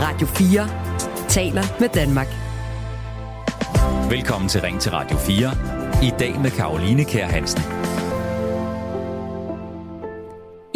Radio 0.00 0.26
4 0.26 0.68
taler 1.28 1.62
med 1.80 1.88
Danmark. 1.88 2.26
Velkommen 4.10 4.48
til 4.48 4.60
Ring 4.60 4.80
til 4.80 4.92
Radio 4.92 5.16
4. 5.16 5.50
I 6.02 6.12
dag 6.18 6.40
med 6.40 6.50
Karoline 6.50 7.04
Kær 7.04 7.26
Hansen. 7.26 7.62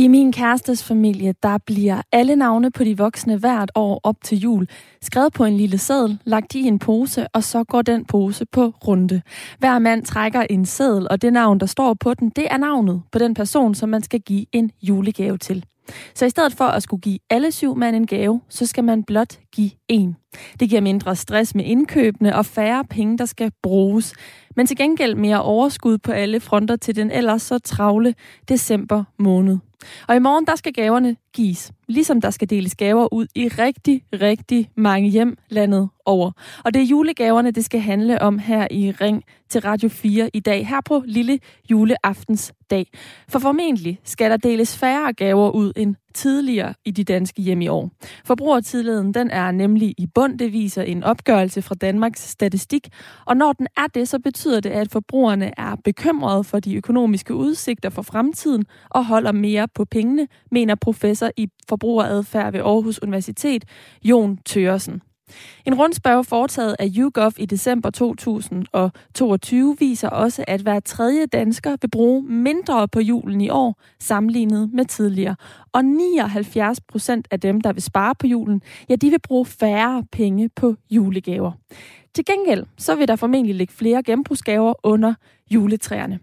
I 0.04 0.08
min 0.08 0.32
kærestes 0.32 0.84
familie, 0.84 1.34
der 1.42 1.58
bliver 1.58 2.02
alle 2.12 2.36
navne 2.36 2.70
på 2.70 2.84
de 2.84 2.98
voksne 2.98 3.36
hvert 3.36 3.70
år 3.74 4.00
op 4.02 4.16
til 4.24 4.38
jul 4.38 4.66
skrevet 5.02 5.32
på 5.32 5.44
en 5.44 5.56
lille 5.56 5.78
seddel, 5.78 6.18
lagt 6.24 6.54
i 6.54 6.62
en 6.62 6.78
pose, 6.78 7.26
og 7.28 7.44
så 7.44 7.64
går 7.64 7.82
den 7.82 8.04
pose 8.04 8.46
på 8.52 8.74
runde. 8.86 9.22
Hver 9.58 9.78
mand 9.78 10.04
trækker 10.04 10.42
en 10.50 10.66
seddel, 10.66 11.08
og 11.10 11.22
det 11.22 11.32
navn, 11.32 11.60
der 11.60 11.66
står 11.66 11.94
på 11.94 12.14
den, 12.14 12.30
det 12.30 12.46
er 12.50 12.56
navnet 12.56 13.02
på 13.12 13.18
den 13.18 13.34
person, 13.34 13.74
som 13.74 13.88
man 13.88 14.02
skal 14.02 14.20
give 14.20 14.46
en 14.52 14.70
julegave 14.82 15.38
til. 15.38 15.64
Så 16.14 16.26
i 16.26 16.30
stedet 16.30 16.52
for 16.52 16.64
at 16.64 16.82
skulle 16.82 17.00
give 17.00 17.18
alle 17.30 17.52
syv 17.52 17.76
mand 17.76 17.96
en 17.96 18.06
gave, 18.06 18.40
så 18.48 18.66
skal 18.66 18.84
man 18.84 19.02
blot 19.02 19.38
give 19.52 19.70
en. 19.88 20.16
Det 20.60 20.68
giver 20.68 20.80
mindre 20.80 21.16
stress 21.16 21.54
med 21.54 21.64
indkøbene 21.64 22.36
og 22.36 22.46
færre 22.46 22.84
penge, 22.90 23.18
der 23.18 23.24
skal 23.24 23.50
bruges. 23.62 24.14
Men 24.56 24.66
til 24.66 24.76
gengæld 24.76 25.14
mere 25.14 25.42
overskud 25.42 25.98
på 25.98 26.12
alle 26.12 26.40
fronter 26.40 26.76
til 26.76 26.96
den 26.96 27.10
ellers 27.10 27.42
så 27.42 27.58
travle 27.58 28.14
december 28.48 29.04
måned. 29.18 29.58
Og 30.08 30.16
i 30.16 30.18
morgen, 30.18 30.46
der 30.46 30.56
skal 30.56 30.72
gaverne 30.72 31.16
gives, 31.34 31.72
ligesom 31.88 32.20
der 32.20 32.30
skal 32.30 32.50
deles 32.50 32.74
gaver 32.74 33.12
ud 33.12 33.26
i 33.34 33.48
rigtig, 33.48 34.02
rigtig 34.12 34.70
mange 34.76 35.08
hjem 35.08 35.36
landet 35.48 35.88
over. 36.04 36.30
Og 36.64 36.74
det 36.74 36.82
er 36.82 36.86
julegaverne, 36.86 37.50
det 37.50 37.64
skal 37.64 37.80
handle 37.80 38.22
om 38.22 38.38
her 38.38 38.68
i 38.70 38.90
Ring 38.90 39.22
til 39.48 39.60
Radio 39.60 39.88
4 39.88 40.30
i 40.34 40.40
dag, 40.40 40.66
her 40.66 40.80
på 40.80 41.02
lille 41.06 41.38
juleaftens 41.70 42.52
dag. 42.70 42.86
For 43.28 43.38
formentlig 43.38 44.00
skal 44.04 44.30
der 44.30 44.36
deles 44.36 44.76
færre 44.76 45.12
gaver 45.12 45.50
ud 45.50 45.72
end 45.76 45.94
tidligere 46.14 46.74
i 46.84 46.90
de 46.90 47.04
danske 47.04 47.42
hjem 47.42 47.60
i 47.60 47.68
år. 47.68 47.90
Forbrugertidligheden 48.24 49.14
den 49.14 49.30
er 49.30 49.50
nemlig 49.50 49.94
i 49.98 50.06
bund, 50.14 50.38
det 50.38 50.52
viser 50.52 50.82
en 50.82 51.04
opgørelse 51.04 51.62
fra 51.62 51.74
Danmarks 51.74 52.30
Statistik, 52.30 52.88
og 53.26 53.36
når 53.36 53.52
den 53.52 53.66
er 53.76 53.86
det, 53.86 54.08
så 54.08 54.18
betyder 54.18 54.60
det, 54.60 54.70
at 54.70 54.90
forbrugerne 54.90 55.50
er 55.56 55.76
bekymrede 55.84 56.44
for 56.44 56.60
de 56.60 56.76
økonomiske 56.76 57.34
udsigter 57.34 57.90
for 57.90 58.02
fremtiden 58.02 58.64
og 58.90 59.06
holder 59.06 59.32
mere 59.32 59.68
på 59.74 59.84
pengene, 59.84 60.28
mener 60.50 60.74
professor 60.74 61.23
i 61.36 61.48
forbrugeradfærd 61.68 62.52
ved 62.52 62.60
Aarhus 62.60 63.02
Universitet, 63.02 63.64
Jon 64.04 64.38
Tøresen. 64.44 65.02
En 65.66 65.74
rundspørg 65.74 66.26
foretaget 66.26 66.76
af 66.78 66.88
YouGov 66.96 67.32
i 67.36 67.46
december 67.46 67.90
2022 67.90 69.76
viser 69.78 70.08
også, 70.08 70.44
at 70.48 70.60
hver 70.60 70.80
tredje 70.80 71.26
dansker 71.26 71.76
vil 71.80 71.90
bruge 71.90 72.22
mindre 72.22 72.88
på 72.88 73.00
julen 73.00 73.40
i 73.40 73.50
år, 73.50 73.80
sammenlignet 74.00 74.70
med 74.72 74.84
tidligere. 74.84 75.36
Og 75.72 75.84
79 75.84 76.80
procent 76.80 77.28
af 77.30 77.40
dem, 77.40 77.60
der 77.60 77.72
vil 77.72 77.82
spare 77.82 78.14
på 78.14 78.26
julen, 78.26 78.62
ja, 78.88 78.96
de 78.96 79.10
vil 79.10 79.20
bruge 79.20 79.46
færre 79.46 80.04
penge 80.12 80.48
på 80.56 80.74
julegaver. 80.90 81.52
Til 82.14 82.24
gengæld 82.24 82.66
så 82.78 82.94
vil 82.94 83.08
der 83.08 83.16
formentlig 83.16 83.54
ligge 83.54 83.74
flere 83.74 84.02
genbrugsgaver 84.02 84.74
under 84.82 85.14
juletræerne. 85.50 86.18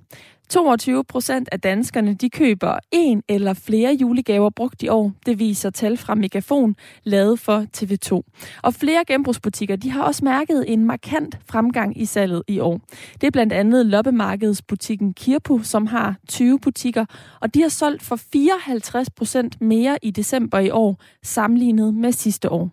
22 0.52 1.04
procent 1.04 1.50
af 1.52 1.60
danskerne 1.60 2.14
de 2.14 2.30
køber 2.30 2.80
en 2.92 3.24
eller 3.30 3.54
flere 3.54 3.94
julegaver 3.94 4.50
brugt 4.50 4.84
i 4.84 4.88
år. 4.88 5.12
Det 5.26 5.40
viser 5.40 5.70
tal 5.70 5.98
fra 5.98 6.16
Megafon, 6.16 6.76
lavet 7.04 7.40
for 7.40 7.66
TV2. 7.78 8.22
Og 8.64 8.74
flere 8.74 9.04
genbrugsbutikker 9.08 9.76
de 9.76 9.92
har 9.92 10.04
også 10.04 10.26
mærket 10.26 10.66
en 10.68 10.86
markant 10.86 11.40
fremgang 11.50 12.02
i 12.02 12.06
salget 12.06 12.44
i 12.48 12.60
år. 12.60 12.80
Det 13.22 13.28
er 13.28 13.32
blandt 13.32 13.54
andet 13.54 13.86
loppemarkedsbutikken 13.86 15.14
Kirpu, 15.14 15.60
som 15.64 15.88
har 15.88 16.16
20 16.28 16.60
butikker, 16.60 17.06
og 17.40 17.54
de 17.54 17.62
har 17.62 17.70
solgt 17.70 18.04
for 18.04 18.16
54 18.16 19.10
procent 19.10 19.62
mere 19.62 19.98
i 20.02 20.12
december 20.12 20.60
i 20.60 20.70
år, 20.70 21.02
sammenlignet 21.24 21.94
med 21.94 22.12
sidste 22.12 22.52
år. 22.52 22.70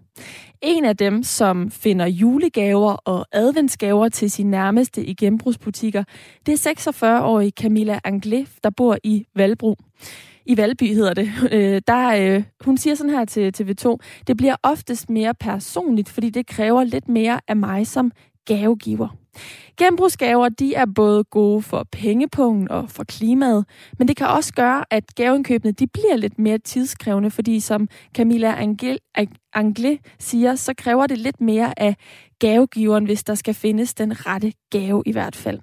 En 0.63 0.85
af 0.85 0.97
dem, 0.97 1.23
som 1.23 1.71
finder 1.71 2.07
julegaver 2.07 2.93
og 2.93 3.27
adventsgaver 3.33 4.09
til 4.09 4.31
sin 4.31 4.51
nærmeste 4.51 5.05
i 5.05 5.15
genbrugsbutikker, 5.15 6.05
det 6.47 6.67
er 6.67 6.71
46-årige 6.71 7.51
Camilla 7.51 8.01
Anglé, 8.09 8.59
der 8.65 8.71
bor 8.71 8.99
i 9.05 9.27
Valbro. 9.35 9.77
I 10.47 10.57
Valby 10.57 10.95
hedder 10.95 11.15
det. 11.15 11.31
Øh, 11.53 11.83
der, 11.87 12.35
øh, 12.37 12.43
hun 12.61 12.77
siger 12.77 12.95
sådan 12.95 13.13
her 13.13 13.25
til 13.25 13.55
TV2, 13.61 13.97
det 14.27 14.37
bliver 14.37 14.57
oftest 14.63 15.11
mere 15.11 15.35
personligt, 15.35 16.09
fordi 16.09 16.31
det 16.31 16.47
kræver 16.47 16.85
lidt 16.85 17.09
mere 17.09 17.41
af 17.49 17.57
mig 17.57 17.87
som 17.87 18.13
gavegiver. 18.45 19.09
Genbrugsgaver 19.77 20.49
de 20.49 20.75
er 20.75 20.87
både 20.95 21.25
gode 21.25 21.63
for 21.63 21.87
pengepungen 21.93 22.71
og 22.71 22.91
for 22.91 23.05
klimaet, 23.05 23.65
men 23.99 24.09
det 24.09 24.17
kan 24.17 24.27
også 24.27 24.53
gøre, 24.53 24.85
at 24.91 25.15
gaveindkøbene 25.15 25.73
de 25.73 25.87
bliver 25.87 26.17
lidt 26.17 26.39
mere 26.39 26.59
tidskrævende, 26.59 27.31
fordi 27.31 27.61
som 27.61 27.89
Camilla 28.15 28.55
Angel, 28.59 28.99
Angle 29.55 29.99
siger, 30.19 30.55
så 30.55 30.75
kræver 30.79 31.07
det 31.07 31.19
lidt 31.19 31.41
mere 31.41 31.81
af 31.81 31.97
gavegiveren, 32.39 33.05
hvis 33.05 33.25
der 33.25 33.35
skal 33.35 33.55
findes 33.55 33.95
den 33.95 34.27
rette 34.27 34.53
gave 34.71 35.03
i 35.07 35.13
hvert 35.13 35.37
fald. 35.37 35.61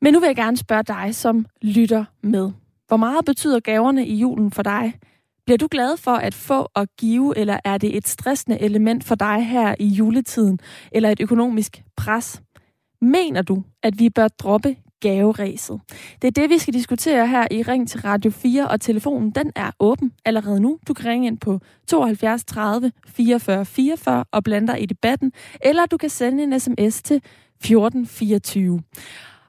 Men 0.00 0.12
nu 0.12 0.20
vil 0.20 0.26
jeg 0.26 0.36
gerne 0.36 0.56
spørge 0.56 0.82
dig, 0.82 1.14
som 1.14 1.46
lytter 1.62 2.04
med. 2.22 2.50
Hvor 2.88 2.96
meget 2.96 3.24
betyder 3.24 3.60
gaverne 3.60 4.06
i 4.06 4.14
julen 4.14 4.50
for 4.50 4.62
dig? 4.62 4.94
Bliver 5.44 5.58
du 5.58 5.68
glad 5.70 5.96
for 5.96 6.14
at 6.14 6.34
få 6.34 6.68
og 6.74 6.86
give, 6.98 7.38
eller 7.38 7.58
er 7.64 7.78
det 7.78 7.96
et 7.96 8.08
stressende 8.08 8.60
element 8.60 9.04
for 9.04 9.14
dig 9.14 9.46
her 9.46 9.74
i 9.78 9.86
juletiden, 9.86 10.58
eller 10.92 11.10
et 11.10 11.20
økonomisk 11.20 11.82
pres? 11.96 12.42
Mener 13.04 13.42
du, 13.42 13.62
at 13.82 13.98
vi 13.98 14.10
bør 14.10 14.28
droppe 14.28 14.76
gaveræset? 15.00 15.80
Det 16.22 16.28
er 16.28 16.32
det, 16.42 16.50
vi 16.50 16.58
skal 16.58 16.74
diskutere 16.74 17.28
her 17.28 17.46
i 17.50 17.62
Ring 17.62 17.88
til 17.88 18.00
Radio 18.00 18.30
4, 18.30 18.68
og 18.68 18.80
telefonen 18.80 19.30
den 19.30 19.52
er 19.56 19.70
åben 19.80 20.12
allerede 20.24 20.60
nu. 20.60 20.78
Du 20.88 20.94
kan 20.94 21.06
ringe 21.06 21.26
ind 21.26 21.38
på 21.38 21.60
72 21.88 22.44
30 22.44 22.92
44 23.06 23.64
44 23.64 24.24
og 24.32 24.44
blande 24.44 24.68
dig 24.72 24.82
i 24.82 24.86
debatten, 24.86 25.32
eller 25.60 25.86
du 25.86 25.96
kan 25.96 26.10
sende 26.10 26.42
en 26.42 26.60
sms 26.60 27.02
til 27.02 27.16
1424. 27.16 28.80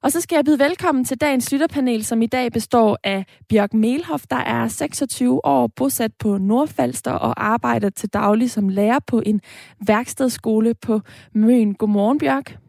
Og 0.02 0.12
så 0.12 0.22
skal 0.22 0.36
jeg 0.36 0.46
byde 0.46 0.60
velkommen 0.60 1.06
til 1.06 1.18
dagens 1.18 1.52
lytterpanel, 1.52 2.06
som 2.06 2.22
i 2.22 2.28
dag 2.28 2.52
består 2.52 2.98
af 3.04 3.26
Bjørk 3.50 3.74
Melhoff, 3.74 4.24
der 4.30 4.36
er 4.36 4.68
26 4.68 5.46
år, 5.46 5.68
bosat 5.68 6.12
på 6.20 6.38
Nordfalster 6.38 7.12
og 7.12 7.46
arbejder 7.46 7.90
til 7.90 8.10
daglig 8.10 8.52
som 8.52 8.70
lærer 8.70 9.00
på 9.08 9.22
en 9.26 9.42
værkstedsskole 9.88 10.74
på 10.74 11.02
Møn. 11.34 11.74
Godmorgen, 11.74 12.18
Bjørk. 12.18 12.65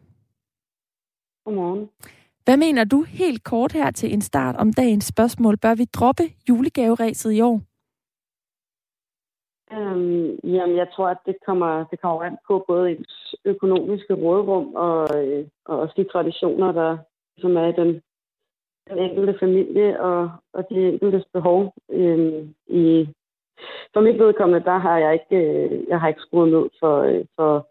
Godmorgen. 1.47 1.89
Hvad 2.45 2.57
mener 2.57 2.83
du 2.83 3.03
helt 3.03 3.43
kort 3.43 3.71
her 3.71 3.91
til 3.91 4.13
en 4.13 4.21
start 4.21 4.55
om 4.55 4.73
dagens 4.73 5.05
spørgsmål? 5.05 5.57
Bør 5.57 5.75
vi 5.75 5.85
droppe 5.85 6.23
julegaveræset 6.49 7.31
i 7.31 7.41
år? 7.41 7.57
Øhm, 9.73 10.29
jamen, 10.43 10.75
jeg 10.77 10.87
tror, 10.93 11.07
at 11.07 11.17
det 11.25 11.35
kommer, 11.45 11.85
det 11.91 12.01
kommer 12.01 12.23
an 12.23 12.37
på 12.47 12.65
både 12.67 12.91
ens 12.91 13.35
økonomiske 13.45 14.13
rådrum 14.13 14.75
og, 14.75 14.99
øh, 15.19 15.45
og 15.65 15.79
også 15.79 15.93
de 15.97 16.09
traditioner, 16.13 16.71
der 16.71 16.97
som 17.37 17.57
er 17.57 17.67
i 17.67 17.77
den, 17.81 18.01
den 18.89 18.97
enkelte 18.97 19.35
familie 19.39 20.01
og, 20.01 20.31
og 20.53 20.69
de 20.69 20.75
enkeltes 20.89 21.25
behov. 21.33 21.73
Øhm, 21.89 22.53
i, 22.67 23.07
for 23.93 24.01
mit 24.01 24.19
vedkommende, 24.19 24.65
der 24.65 24.77
har 24.77 24.97
jeg 24.97 25.13
ikke, 25.13 25.37
øh, 25.45 25.87
jeg 25.87 25.99
har 25.99 26.07
ikke 26.07 26.25
skruet 26.25 26.51
ned 26.51 26.65
for, 26.79 26.95
øh, 27.01 27.25
for 27.35 27.67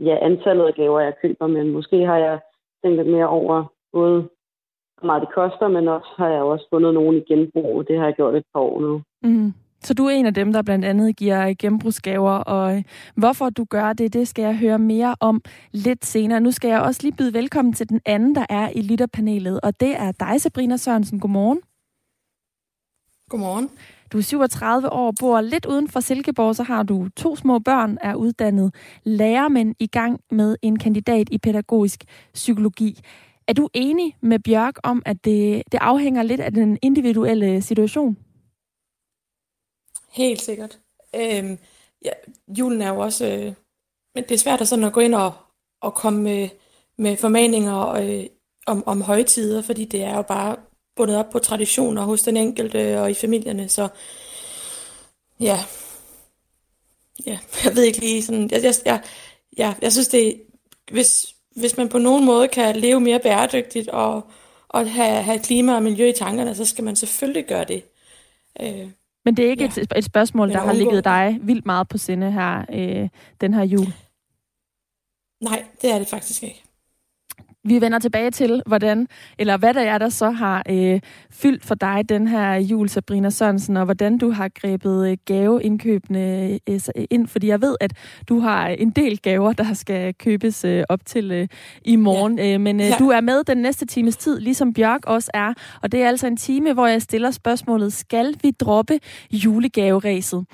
ja, 0.00 0.18
antallet 0.28 0.66
af 0.66 0.74
gaver, 0.74 1.00
jeg 1.00 1.14
køber, 1.22 1.46
men 1.46 1.70
måske 1.70 2.06
har 2.06 2.16
jeg 2.16 2.40
tænkt 2.82 2.96
lidt 2.96 3.10
mere 3.16 3.28
over 3.28 3.64
både, 3.92 4.28
hvor 4.98 5.06
meget 5.06 5.22
det 5.24 5.34
koster, 5.34 5.68
men 5.68 5.88
også 5.88 6.10
har 6.16 6.28
jeg 6.28 6.42
også 6.42 6.66
fundet 6.72 6.94
nogen 6.94 7.16
i 7.16 7.24
genbrug. 7.28 7.88
Det 7.88 7.98
har 7.98 8.04
jeg 8.04 8.14
gjort 8.14 8.34
et 8.34 8.44
par 8.52 8.60
år 8.60 8.80
nu. 8.80 9.02
Mm. 9.22 9.52
Så 9.80 9.94
du 9.94 10.04
er 10.04 10.10
en 10.10 10.26
af 10.26 10.34
dem, 10.34 10.52
der 10.52 10.62
blandt 10.62 10.84
andet 10.84 11.16
giver 11.16 11.54
genbrugsgaver, 11.58 12.32
og 12.32 12.76
øh, 12.76 12.82
hvorfor 13.16 13.50
du 13.50 13.64
gør 13.64 13.92
det, 13.92 14.12
det 14.12 14.28
skal 14.28 14.42
jeg 14.42 14.58
høre 14.58 14.78
mere 14.78 15.14
om 15.20 15.42
lidt 15.72 16.04
senere. 16.04 16.40
Nu 16.40 16.50
skal 16.50 16.68
jeg 16.68 16.80
også 16.80 17.00
lige 17.02 17.16
byde 17.16 17.34
velkommen 17.34 17.74
til 17.74 17.88
den 17.88 18.00
anden, 18.06 18.34
der 18.34 18.46
er 18.48 18.70
i 18.74 18.82
lytterpanelet, 18.82 19.60
og 19.60 19.80
det 19.80 19.96
er 19.96 20.12
dig, 20.12 20.40
Sabrina 20.40 20.76
Sørensen. 20.76 21.20
Godmorgen. 21.20 21.60
Godmorgen. 23.30 23.70
Du 24.12 24.18
er 24.18 24.22
37 24.22 24.92
år, 24.92 25.12
bor 25.20 25.40
lidt 25.40 25.66
uden 25.66 25.88
for 25.88 26.00
Silkeborg, 26.00 26.56
så 26.56 26.62
har 26.62 26.82
du 26.82 27.08
to 27.16 27.36
små 27.36 27.58
børn, 27.58 27.98
er 28.00 28.14
uddannet 28.14 28.74
lærer, 29.04 29.48
men 29.48 29.74
i 29.78 29.86
gang 29.86 30.20
med 30.30 30.56
en 30.62 30.78
kandidat 30.78 31.28
i 31.32 31.38
pædagogisk 31.38 32.04
psykologi. 32.34 33.00
Er 33.48 33.52
du 33.52 33.68
enig 33.74 34.16
med 34.20 34.38
Bjørk 34.38 34.74
om, 34.82 35.02
at 35.06 35.24
det, 35.24 35.62
det 35.72 35.78
afhænger 35.80 36.22
lidt 36.22 36.40
af 36.40 36.52
den 36.52 36.78
individuelle 36.82 37.62
situation? 37.62 38.16
Helt 40.12 40.40
sikkert. 40.40 40.78
Øhm, 41.14 41.58
ja, 42.04 42.10
julen 42.58 42.82
er 42.82 42.88
jo 42.88 42.98
også... 42.98 43.26
Øh, 43.26 43.52
men 44.14 44.24
det 44.24 44.32
er 44.32 44.38
svært 44.38 44.60
at, 44.60 44.68
sådan 44.68 44.84
at 44.84 44.92
gå 44.92 45.00
ind 45.00 45.14
og, 45.14 45.32
og 45.80 45.94
komme 45.94 46.22
med, 46.22 46.48
med 46.98 47.16
formaninger 47.16 47.88
øh, 47.88 48.26
om, 48.66 48.86
om 48.86 49.02
højtider, 49.02 49.62
fordi 49.62 49.84
det 49.84 50.02
er 50.02 50.16
jo 50.16 50.22
bare 50.22 50.56
bundet 50.96 51.16
op 51.16 51.30
på 51.30 51.38
traditioner 51.38 52.02
hos 52.02 52.22
den 52.22 52.36
enkelte 52.36 53.00
og 53.00 53.10
i 53.10 53.14
familierne, 53.14 53.68
så 53.68 53.88
ja, 55.40 55.58
ja 57.26 57.38
jeg 57.64 57.76
ved 57.76 57.82
ikke 57.82 58.00
lige 58.00 58.22
sådan, 58.22 58.50
jeg, 58.50 58.62
jeg, 58.64 58.74
jeg, 58.84 59.02
jeg, 59.56 59.74
jeg 59.82 59.92
synes 59.92 60.08
det, 60.08 60.42
hvis, 60.90 61.34
hvis 61.56 61.76
man 61.76 61.88
på 61.88 61.98
nogen 61.98 62.24
måde 62.24 62.48
kan 62.48 62.76
leve 62.76 63.00
mere 63.00 63.20
bæredygtigt 63.20 63.88
og, 63.88 64.30
og 64.68 64.90
have, 64.90 65.22
have 65.22 65.38
klima 65.38 65.74
og 65.74 65.82
miljø 65.82 66.08
i 66.08 66.12
tankerne, 66.12 66.54
så 66.54 66.64
skal 66.64 66.84
man 66.84 66.96
selvfølgelig 66.96 67.46
gøre 67.46 67.64
det. 67.64 67.84
Øh, 68.60 68.90
Men 69.24 69.36
det 69.36 69.46
er 69.46 69.50
ikke 69.50 69.64
ja. 69.76 69.82
et, 69.82 69.92
et 69.96 70.04
spørgsmål, 70.04 70.50
der 70.50 70.58
har 70.58 70.72
ligget 70.72 71.04
dig 71.04 71.38
vildt 71.40 71.66
meget 71.66 71.88
på 71.88 71.98
sinde 71.98 72.32
her, 72.32 72.64
øh, 72.72 73.08
den 73.40 73.54
her 73.54 73.64
jul? 73.64 73.86
Nej, 75.40 75.64
det 75.82 75.90
er 75.90 75.98
det 75.98 76.08
faktisk 76.08 76.42
ikke. 76.42 76.65
Vi 77.66 77.80
vender 77.80 77.98
tilbage 77.98 78.30
til, 78.30 78.62
hvordan, 78.66 79.08
eller 79.38 79.56
hvad 79.56 79.74
der 79.74 79.80
er, 79.80 79.98
der 79.98 80.08
så 80.08 80.30
har 80.30 80.62
øh, 80.70 81.00
fyldt 81.30 81.64
for 81.64 81.74
dig 81.74 82.08
den 82.08 82.28
her 82.28 82.54
jul, 82.54 82.88
Sabrina 82.88 83.30
Sørensen, 83.30 83.76
og 83.76 83.84
hvordan 83.84 84.18
du 84.18 84.30
har 84.30 84.48
grebet 84.48 85.10
øh, 85.10 85.16
gaveindkøbene 85.24 86.50
øh, 86.68 86.80
ind, 87.10 87.28
fordi 87.28 87.46
jeg 87.46 87.62
ved, 87.62 87.76
at 87.80 87.92
du 88.28 88.38
har 88.38 88.66
en 88.68 88.90
del 88.90 89.18
gaver, 89.18 89.52
der 89.52 89.74
skal 89.74 90.14
købes 90.14 90.64
øh, 90.64 90.84
op 90.88 91.06
til 91.06 91.32
øh, 91.32 91.48
i 91.84 91.96
morgen. 91.96 92.38
Ja. 92.38 92.54
Øh, 92.54 92.60
men 92.60 92.80
øh, 92.80 92.86
ja. 92.86 92.94
du 92.98 93.08
er 93.08 93.20
med 93.20 93.44
den 93.44 93.58
næste 93.58 93.86
times 93.86 94.16
tid, 94.16 94.40
ligesom 94.40 94.72
Bjørk 94.72 95.00
også 95.06 95.30
er, 95.34 95.54
og 95.82 95.92
det 95.92 96.02
er 96.02 96.08
altså 96.08 96.26
en 96.26 96.36
time, 96.36 96.72
hvor 96.72 96.86
jeg 96.86 97.02
stiller 97.02 97.30
spørgsmålet, 97.30 97.92
skal 97.92 98.34
vi 98.42 98.50
droppe 98.50 99.00
julegaveræset? 99.32 100.44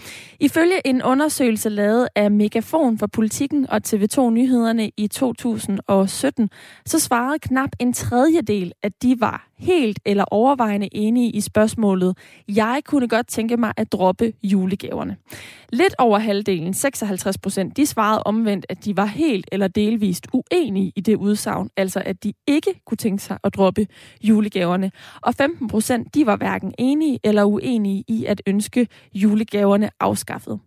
Ifølge 0.40 0.86
en 0.86 1.02
undersøgelse 1.02 1.68
lavet 1.68 2.08
af 2.16 2.30
Megafon 2.30 2.98
for 2.98 3.06
Politikken 3.06 3.70
og 3.70 3.80
TV2 3.86 4.30
Nyhederne 4.30 4.90
i 4.96 5.06
2017, 5.06 6.50
så 6.86 7.01
svarede 7.02 7.38
knap 7.38 7.70
en 7.78 7.92
tredjedel, 7.92 8.72
at 8.82 8.92
de 9.02 9.20
var 9.20 9.48
helt 9.58 9.98
eller 10.04 10.24
overvejende 10.30 10.88
enige 10.92 11.30
i 11.30 11.40
spørgsmålet, 11.40 12.18
jeg 12.48 12.82
kunne 12.84 13.08
godt 13.08 13.26
tænke 13.26 13.56
mig 13.56 13.72
at 13.76 13.92
droppe 13.92 14.32
julegaverne. 14.42 15.16
Lidt 15.72 15.94
over 15.98 16.18
halvdelen, 16.18 16.74
56 16.74 17.38
procent, 17.38 17.76
de 17.76 17.86
svarede 17.86 18.22
omvendt, 18.22 18.66
at 18.68 18.84
de 18.84 18.96
var 18.96 19.04
helt 19.04 19.48
eller 19.52 19.68
delvist 19.68 20.26
uenige 20.32 20.92
i 20.96 21.00
det 21.00 21.16
udsagn, 21.16 21.70
altså 21.76 22.02
at 22.06 22.24
de 22.24 22.32
ikke 22.46 22.80
kunne 22.86 22.96
tænke 22.96 23.22
sig 23.22 23.38
at 23.44 23.54
droppe 23.54 23.86
julegaverne. 24.22 24.92
Og 25.20 25.34
15 25.34 25.68
procent, 25.68 26.14
de 26.14 26.26
var 26.26 26.36
hverken 26.36 26.74
enige 26.78 27.18
eller 27.24 27.44
uenige 27.44 28.04
i 28.08 28.24
at 28.24 28.42
ønske 28.46 28.88
julegaverne 29.14 29.90
afskaffet. 30.00 30.60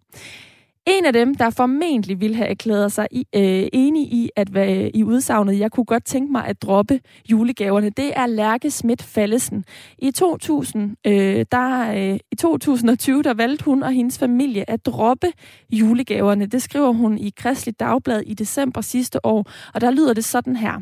En 0.88 1.06
af 1.06 1.14
dem, 1.14 1.36
der 1.36 1.50
formentlig 1.50 2.22
ville 2.22 2.36
have 2.36 2.50
erklæret 2.50 2.92
sig 2.92 3.08
i, 3.12 3.28
øh, 3.36 3.68
enig 3.74 4.14
i 4.14 4.30
at 4.36 4.48
hvad, 4.48 4.90
i 4.94 5.04
udsagnet, 5.04 5.60
jeg 5.60 5.72
kunne 5.72 5.86
godt 5.86 6.06
tænke 6.06 6.32
mig 6.32 6.46
at 6.46 6.62
droppe 6.62 7.00
julegaverne, 7.32 7.90
det 7.90 8.12
er 8.16 8.26
Lærke 8.28 8.72
Schmidt 8.72 9.04
Fallesen. 9.04 9.66
I 9.98 10.12
2000, 10.12 10.96
øh, 11.08 11.46
der, 11.52 11.92
øh, 11.96 12.20
i 12.32 12.36
2020, 12.36 13.24
der 13.24 13.34
valgte 13.34 13.66
hun 13.66 13.84
og 13.84 13.92
hendes 13.92 14.20
familie 14.20 14.70
at 14.70 14.86
droppe 14.86 15.28
julegaverne. 15.72 16.46
Det 16.46 16.62
skriver 16.62 16.94
hun 16.94 17.18
i 17.18 17.34
Kristelig 17.38 17.80
Dagblad 17.80 18.22
i 18.22 18.34
december 18.34 18.82
sidste 18.82 19.26
år, 19.26 19.52
og 19.74 19.82
der 19.82 19.92
lyder 19.92 20.14
det 20.14 20.26
sådan 20.26 20.56
her. 20.56 20.82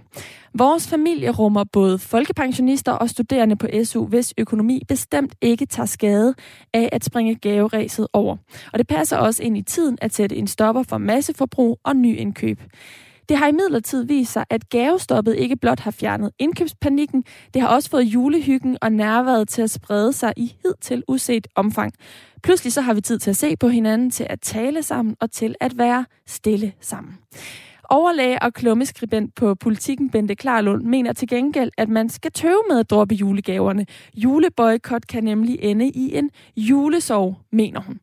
Vores 0.58 0.88
familie 0.88 1.30
rummer 1.30 1.64
både 1.64 2.00
folkepensionister 2.00 2.92
og 2.92 3.10
studerende 3.10 3.56
på 3.56 3.68
SU, 3.84 4.06
hvis 4.06 4.34
økonomi 4.38 4.82
bestemt 4.88 5.36
ikke 5.42 5.66
tager 5.66 5.86
skade 5.86 6.36
af 6.74 6.90
at 6.92 7.06
springe 7.06 7.36
gaveræset 7.36 8.08
over. 8.14 8.38
Og 8.74 8.80
det 8.80 8.88
passer 8.88 9.18
også 9.18 9.44
ind 9.44 9.58
i 9.58 9.62
tiden 9.62 9.98
at 10.02 10.14
sætte 10.14 10.36
en 10.36 10.48
stopper 10.48 10.84
for 10.84 10.98
masseforbrug 10.98 11.80
og 11.84 11.96
nyindkøb. 11.96 12.60
Det 13.30 13.38
har 13.38 13.48
imidlertid 13.48 14.04
vist 14.04 14.32
sig, 14.34 14.46
at 14.50 14.70
gavestoppet 14.70 15.36
ikke 15.36 15.56
blot 15.56 15.80
har 15.80 15.92
fjernet 15.92 16.32
indkøbspanikken, 16.40 17.24
det 17.54 17.62
har 17.62 17.70
også 17.70 17.90
fået 17.90 18.04
julehyggen 18.04 18.78
og 18.82 18.92
nærværet 18.92 19.48
til 19.50 19.62
at 19.62 19.70
sprede 19.72 20.14
sig 20.14 20.34
i 20.38 20.56
hidtil 20.64 21.04
uset 21.08 21.48
omfang. 21.56 21.94
Pludselig 22.44 22.74
så 22.74 22.82
har 22.82 22.94
vi 22.94 23.02
tid 23.02 23.20
til 23.20 23.30
at 23.30 23.38
se 23.38 23.56
på 23.56 23.68
hinanden, 23.68 24.12
til 24.12 24.28
at 24.30 24.42
tale 24.42 24.84
sammen 24.84 25.16
og 25.20 25.32
til 25.32 25.56
at 25.60 25.78
være 25.78 26.06
stille 26.28 26.74
sammen. 26.82 27.18
Overlæge 27.90 28.42
og 28.42 28.54
klummeskribent 28.54 29.36
på 29.36 29.56
politikken 29.56 30.10
Bente 30.10 30.36
Klarlund 30.36 30.84
mener 30.84 31.14
til 31.14 31.28
gengæld, 31.28 31.72
at 31.78 31.90
man 31.90 32.10
skal 32.10 32.32
tøve 32.32 32.64
med 32.70 32.80
at 32.80 32.90
droppe 32.90 33.16
julegaverne. 33.16 33.86
Juleboykot 34.16 35.08
kan 35.08 35.24
nemlig 35.24 35.58
ende 35.62 35.90
i 35.90 36.18
en 36.18 36.30
julesorg, 36.58 37.38
mener 37.52 37.82
hun. 37.82 38.00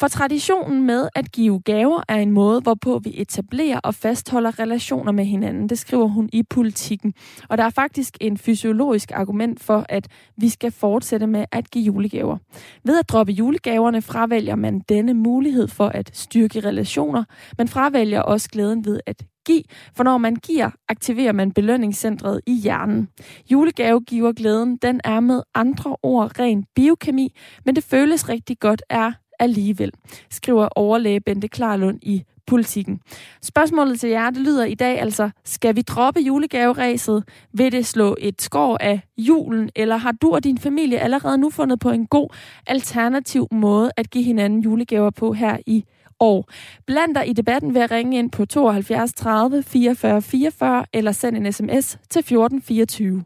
For 0.00 0.08
traditionen 0.08 0.86
med 0.86 1.08
at 1.14 1.32
give 1.32 1.60
gaver 1.60 2.02
er 2.08 2.16
en 2.16 2.30
måde, 2.30 2.60
hvorpå 2.60 2.98
vi 2.98 3.10
etablerer 3.14 3.78
og 3.78 3.94
fastholder 3.94 4.58
relationer 4.58 5.12
med 5.12 5.24
hinanden. 5.24 5.68
Det 5.68 5.78
skriver 5.78 6.08
hun 6.08 6.28
i 6.32 6.42
politikken. 6.42 7.14
Og 7.48 7.58
der 7.58 7.64
er 7.64 7.70
faktisk 7.70 8.16
en 8.20 8.38
fysiologisk 8.38 9.10
argument 9.14 9.60
for, 9.60 9.86
at 9.88 10.08
vi 10.36 10.48
skal 10.48 10.72
fortsætte 10.72 11.26
med 11.26 11.44
at 11.52 11.70
give 11.70 11.84
julegaver. 11.84 12.38
Ved 12.84 12.98
at 12.98 13.08
droppe 13.08 13.32
julegaverne 13.32 14.02
fravælger 14.02 14.56
man 14.56 14.80
denne 14.88 15.14
mulighed 15.14 15.68
for 15.68 15.88
at 15.88 16.10
styrke 16.12 16.60
relationer, 16.60 17.24
men 17.58 17.68
fravælger 17.68 18.20
også 18.20 18.48
glæden 18.48 18.84
ved 18.84 19.00
at 19.06 19.22
give, 19.46 19.62
for 19.96 20.04
når 20.04 20.18
man 20.18 20.36
giver, 20.36 20.70
aktiverer 20.88 21.32
man 21.32 21.52
belønningscentret 21.52 22.40
i 22.46 22.54
hjernen. 22.54 23.08
Julegave 23.50 24.00
giver 24.00 24.32
glæden, 24.32 24.76
den 24.76 25.00
er 25.04 25.20
med 25.20 25.42
andre 25.54 25.96
ord 26.02 26.38
ren 26.38 26.64
biokemi, 26.74 27.36
men 27.64 27.76
det 27.76 27.84
føles 27.84 28.28
rigtig 28.28 28.58
godt 28.58 28.82
er 28.90 29.12
alligevel, 29.38 29.92
skriver 30.30 30.68
overlæge 30.76 31.20
Bente 31.20 31.48
Klarlund 31.48 31.98
i 32.02 32.24
politikken. 32.46 33.00
Spørgsmålet 33.42 34.00
til 34.00 34.10
jer, 34.10 34.30
det 34.30 34.42
lyder 34.42 34.64
i 34.64 34.74
dag 34.74 35.00
altså, 35.00 35.30
skal 35.44 35.76
vi 35.76 35.82
droppe 35.82 36.20
julegaveræset? 36.20 37.24
Vil 37.52 37.72
det 37.72 37.86
slå 37.86 38.16
et 38.18 38.42
skår 38.42 38.78
af 38.80 39.00
julen, 39.18 39.70
eller 39.76 39.96
har 39.96 40.12
du 40.12 40.34
og 40.34 40.44
din 40.44 40.58
familie 40.58 40.98
allerede 40.98 41.38
nu 41.38 41.50
fundet 41.50 41.80
på 41.80 41.90
en 41.90 42.06
god 42.06 42.28
alternativ 42.66 43.48
måde 43.50 43.90
at 43.96 44.10
give 44.10 44.24
hinanden 44.24 44.60
julegaver 44.60 45.10
på 45.10 45.32
her 45.32 45.56
i 45.66 45.84
år. 46.20 46.48
Bland 46.86 47.14
dig 47.14 47.28
i 47.28 47.32
debatten 47.32 47.74
ved 47.74 47.80
at 47.82 47.90
ringe 47.90 48.18
ind 48.18 48.30
på 48.30 48.44
72 48.44 49.12
30 49.12 49.62
44 49.62 50.22
44 50.22 50.84
eller 50.92 51.12
send 51.12 51.36
en 51.36 51.52
sms 51.52 51.98
til 52.10 52.18
1424. 52.18 53.24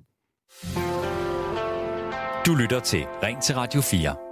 Du 2.47 2.55
lytter 2.55 2.81
til 2.81 3.05
Ring 3.23 3.43
til 3.43 3.55
Radio 3.55 3.81
4. 3.81 4.32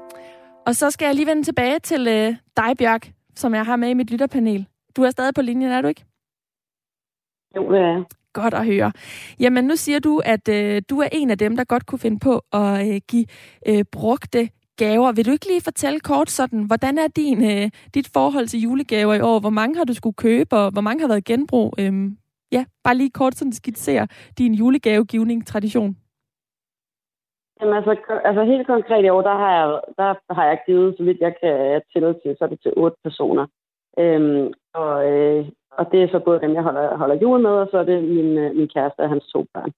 Og 0.71 0.77
så 0.77 0.91
skal 0.91 1.07
jeg 1.07 1.15
lige 1.15 1.27
vende 1.27 1.43
tilbage 1.43 1.79
til 1.79 2.09
øh, 2.09 2.37
dig, 2.57 2.77
Bjørk, 2.79 3.13
som 3.37 3.55
jeg 3.55 3.65
har 3.67 3.77
med 3.77 3.89
i 3.89 3.95
mit 3.95 4.11
lytterpanel. 4.11 4.67
Du 4.97 5.03
er 5.03 5.11
stadig 5.11 5.35
på 5.35 5.43
linjen, 5.43 5.71
er 5.71 5.81
du 5.81 5.89
ikke? 5.89 6.05
Jo, 7.57 7.73
det 7.73 7.81
er 7.81 8.05
Godt 8.33 8.55
at 8.55 8.67
høre. 8.67 8.93
Jamen, 9.41 9.65
nu 9.65 9.77
siger 9.77 9.99
du, 9.99 10.19
at 10.25 10.49
øh, 10.49 10.83
du 10.91 10.99
er 10.99 11.09
en 11.13 11.31
af 11.31 11.39
dem, 11.39 11.57
der 11.57 11.65
godt 11.65 11.87
kunne 11.87 11.99
finde 11.99 12.19
på 12.19 12.43
at 12.53 12.89
øh, 12.89 13.01
give 13.09 13.27
øh, 13.67 13.85
brugte 13.93 14.49
gaver. 14.77 15.13
Vil 15.13 15.27
du 15.27 15.31
ikke 15.31 15.47
lige 15.47 15.61
fortælle 15.61 16.01
kort 16.01 16.31
sådan, 16.31 16.63
hvordan 16.63 16.99
er 16.99 17.09
din, 17.09 17.45
øh, 17.45 17.71
dit 17.95 18.09
forhold 18.13 18.49
til 18.49 18.61
julegaver 18.61 19.15
i 19.15 19.21
år? 19.21 19.41
Hvor 19.41 19.51
mange 19.51 19.77
har 19.77 19.85
du 19.85 19.95
skulle 19.95 20.15
købe, 20.15 20.57
og 20.57 20.71
hvor 20.71 20.81
mange 20.81 21.01
har 21.01 21.09
været 21.09 21.25
genbrug? 21.25 21.75
Øhm, 21.79 22.17
ja, 22.53 22.65
bare 22.85 22.97
lige 22.97 23.11
kort 23.11 23.35
sådan 23.35 23.53
skitsere 23.53 24.07
din 24.39 24.55
julegavegivning-tradition. 24.55 25.97
Jamen 27.61 27.75
altså, 27.75 27.97
altså 28.25 28.43
helt 28.45 28.67
konkret 28.67 29.05
i 29.05 29.09
år, 29.09 29.23
der 29.23 29.35
har 29.35 29.53
jeg, 29.59 29.81
der 29.97 30.35
har 30.35 30.45
jeg 30.45 30.63
givet, 30.67 30.97
så 30.97 31.03
vidt 31.05 31.21
jeg 31.21 31.35
kan 31.41 31.83
tælle 31.93 32.15
til, 32.15 32.37
så 32.39 32.45
er 32.45 32.49
det 32.49 32.61
til 32.63 32.73
otte 32.77 32.97
personer. 33.05 33.47
Øhm, 33.99 34.53
og, 34.75 35.11
øh, 35.13 35.49
og 35.71 35.93
det 35.93 36.03
er 36.03 36.09
så 36.09 36.19
både 36.19 36.41
dem, 36.41 36.55
jeg 36.55 36.63
holder, 36.63 36.97
holder 36.97 37.15
jul 37.15 37.41
med, 37.41 37.51
og 37.51 37.69
så 37.71 37.79
er 37.79 37.85
det 37.85 38.05
min, 38.05 38.39
øh, 38.39 38.57
min 38.57 38.69
kæreste 38.69 39.01
og 39.01 39.09
hans 39.09 39.27
to 39.33 39.47
børn. 39.55 39.73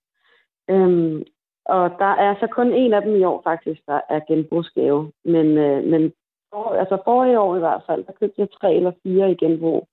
Øhm, 0.71 1.25
og 1.65 1.91
der 1.99 2.13
er 2.27 2.35
så 2.41 2.47
kun 2.47 2.73
en 2.73 2.93
af 2.93 3.03
dem 3.03 3.17
i 3.17 3.25
år 3.25 3.41
faktisk, 3.45 3.81
der 3.87 4.01
er 4.09 4.21
genbrugsgave. 4.29 5.13
Men, 5.25 5.47
øh, 5.59 5.85
men 5.85 6.13
for, 6.51 6.75
altså 6.75 6.99
forrige 7.05 7.41
år 7.41 7.57
i 7.57 7.59
hvert 7.59 7.83
fald, 7.87 8.05
der 8.05 8.13
købte 8.13 8.41
jeg 8.41 8.49
tre 8.51 8.75
eller 8.75 8.93
fire 9.03 9.31
i 9.31 9.35
genbrug. 9.35 9.89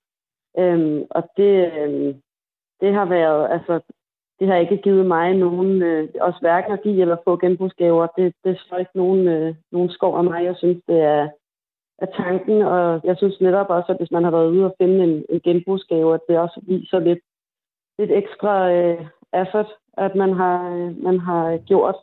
Øhm, 0.58 1.06
og 1.10 1.24
det, 1.38 1.72
øh, 1.78 2.16
det 2.82 2.94
har 2.94 3.06
været, 3.06 3.52
altså 3.52 3.80
det 4.40 4.48
har 4.48 4.56
ikke 4.56 4.78
givet 4.78 5.06
mig 5.06 5.34
nogen, 5.34 5.82
øh, 5.82 6.10
også 6.22 6.40
hverken 6.42 6.72
at 6.74 6.82
give 6.82 7.02
eller 7.02 7.18
få 7.24 7.38
genbrugsgaver. 7.38 8.08
Det, 8.18 8.34
det 8.44 8.60
slår 8.60 8.78
ikke 8.78 8.98
nogen, 8.98 9.28
øh, 9.28 9.56
nogen 9.72 9.90
skov 9.90 10.18
af 10.18 10.24
mig. 10.24 10.44
Jeg 10.44 10.56
synes, 10.58 10.78
det 10.88 11.00
er, 11.00 11.30
er 11.98 12.06
tanken, 12.06 12.62
og 12.62 13.02
jeg 13.04 13.18
synes 13.18 13.42
netop 13.42 13.70
også, 13.70 13.92
at 13.92 13.98
hvis 13.98 14.12
man 14.12 14.24
har 14.24 14.32
været 14.32 14.52
ude 14.52 14.66
og 14.66 14.76
finde 14.82 15.04
en, 15.04 15.26
en 15.30 15.40
genbrugsgave, 15.40 16.14
at 16.14 16.22
det 16.30 16.40
også 16.40 16.62
viser 16.68 17.00
lidt, 17.00 17.20
lidt 18.00 18.12
ekstra 18.12 18.72
øh, 18.72 19.06
effort, 19.34 19.70
at 19.98 20.16
man 20.16 20.34
har, 20.34 20.76
øh, 20.76 21.04
man 21.04 21.20
har 21.20 21.58
gjort 21.58 21.96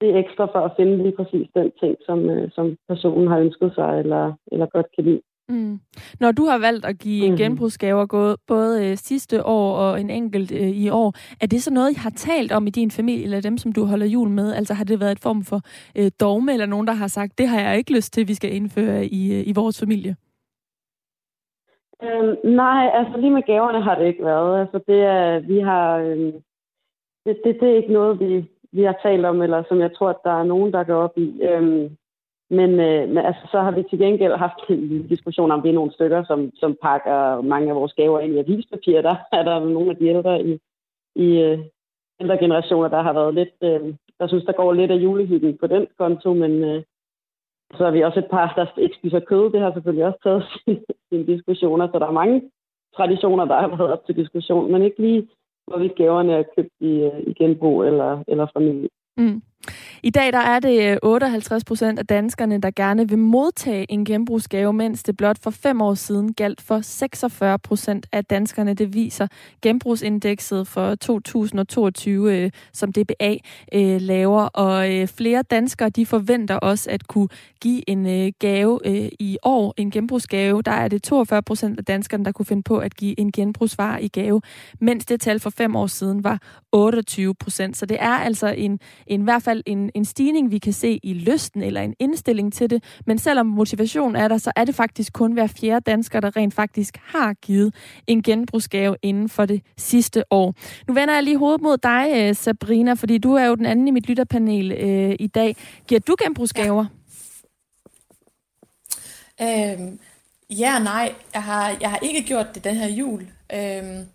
det 0.00 0.16
ekstra 0.16 0.44
for 0.44 0.60
at 0.60 0.72
finde 0.76 0.96
lige 0.96 1.16
præcis 1.16 1.48
den 1.54 1.72
ting, 1.80 1.96
som, 2.06 2.30
øh, 2.30 2.50
som 2.50 2.76
personen 2.88 3.28
har 3.28 3.38
ønsket 3.38 3.72
sig 3.74 3.98
eller, 3.98 4.32
eller 4.52 4.66
godt 4.66 4.86
kan 4.94 5.04
lide. 5.04 5.22
Mm. 5.48 5.80
Når 6.20 6.32
du 6.32 6.44
har 6.44 6.58
valgt 6.58 6.84
at 6.86 6.98
give 6.98 7.30
mm. 7.30 7.36
genbrugsgaver 7.36 8.06
gået, 8.06 8.36
både 8.46 8.86
øh, 8.86 8.96
sidste 8.96 9.46
år 9.46 9.76
og 9.76 10.00
en 10.00 10.10
enkelt 10.10 10.52
øh, 10.52 10.68
i 10.68 10.90
år, 10.90 11.14
er 11.40 11.46
det 11.46 11.62
så 11.62 11.72
noget, 11.72 11.90
I 11.90 11.94
har 11.94 12.10
talt 12.10 12.52
om 12.52 12.66
i 12.66 12.70
din 12.70 12.90
familie, 12.90 13.24
eller 13.24 13.40
dem, 13.40 13.58
som 13.58 13.72
du 13.72 13.84
holder 13.84 14.06
jul 14.06 14.28
med? 14.28 14.54
Altså 14.54 14.74
har 14.74 14.84
det 14.84 15.00
været 15.00 15.12
et 15.12 15.22
form 15.22 15.42
for 15.44 15.60
øh, 15.98 16.10
dogme, 16.20 16.52
eller 16.52 16.66
nogen, 16.66 16.86
der 16.86 16.92
har 16.92 17.06
sagt, 17.06 17.38
det 17.38 17.48
har 17.48 17.60
jeg 17.60 17.78
ikke 17.78 17.94
lyst 17.94 18.12
til, 18.12 18.28
vi 18.28 18.34
skal 18.34 18.54
indføre 18.54 19.06
i, 19.06 19.34
øh, 19.34 19.48
i 19.48 19.52
vores 19.52 19.80
familie? 19.80 20.16
Øhm, 22.02 22.36
nej, 22.44 22.90
altså 22.94 23.16
lige 23.20 23.30
med 23.30 23.42
gaverne 23.42 23.82
har 23.82 23.98
det 23.98 24.06
ikke 24.06 24.24
været. 24.24 24.60
Altså 24.60 24.78
det 24.88 25.00
er, 25.00 25.38
vi 25.38 25.60
har, 25.60 25.96
øh, 25.96 26.32
det, 27.24 27.40
det, 27.44 27.56
det 27.60 27.68
er 27.70 27.76
ikke 27.76 27.92
noget, 27.92 28.20
vi, 28.20 28.44
vi 28.72 28.82
har 28.82 28.96
talt 29.02 29.24
om, 29.24 29.42
eller 29.42 29.62
som 29.68 29.80
jeg 29.80 29.94
tror, 29.94 30.08
at 30.10 30.24
der 30.24 30.40
er 30.40 30.44
nogen, 30.44 30.72
der 30.72 30.84
går 30.84 30.94
op 30.94 31.18
i. 31.18 31.42
Øhm, 31.42 31.96
men, 32.50 32.70
øh, 32.80 33.08
men 33.08 33.18
altså, 33.18 33.48
så 33.50 33.60
har 33.60 33.70
vi 33.70 33.82
til 33.82 33.98
gengæld 33.98 34.36
haft 34.36 34.58
en 34.68 35.06
diskussion 35.06 35.50
om, 35.50 35.64
vi 35.64 35.68
er 35.68 35.72
nogle 35.72 35.92
stykker, 35.92 36.24
som, 36.24 36.50
som 36.54 36.76
pakker 36.82 37.40
mange 37.40 37.70
af 37.70 37.76
vores 37.76 37.92
gaver 37.92 38.20
ind 38.20 38.34
i 38.34 38.38
avispapir. 38.38 39.02
Der 39.02 39.16
er 39.32 39.42
der 39.42 39.58
nogle 39.58 39.90
af 39.90 39.96
de 39.96 40.06
ældre 40.06 40.42
i, 40.44 40.58
i 41.14 41.38
øh, 41.38 41.58
ældre 42.20 42.38
generationer, 42.38 42.88
der 42.88 43.02
har 43.02 43.12
været 43.12 43.34
lidt, 43.34 43.56
øh, 43.62 43.94
der 44.18 44.26
synes, 44.26 44.44
der 44.44 44.52
går 44.52 44.72
lidt 44.72 44.90
af 44.90 44.96
julehyggen 44.96 45.58
på 45.58 45.66
den 45.66 45.86
konto, 45.98 46.34
men, 46.34 46.64
øh, 46.64 46.82
så 47.74 47.84
er 47.86 47.90
vi 47.90 48.02
også 48.02 48.18
et 48.18 48.30
par, 48.30 48.52
der 48.56 48.80
ikke 48.80 48.96
spiser 48.96 49.20
kød. 49.20 49.52
Det 49.52 49.60
har 49.60 49.72
selvfølgelig 49.72 50.06
også 50.06 50.18
taget 50.22 50.44
sine 51.08 51.26
diskussioner, 51.26 51.88
så 51.88 51.98
der 51.98 52.06
er 52.06 52.20
mange 52.22 52.42
traditioner, 52.96 53.44
der 53.44 53.60
har 53.60 53.68
været 53.68 53.92
op 53.92 54.06
til 54.06 54.16
diskussion, 54.16 54.72
men 54.72 54.82
ikke 54.82 55.00
lige, 55.02 55.28
hvorvidt 55.66 55.96
gaverne 55.96 56.32
er 56.32 56.44
købt 56.56 56.74
i, 56.80 56.92
øh, 57.08 57.20
i 57.26 57.32
genbrug 57.32 57.84
eller, 57.84 58.24
eller 58.28 58.46
familie. 58.56 58.88
Mm. 59.16 59.42
I 60.02 60.10
dag 60.10 60.32
der 60.32 60.38
er 60.38 60.60
det 60.60 60.90
øh, 60.90 60.96
58 61.02 61.64
procent 61.64 61.98
af 61.98 62.06
danskerne, 62.06 62.60
der 62.60 62.70
gerne 62.76 63.08
vil 63.08 63.18
modtage 63.18 63.92
en 63.92 64.04
genbrugsgave, 64.04 64.72
mens 64.72 65.02
det 65.02 65.16
blot 65.16 65.36
for 65.42 65.50
fem 65.50 65.80
år 65.80 65.94
siden 65.94 66.34
galt 66.34 66.60
for 66.60 66.80
46 66.80 67.58
procent 67.58 68.06
af 68.12 68.24
danskerne. 68.24 68.74
Det 68.74 68.94
viser 68.94 69.26
genbrugsindekset 69.62 70.68
for 70.68 70.94
2022, 70.94 72.36
øh, 72.36 72.50
som 72.72 72.92
DBA 72.92 73.36
øh, 73.74 74.00
laver. 74.00 74.42
Og 74.42 75.08
flere 75.08 75.42
danskere 75.42 75.88
de 75.88 76.06
forventer 76.06 76.54
også 76.54 76.90
at 76.90 77.06
kunne 77.06 77.28
give 77.60 77.90
en 77.90 78.32
gave 78.38 78.80
i 79.18 79.38
år, 79.42 79.74
en 79.76 79.90
genbrugsgave. 79.90 80.62
Der 80.62 80.72
er 80.72 80.88
det 80.88 81.02
42 81.02 81.42
procent 81.42 81.78
af 81.78 81.84
danskerne, 81.84 82.24
der 82.24 82.32
kunne 82.32 82.46
finde 82.46 82.62
på 82.62 82.78
at 82.78 82.96
give 82.96 83.20
en 83.20 83.32
genbrugsvar 83.32 83.98
i 83.98 84.08
gave, 84.08 84.40
mens 84.80 85.06
det 85.06 85.20
tal 85.20 85.40
for 85.40 85.50
fem 85.50 85.76
år 85.76 85.86
siden 85.86 86.24
var 86.24 86.38
28 86.72 87.34
procent. 87.34 87.76
Så 87.76 87.86
det 87.86 87.96
er 88.00 88.14
altså 88.14 88.46
en, 88.46 88.80
en 89.06 89.20
i 89.20 89.24
hvert 89.24 89.42
fald 89.46 89.62
en, 89.66 89.90
en 89.94 90.04
stigning, 90.04 90.50
vi 90.50 90.58
kan 90.58 90.72
se 90.72 91.00
i 91.02 91.12
lysten 91.14 91.62
eller 91.62 91.80
en 91.80 91.94
indstilling 91.98 92.52
til 92.52 92.70
det. 92.70 92.84
Men 93.06 93.18
selvom 93.18 93.46
motivation 93.46 94.16
er 94.16 94.28
der, 94.28 94.38
så 94.38 94.52
er 94.56 94.64
det 94.64 94.74
faktisk 94.74 95.12
kun 95.12 95.32
hver 95.32 95.46
fjerde 95.46 95.90
dansker, 95.90 96.20
der 96.20 96.36
rent 96.36 96.54
faktisk 96.54 96.98
har 97.04 97.34
givet 97.34 97.74
en 98.06 98.22
genbrugsgave 98.22 98.96
inden 99.02 99.28
for 99.28 99.46
det 99.46 99.62
sidste 99.78 100.24
år. 100.30 100.54
Nu 100.88 100.94
vender 100.94 101.14
jeg 101.14 101.22
lige 101.22 101.38
hovedet 101.38 101.62
mod 101.62 101.76
dig, 101.78 102.12
øh, 102.16 102.34
Sabrina, 102.34 102.92
fordi 102.92 103.18
du 103.18 103.34
er 103.34 103.44
jo 103.44 103.54
den 103.54 103.66
anden 103.66 103.88
i 103.88 103.90
mit 103.90 104.08
lytterpanel 104.08 104.72
øh, 104.72 105.16
i 105.20 105.26
dag. 105.26 105.56
Giver 105.88 106.00
du 106.00 106.16
genbrugsgaver? 106.22 106.86
Ja. 109.40 109.72
Øhm, 109.72 109.98
ja 110.50 110.76
og 110.76 110.82
nej. 110.82 111.14
Jeg 111.34 111.42
har, 111.42 111.76
jeg 111.80 111.90
har 111.90 111.98
ikke 112.02 112.22
gjort 112.22 112.54
det 112.54 112.64
den 112.64 112.76
her 112.76 112.88
jul. 112.88 113.26
Øhm, 113.54 114.06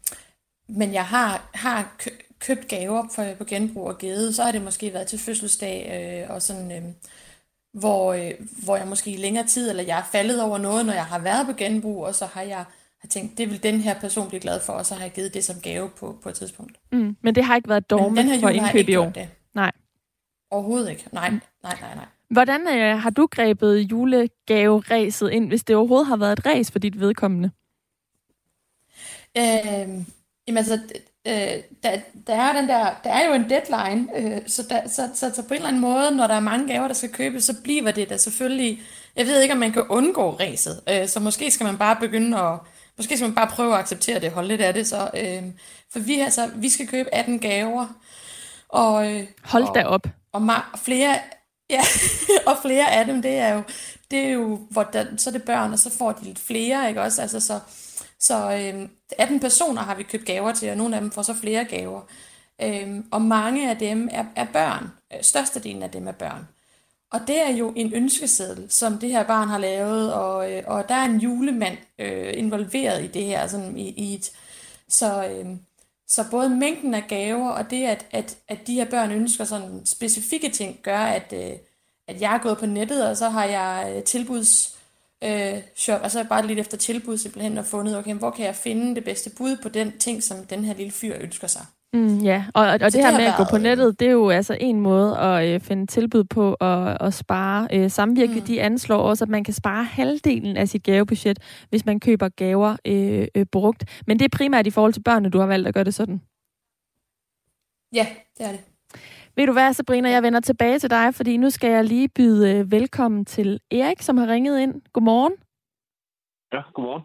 men 0.70 0.94
jeg 0.94 1.06
har, 1.06 1.50
har 1.54 1.96
købt 2.42 2.68
gaver 2.68 3.08
på, 3.16 3.22
på 3.38 3.44
genbrug 3.44 3.88
og 3.88 3.98
givet, 3.98 4.36
så 4.36 4.44
har 4.44 4.52
det 4.52 4.62
måske 4.62 4.94
været 4.94 5.08
til 5.08 5.20
fødselsdag 5.20 5.78
øh, 5.94 6.36
og 6.36 6.42
sådan, 6.42 6.72
øh, 6.72 6.84
hvor, 7.74 8.14
øh, 8.14 8.32
hvor 8.64 8.78
jeg 8.78 8.88
måske 8.88 9.12
i 9.12 9.18
længere 9.18 9.48
tid, 9.48 9.70
eller 9.70 9.84
jeg 9.84 10.00
er 10.00 10.04
faldet 10.12 10.42
over 10.42 10.58
noget, 10.58 10.86
når 10.86 10.94
jeg 10.94 11.06
har 11.06 11.20
været 11.20 11.48
på 11.48 11.54
genbrug, 11.54 12.06
og 12.06 12.16
så 12.16 12.26
har 12.26 12.42
jeg 12.42 12.66
har 13.02 13.08
tænkt, 13.08 13.38
det 13.38 13.50
vil 13.50 13.64
den 13.64 13.82
her 13.82 14.00
person 14.00 14.28
blive 14.28 14.40
glad 14.40 14.60
for, 14.60 14.74
og 14.74 14.86
så 14.86 14.96
har 14.96 15.02
jeg 15.02 15.12
givet 15.12 15.34
det 15.34 15.44
som 15.44 15.62
gave 15.62 15.90
på, 15.90 16.18
på 16.24 16.30
et 16.30 16.36
tidspunkt. 16.36 16.78
Mm, 16.92 17.18
men 17.22 17.36
det 17.36 17.44
har 17.44 17.56
ikke 17.56 17.70
været 17.70 17.90
dogme 17.90 18.40
for 18.40 18.50
indkøb 18.50 18.90
i 18.90 18.96
år? 18.96 19.10
Det. 19.10 19.30
Nej. 19.54 19.72
Overhovedet 20.52 20.90
ikke. 20.90 21.06
Nej, 21.12 21.30
mm. 21.30 21.42
nej, 21.64 21.78
nej, 21.82 21.96
nej. 21.96 22.06
Hvordan 22.30 22.68
øh, 22.68 23.00
har 23.00 23.10
du 23.10 23.28
grebet 23.32 23.78
julegaveræset 23.80 25.32
ind, 25.32 25.48
hvis 25.48 25.64
det 25.64 25.76
overhovedet 25.76 26.08
har 26.08 26.18
været 26.18 26.40
et 26.40 26.46
ræs 26.46 26.72
for 26.72 26.80
dit 26.80 27.00
vedkommende? 27.00 27.52
Øh, 29.38 29.44
jamen 30.48 30.58
altså, 30.58 30.80
øh, 31.28 31.64
der, 31.84 32.00
der, 32.28 32.36
er 32.36 32.54
den 32.54 32.70
der, 32.70 32.90
der 33.04 33.10
er 33.10 33.28
jo 33.28 33.34
en 33.34 33.50
deadline, 33.50 34.08
øh, 34.18 34.42
så, 34.48 34.64
der, 34.70 34.90
så, 34.90 35.10
så, 35.14 35.32
så 35.36 35.42
på 35.42 35.54
en 35.54 35.56
eller 35.56 35.68
anden 35.68 35.82
måde, 35.82 36.12
når 36.12 36.28
der 36.28 36.36
er 36.36 36.40
mange 36.40 36.68
gaver, 36.68 36.88
der 36.88 36.94
skal 36.94 37.10
købes, 37.10 37.44
så 37.44 37.62
bliver 37.64 37.92
det 37.92 38.10
da 38.10 38.18
selvfølgelig, 38.18 38.82
jeg 39.16 39.26
ved 39.26 39.42
ikke, 39.42 39.54
om 39.54 39.60
man 39.60 39.72
kan 39.72 39.84
undgå 39.90 40.30
ræset, 40.30 40.82
øh, 40.90 41.08
så 41.08 41.20
måske 41.20 41.52
skal 41.52 41.66
man 41.66 41.78
bare 41.78 41.96
begynde 41.96 42.38
at, 42.38 42.60
måske 42.98 43.18
skal 43.18 43.28
man 43.28 43.36
bare 43.36 43.48
prøve 43.48 43.74
at 43.74 43.80
acceptere 43.80 44.20
det, 44.20 44.32
holde 44.32 44.48
lidt 44.48 44.62
af 44.62 44.74
det, 44.74 44.88
så, 44.88 45.10
øh, 45.14 45.44
for 45.92 46.00
vi, 46.00 46.20
altså, 46.20 46.50
vi 46.56 46.70
skal 46.70 46.88
købe 46.88 47.16
18 47.16 47.40
gaver, 47.40 47.88
og, 48.70 49.12
øh, 49.12 49.28
Hold 49.44 49.64
og, 49.64 49.76
da 49.76 49.84
op. 49.84 50.08
Og, 50.34 50.42
og 50.74 50.80
flere, 50.80 51.20
ja, 51.70 51.82
og 52.48 52.58
flere 52.62 52.92
af 52.92 53.06
dem, 53.06 53.22
det 53.22 53.38
er 53.38 53.54
jo, 53.54 53.62
det 54.12 54.20
er 54.20 54.30
jo, 54.30 54.60
hvor 54.70 54.84
der, 54.84 55.06
så 55.18 55.30
er 55.30 55.32
det 55.32 55.44
børn, 55.44 55.74
og 55.74 55.80
så 55.80 55.98
får 55.98 56.12
de 56.12 56.24
lidt 56.24 56.40
flere, 56.40 56.90
ikke 56.90 57.02
også, 57.02 57.22
altså 57.22 57.40
så, 57.40 57.60
så 58.22 58.52
øh, 58.52 58.90
18 59.18 59.40
personer 59.40 59.82
har 59.82 59.96
vi 59.96 60.04
købt 60.04 60.26
gaver 60.26 60.52
til, 60.52 60.70
og 60.70 60.78
nogle 60.78 60.96
af 60.96 61.02
dem 61.02 61.12
får 61.12 61.22
så 61.22 61.34
flere 61.34 61.66
gaver. 61.66 62.02
Øh, 62.62 63.04
og 63.12 63.22
mange 63.22 63.70
af 63.70 63.78
dem 63.78 64.10
er, 64.12 64.26
er 64.36 64.46
børn. 64.54 64.88
Øh, 65.14 65.24
størstedelen 65.24 65.84
af 65.84 65.92
dem 65.92 66.08
er 66.08 66.12
børn. 66.12 66.48
Og 67.12 67.20
det 67.28 67.42
er 67.42 67.50
jo 67.50 67.74
en 67.76 67.94
ønskeseddel, 67.94 68.72
som 68.72 68.98
det 68.98 69.10
her 69.10 69.24
barn 69.24 69.48
har 69.48 69.58
lavet, 69.58 70.14
og, 70.14 70.52
øh, 70.52 70.64
og 70.68 70.90
der 70.90 70.96
er 70.96 71.06
en 71.06 71.20
julemand 71.20 71.78
øh, 72.00 72.34
involveret 72.38 73.04
i 73.04 73.08
det 73.08 73.24
her. 73.24 73.48
Sådan 73.48 73.78
i, 73.78 73.90
i 73.90 74.14
et, 74.14 74.32
så, 74.90 75.28
øh, 75.28 75.46
så 76.08 76.26
både 76.32 76.50
mængden 76.50 76.94
af 76.94 77.04
gaver, 77.08 77.50
og 77.50 77.72
det, 77.72 77.86
at, 77.86 78.06
at, 78.12 78.38
at 78.48 78.68
de 78.68 78.74
her 78.74 78.86
børn 78.86 79.12
ønsker 79.12 79.44
sådan 79.44 79.86
specifikke 79.86 80.50
ting, 80.50 80.80
gør, 80.84 80.98
at, 80.98 81.34
øh, 81.34 81.58
at 82.08 82.22
jeg 82.22 82.36
er 82.36 82.40
gået 82.40 82.58
på 82.58 82.66
nettet, 82.66 83.08
og 83.10 83.18
så 83.18 83.30
har 83.30 83.46
jeg 83.46 83.94
øh, 83.96 84.04
tilbuds 84.04 84.78
øh, 85.24 85.62
shop, 85.76 86.00
altså 86.04 86.26
bare 86.30 86.48
lidt 86.48 86.60
efter 86.60 86.78
tilbud 86.78 87.18
simpelthen 87.18 87.58
og 87.58 87.66
fundet, 87.66 87.98
okay, 87.98 88.14
hvor 88.14 88.32
kan 88.32 88.46
jeg 88.46 88.56
finde 88.56 88.96
det 88.96 89.04
bedste 89.04 89.30
bud 89.38 89.58
på 89.64 89.70
den 89.70 89.98
ting, 90.00 90.24
som 90.24 90.38
den 90.46 90.64
her 90.64 90.74
lille 90.74 90.92
fyr 90.92 91.16
ønsker 91.20 91.48
sig. 91.48 91.66
Mm, 91.94 92.18
ja, 92.18 92.46
og, 92.54 92.66
og, 92.66 92.74
og 92.74 92.80
det, 92.80 92.94
det 92.94 93.06
her 93.06 93.18
med 93.18 93.26
at 93.26 93.34
gå 93.38 93.44
på 93.50 93.58
nettet, 93.58 94.00
det 94.00 94.08
er 94.08 94.12
jo 94.12 94.30
altså 94.30 94.58
en 94.60 94.80
måde 94.80 95.18
at 95.18 95.48
øh, 95.48 95.60
finde 95.60 95.88
tilbud 95.88 96.24
på 96.24 96.58
og 96.60 97.06
at 97.08 97.14
spare. 97.14 97.68
Øh, 97.74 97.92
samvirke, 97.92 98.34
mm. 98.34 98.42
de 98.42 98.62
anslår 98.62 98.98
også, 98.98 99.26
at 99.26 99.30
man 99.30 99.44
kan 99.44 99.54
spare 99.54 99.84
halvdelen 99.84 100.58
af 100.58 100.70
sit 100.70 100.84
gavebudget, 100.84 101.40
hvis 101.70 101.86
man 101.86 102.00
køber 102.00 102.30
gaver 102.30 102.76
øh, 102.88 103.28
øh, 103.36 103.46
brugt. 103.46 103.86
Men 104.08 104.20
det 104.20 104.26
er 104.26 104.38
primært 104.38 104.68
i 104.68 104.70
forhold 104.70 104.94
til 104.94 105.04
børnene, 105.04 105.30
du 105.30 105.40
har 105.40 105.46
valgt 105.46 105.68
at 105.68 105.74
gøre 105.74 105.84
det 105.84 105.94
sådan. 105.94 106.22
Ja, 107.94 108.08
det 108.38 108.46
er 108.46 108.52
det. 108.52 108.62
Ved 109.36 109.48
du 109.48 109.54
hvad, 109.54 109.74
Sabrina, 109.74 110.10
jeg 110.10 110.24
vender 110.24 110.40
tilbage 110.40 110.80
til 110.80 110.90
dig, 110.90 111.14
fordi 111.14 111.38
nu 111.38 111.50
skal 111.50 111.70
jeg 111.72 111.84
lige 111.86 112.10
byde 112.16 112.60
øh, 112.60 112.72
velkommen 112.72 113.26
til 113.26 113.60
Erik, 113.72 114.02
som 114.02 114.18
har 114.18 114.28
ringet 114.28 114.60
ind. 114.60 114.82
Godmorgen. 114.94 115.34
Ja, 116.54 116.62
godmorgen. 116.74 117.04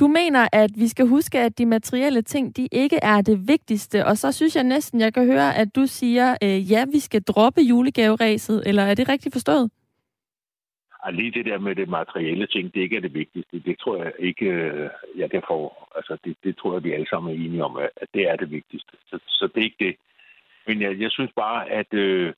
Du 0.00 0.06
mener, 0.06 0.48
at 0.52 0.70
vi 0.76 0.88
skal 0.88 1.06
huske, 1.06 1.38
at 1.38 1.58
de 1.58 1.66
materielle 1.66 2.22
ting, 2.22 2.56
de 2.56 2.68
ikke 2.72 2.98
er 3.02 3.20
det 3.20 3.48
vigtigste, 3.48 4.06
og 4.06 4.16
så 4.16 4.32
synes 4.32 4.56
jeg 4.56 4.64
næsten, 4.64 5.00
jeg 5.00 5.14
kan 5.14 5.26
høre, 5.26 5.56
at 5.56 5.76
du 5.76 5.86
siger, 5.86 6.36
øh, 6.42 6.72
ja, 6.72 6.84
vi 6.92 6.98
skal 6.98 7.22
droppe 7.22 7.60
julegaveræset, 7.60 8.62
eller 8.66 8.82
er 8.82 8.94
det 8.94 9.08
rigtigt 9.08 9.34
forstået? 9.34 9.70
Ja, 11.04 11.10
lige 11.10 11.30
det 11.30 11.44
der 11.46 11.58
med 11.58 11.74
det 11.74 11.88
materielle 11.88 12.46
ting, 12.46 12.74
det 12.74 12.80
ikke 12.80 12.96
er 12.96 13.00
det 13.00 13.14
vigtigste. 13.14 13.60
Det 13.60 13.78
tror 13.78 13.96
jeg 14.02 14.12
ikke, 14.18 14.46
øh, 14.46 14.90
jeg 15.16 15.30
kan 15.30 15.42
få. 15.48 15.72
Altså, 15.96 16.16
det, 16.24 16.36
det 16.44 16.56
tror 16.56 16.72
jeg, 16.72 16.84
vi 16.84 16.92
alle 16.92 17.08
sammen 17.08 17.32
er 17.32 17.44
enige 17.44 17.64
om, 17.64 17.76
at 17.76 18.08
det 18.14 18.28
er 18.30 18.36
det 18.36 18.50
vigtigste. 18.50 18.92
Så, 19.06 19.18
så 19.26 19.48
det 19.54 19.60
er 19.60 19.64
ikke 19.64 19.84
det. 19.84 19.96
Men 20.66 20.82
jeg, 20.82 21.00
jeg 21.00 21.10
synes 21.10 21.32
bare, 21.36 21.70
at 21.70 21.94
øh, 21.94 22.34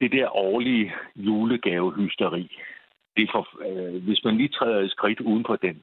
det 0.00 0.12
der 0.12 0.36
årlige 0.36 0.92
julegavehysteri, 1.16 2.56
det 3.16 3.30
for, 3.32 3.48
øh, 3.66 4.02
hvis 4.04 4.24
man 4.24 4.36
lige 4.36 4.48
træder 4.48 4.80
et 4.80 4.90
skridt 4.90 5.20
uden 5.20 5.44
for 5.46 5.56
den 5.56 5.82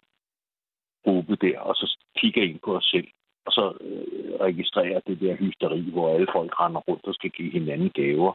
gruppe 1.04 1.36
der, 1.36 1.60
og 1.60 1.76
så 1.76 1.98
kigger 2.18 2.44
ind 2.44 2.60
på 2.66 2.78
os 2.78 2.86
selv, 2.86 3.08
og 3.46 3.52
så 3.52 3.74
øh, 3.82 4.40
registrerer 4.42 5.00
det 5.08 5.20
der 5.20 5.36
hysteri, 5.36 5.90
hvor 5.92 6.14
alle 6.14 6.28
folk 6.34 6.60
render 6.60 6.82
rundt 6.82 7.06
og 7.06 7.14
skal 7.14 7.30
give 7.30 7.52
hinanden 7.52 7.90
gaver. 7.90 8.34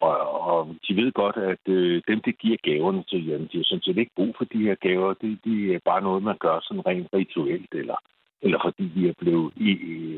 Og, 0.00 0.16
og 0.50 0.76
de 0.88 0.96
ved 0.96 1.12
godt, 1.12 1.36
at 1.36 1.64
øh, 1.68 2.02
dem, 2.08 2.20
det 2.20 2.38
giver 2.38 2.56
gaverne 2.62 3.04
til, 3.08 3.26
jamen, 3.26 3.48
de 3.52 3.56
har 3.56 3.64
sådan 3.64 3.82
set 3.82 3.98
ikke 3.98 4.16
brug 4.16 4.34
for 4.38 4.44
de 4.44 4.62
her 4.66 4.74
gaver. 4.74 5.14
Det, 5.14 5.38
det 5.44 5.74
er 5.74 5.78
bare 5.84 6.02
noget, 6.02 6.22
man 6.22 6.38
gør 6.38 6.60
sådan 6.60 6.86
rent 6.86 7.08
rituelt, 7.14 7.74
eller 7.74 7.96
eller 8.44 8.58
fordi 8.64 8.84
vi 8.96 9.08
er 9.08 9.12
blevet 9.18 9.52
i, 9.56 9.70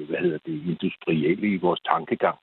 hvad 0.08 0.18
hedder 0.18 0.38
det, 0.46 0.62
industrielle 0.72 1.48
i 1.54 1.56
vores 1.56 1.80
tankegang. 1.80 2.38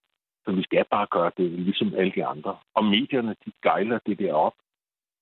Så 0.46 0.52
vi 0.52 0.64
skal 0.64 0.86
bare 0.92 1.08
gøre 1.12 1.32
det 1.38 1.52
ligesom 1.52 1.94
alle 1.96 2.12
de 2.16 2.26
andre. 2.26 2.58
Og 2.76 2.86
medierne, 2.86 3.36
de 3.46 3.52
gejler 3.64 4.00
det 4.06 4.20
der 4.20 4.34
op 4.34 4.54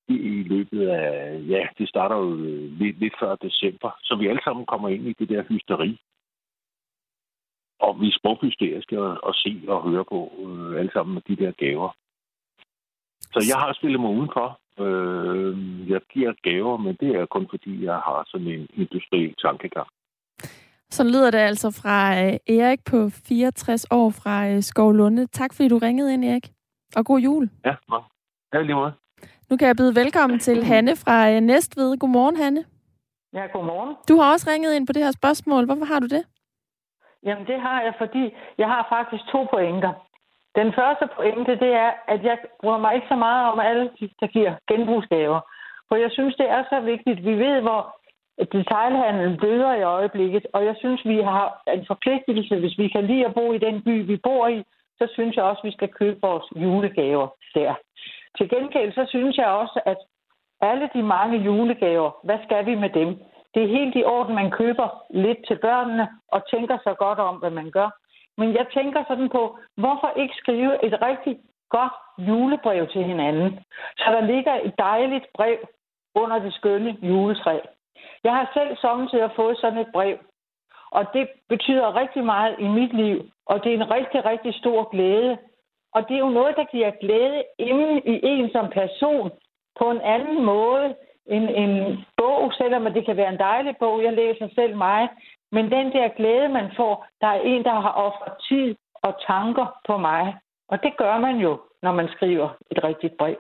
i, 0.08 0.14
i 0.14 0.44
løbet 0.44 0.88
af, 0.88 1.42
ja, 1.48 1.68
det 1.78 1.90
starter 1.90 2.16
jo 2.16 2.34
øh, 2.36 2.72
lidt, 2.80 3.00
lidt 3.00 3.14
før 3.20 3.36
december, 3.36 3.92
så 4.02 4.16
vi 4.16 4.28
alle 4.28 4.42
sammen 4.44 4.66
kommer 4.66 4.90
ind 4.90 5.08
i 5.08 5.16
det 5.20 5.30
der 5.30 5.44
hysteri. 5.44 6.02
Og 7.80 8.02
vi 8.02 8.08
er 8.08 8.18
sproghysteriske 8.20 8.98
at, 8.98 9.18
at 9.28 9.36
se 9.36 9.62
og 9.68 9.90
høre 9.90 10.06
på 10.06 10.32
øh, 10.46 10.80
alle 10.80 10.92
sammen 10.94 11.14
med 11.14 11.22
de 11.22 11.44
der 11.44 11.52
gaver. 11.52 11.90
Så 13.22 13.40
jeg 13.50 13.58
har 13.60 13.74
spillet 13.74 14.00
mig 14.00 14.10
udenfor. 14.10 14.60
Øh, 14.80 15.90
jeg 15.90 16.02
giver 16.14 16.34
gaver, 16.42 16.78
men 16.78 16.96
det 17.00 17.10
er 17.16 17.26
kun 17.26 17.48
fordi, 17.50 17.84
jeg 17.84 17.96
har 17.96 18.24
sådan 18.28 18.48
en 18.48 18.68
industriel 18.74 19.36
tankegang. 19.36 19.88
Så 20.92 21.04
lyder 21.04 21.32
det 21.32 21.38
altså 21.38 21.82
fra 21.82 21.98
øh, 22.24 22.58
Erik 22.58 22.80
på 22.92 22.98
64 23.28 23.86
år 23.92 24.10
fra 24.10 24.48
øh, 24.50 24.62
Skovlunde. 24.62 25.28
Tak 25.28 25.54
fordi 25.54 25.68
du 25.70 25.78
ringede 25.78 26.14
ind, 26.14 26.26
Erik. 26.26 26.48
Og 26.96 27.06
god 27.06 27.20
jul. 27.20 27.50
Ja, 27.66 27.76
ja 28.54 28.62
lige 28.62 28.76
måde. 28.76 28.94
Nu 29.50 29.58
kan 29.58 29.68
jeg 29.68 29.76
byde 29.76 29.96
velkommen 29.96 30.40
til 30.40 30.64
Hanne 30.64 30.96
fra 30.96 31.32
øh, 31.32 31.42
Næstved. 31.42 31.98
Godmorgen, 32.00 32.36
Hanne. 32.36 32.64
Ja, 33.34 33.46
godmorgen. 33.54 33.96
Du 34.10 34.20
har 34.20 34.32
også 34.34 34.50
ringet 34.52 34.76
ind 34.76 34.88
på 34.88 34.94
det 34.94 35.04
her 35.04 35.12
spørgsmål. 35.12 35.66
Hvorfor 35.66 35.86
har 35.86 36.00
du 36.00 36.08
det? 36.08 36.24
Jamen, 37.24 37.46
det 37.48 37.62
har 37.62 37.82
jeg, 37.82 37.94
fordi 37.98 38.24
jeg 38.58 38.68
har 38.68 38.88
faktisk 38.96 39.24
to 39.32 39.48
pointer. 39.54 39.94
Den 40.56 40.74
første 40.80 41.06
pointe, 41.16 41.52
det 41.64 41.72
er, 41.86 41.92
at 42.08 42.24
jeg 42.24 42.38
bruger 42.62 42.78
mig 42.78 42.96
ikke 42.96 43.08
så 43.08 43.16
meget 43.16 43.52
om 43.52 43.60
alle, 43.60 43.86
der 44.22 44.28
giver 44.28 44.54
genbrugsgaver. 44.70 45.40
For 45.88 45.96
jeg 45.96 46.12
synes, 46.12 46.36
det 46.36 46.50
er 46.50 46.64
så 46.70 46.80
vigtigt. 46.80 47.26
Vi 47.30 47.34
ved, 47.46 47.62
hvor 47.62 47.82
detailhandlen 48.40 49.38
døder 49.40 49.74
i 49.74 49.84
øjeblikket, 49.84 50.48
og 50.54 50.66
jeg 50.66 50.76
synes, 50.80 51.06
vi 51.06 51.22
har 51.22 51.64
en 51.74 51.86
forpligtelse, 51.88 52.60
hvis 52.60 52.78
vi 52.78 52.88
kan 52.88 53.06
lide 53.06 53.26
at 53.26 53.34
bo 53.34 53.54
i 53.54 53.58
den 53.58 53.84
by, 53.84 54.06
vi 54.06 54.18
bor 54.18 54.48
i, 54.48 54.64
så 55.00 55.08
synes 55.14 55.36
jeg 55.36 55.44
også, 55.44 55.62
vi 55.64 55.72
skal 55.72 55.90
købe 55.90 56.20
vores 56.22 56.46
julegaver 56.56 57.28
der. 57.56 57.74
Til 58.38 58.50
gengæld 58.50 58.94
så 58.94 59.06
synes 59.10 59.38
jeg 59.38 59.48
også, 59.48 59.80
at 59.86 59.98
alle 60.62 60.90
de 60.94 61.04
mange 61.04 61.38
julegaver, 61.38 62.12
hvad 62.24 62.40
skal 62.46 62.66
vi 62.66 62.76
med 62.76 62.90
dem? 62.90 63.20
Det 63.54 63.64
er 63.64 63.78
helt 63.78 63.96
i 63.96 64.04
orden, 64.04 64.36
man 64.36 64.52
køber 64.52 64.88
lidt 65.10 65.38
til 65.48 65.58
børnene 65.62 66.08
og 66.28 66.42
tænker 66.52 66.78
så 66.84 66.94
godt 66.94 67.20
om, 67.20 67.36
hvad 67.36 67.50
man 67.50 67.72
gør. 67.72 67.90
Men 68.38 68.54
jeg 68.54 68.66
tænker 68.74 69.04
sådan 69.08 69.30
på, 69.30 69.58
hvorfor 69.78 70.14
ikke 70.16 70.36
skrive 70.36 70.86
et 70.86 71.02
rigtig 71.02 71.40
godt 71.70 71.94
julebrev 72.28 72.88
til 72.88 73.04
hinanden, 73.04 73.60
så 73.98 74.08
der 74.16 74.22
ligger 74.22 74.54
et 74.64 74.74
dejligt 74.78 75.26
brev 75.34 75.58
under 76.16 76.40
det 76.40 76.54
skønne 76.54 76.98
juletræ. 77.02 77.60
Jeg 78.24 78.32
har 78.32 78.52
selv 78.54 78.78
samtidig 78.78 79.30
fået 79.36 79.58
sådan 79.58 79.80
et 79.80 79.92
brev, 79.94 80.18
og 80.92 81.06
det 81.14 81.28
betyder 81.50 81.96
rigtig 81.96 82.24
meget 82.24 82.56
i 82.60 82.68
mit 82.68 82.94
liv, 82.94 83.18
og 83.46 83.64
det 83.64 83.70
er 83.72 83.78
en 83.78 83.92
rigtig, 83.92 84.26
rigtig 84.26 84.54
stor 84.54 84.90
glæde. 84.90 85.38
Og 85.94 86.08
det 86.08 86.16
er 86.16 86.20
jo 86.20 86.30
noget, 86.30 86.56
der 86.56 86.64
giver 86.64 86.92
glæde 86.92 87.44
inde 87.60 88.02
i 88.06 88.20
en 88.24 88.52
som 88.52 88.68
person 88.70 89.32
på 89.80 89.92
en 89.92 90.02
anden 90.02 90.46
måde 90.46 90.96
end 91.26 91.50
en 91.50 92.06
bog, 92.18 92.54
selvom 92.54 92.94
det 92.94 93.06
kan 93.06 93.18
være 93.18 93.34
en 93.34 93.40
dejlig 93.40 93.76
bog. 93.80 94.04
Jeg 94.04 94.14
læser 94.14 94.48
selv 94.56 94.78
mig. 94.78 95.10
Men 95.52 95.72
den 95.72 95.92
der 95.92 96.08
glæde, 96.08 96.50
man 96.50 96.72
får, 96.78 97.06
der 97.22 97.28
er 97.28 97.42
en, 97.42 97.64
der 97.64 97.80
har 97.80 97.92
offret 97.92 98.34
tid 98.50 98.76
og 98.94 99.14
tanker 99.28 99.66
på 99.88 99.98
mig. 99.98 100.36
Og 100.70 100.84
det 100.84 100.98
gør 100.98 101.18
man 101.18 101.36
jo, 101.38 101.60
når 101.82 101.92
man 101.92 102.08
skriver 102.16 102.50
et 102.72 102.84
rigtigt 102.84 103.18
brev. 103.18 103.38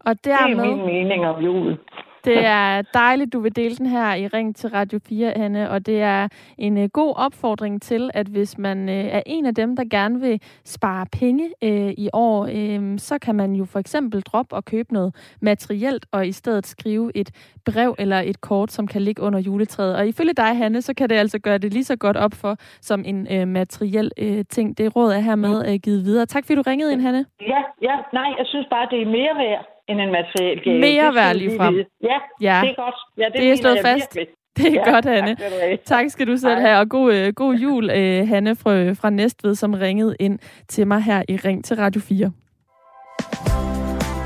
Og 0.00 0.24
dermed... 0.24 0.64
Det 0.64 0.70
er 0.70 0.76
min 0.76 0.86
mening 0.86 1.26
om 1.26 1.42
julen. 1.42 1.78
Det 2.24 2.44
er 2.46 2.82
dejligt, 2.94 3.32
du 3.32 3.40
vil 3.40 3.56
dele 3.56 3.76
den 3.76 3.86
her 3.86 4.14
i 4.14 4.26
Ring 4.26 4.56
til 4.56 4.70
Radio 4.70 4.98
4, 5.08 5.32
Hanne, 5.36 5.70
og 5.70 5.86
det 5.86 6.02
er 6.02 6.28
en 6.58 6.76
uh, 6.76 6.84
god 6.84 7.14
opfordring 7.16 7.82
til, 7.82 8.10
at 8.14 8.26
hvis 8.26 8.58
man 8.58 8.88
uh, 8.88 8.94
er 8.94 9.22
en 9.26 9.46
af 9.46 9.54
dem, 9.54 9.76
der 9.76 9.84
gerne 9.90 10.20
vil 10.20 10.40
spare 10.64 11.06
penge 11.12 11.50
uh, 11.64 11.90
i 11.90 12.08
år, 12.12 12.42
uh, 12.42 12.98
så 12.98 13.18
kan 13.22 13.34
man 13.34 13.52
jo 13.52 13.64
for 13.64 13.78
eksempel 13.78 14.20
droppe 14.20 14.56
og 14.56 14.64
købe 14.64 14.92
noget 14.92 15.36
materielt, 15.42 16.06
og 16.12 16.26
i 16.26 16.32
stedet 16.32 16.66
skrive 16.66 17.12
et 17.14 17.30
brev 17.64 17.94
eller 17.98 18.20
et 18.20 18.40
kort, 18.40 18.72
som 18.72 18.86
kan 18.86 19.02
ligge 19.02 19.22
under 19.22 19.38
juletræet. 19.38 19.96
Og 19.96 20.08
ifølge 20.08 20.32
dig, 20.32 20.56
Hanne, 20.56 20.82
så 20.82 20.94
kan 20.94 21.08
det 21.08 21.14
altså 21.14 21.38
gøre 21.38 21.58
det 21.58 21.72
lige 21.72 21.84
så 21.84 21.96
godt 21.96 22.16
op 22.16 22.32
for 22.34 22.56
som 22.80 23.02
en 23.06 23.28
uh, 23.34 23.48
materiel 23.48 24.10
uh, 24.22 24.40
ting. 24.48 24.78
Det 24.78 24.96
råd 24.96 25.12
er 25.12 25.20
hermed 25.20 25.68
uh, 25.68 25.74
givet 25.74 26.04
videre. 26.04 26.26
Tak 26.26 26.44
fordi 26.46 26.56
du 26.56 26.62
ringede 26.66 26.92
ind, 26.92 27.00
Hanne. 27.00 27.24
Ja, 27.40 27.62
ja, 27.82 27.96
nej, 28.12 28.30
jeg 28.38 28.46
synes 28.46 28.66
bare, 28.70 28.86
det 28.90 29.02
er 29.02 29.06
mere 29.06 29.34
værd 29.36 29.79
end 29.90 30.00
en 30.00 30.12
materiel 30.18 30.58
gave. 30.64 30.80
Mere 30.80 31.14
værd 31.14 31.36
lige 31.36 31.56
frem. 31.56 31.74
Ja, 32.02 32.18
ja, 32.48 32.60
det 32.62 32.70
er 32.70 32.82
godt. 32.84 32.94
Ja, 33.18 33.24
det, 33.24 33.40
det 33.40 33.50
er 33.52 33.56
slået 33.56 33.78
fast. 33.84 34.16
Virkelig. 34.16 34.36
Det 34.56 34.66
er 34.66 34.72
ja, 34.72 34.90
godt, 34.90 35.04
Hanne. 35.04 35.36
Tak, 35.36 35.78
tak 35.84 36.10
skal 36.10 36.26
du 36.26 36.36
selv 36.36 36.60
have, 36.60 36.78
og 36.78 36.88
god, 36.88 37.14
øh, 37.14 37.32
god 37.32 37.54
jul, 37.54 37.90
øh, 37.90 38.28
Hanne 38.28 38.56
fra, 38.56 38.92
fra 38.92 39.10
Næstved, 39.10 39.54
som 39.54 39.74
ringede 39.74 40.16
ind 40.20 40.38
til 40.68 40.86
mig 40.86 41.02
her 41.02 41.22
i 41.28 41.36
Ring 41.36 41.64
til 41.64 41.76
Radio 41.76 42.00
4. 42.00 42.32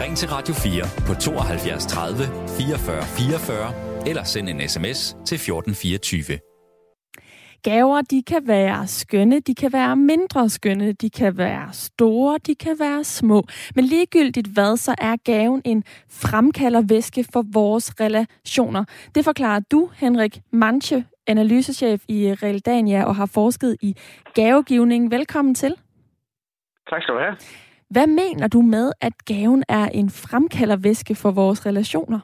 Ring 0.03 0.17
til 0.17 0.29
Radio 0.29 0.55
4 0.55 0.85
på 1.07 1.15
72 1.21 1.87
30 1.87 2.17
44 2.59 3.03
44 3.03 3.85
eller 4.07 4.23
send 4.23 4.49
en 4.49 4.69
sms 4.69 5.17
til 5.27 5.35
1424. 5.35 6.54
Gaver, 7.65 8.03
de 8.03 8.23
kan 8.23 8.49
være 8.49 8.87
skønne, 8.87 9.41
de 9.41 9.55
kan 9.55 9.73
være 9.73 9.97
mindre 9.97 10.49
skønne, 10.49 10.93
de 10.93 11.11
kan 11.11 11.39
være 11.39 11.73
store, 11.73 12.39
de 12.47 12.55
kan 12.55 12.77
være 12.79 13.05
små. 13.05 13.43
Men 13.75 13.85
ligegyldigt 13.85 14.47
hvad, 14.47 14.77
så 14.77 14.95
er 14.99 15.17
gaven 15.25 15.63
en 15.65 15.85
fremkaldervæske 16.11 17.25
for 17.33 17.45
vores 17.53 18.01
relationer. 18.01 18.85
Det 19.15 19.25
forklarer 19.25 19.61
du, 19.61 19.91
Henrik 19.95 20.41
Manche, 20.53 21.05
analysechef 21.27 22.05
i 22.09 22.35
Realdania 22.35 23.05
og 23.05 23.17
har 23.17 23.27
forsket 23.27 23.77
i 23.83 23.97
gavegivning. 24.35 25.11
Velkommen 25.11 25.55
til. 25.55 25.75
Tak 26.91 27.03
skal 27.03 27.15
du 27.15 27.19
have. 27.19 27.37
Hvad 27.91 28.07
mener 28.07 28.49
du 28.49 28.63
med, 28.63 28.93
at 29.01 29.25
gaven 29.25 29.65
er 29.69 29.89
en 29.89 30.11
fremkaldervæske 30.11 31.15
for 31.15 31.31
vores 31.31 31.67
relationer? 31.67 32.21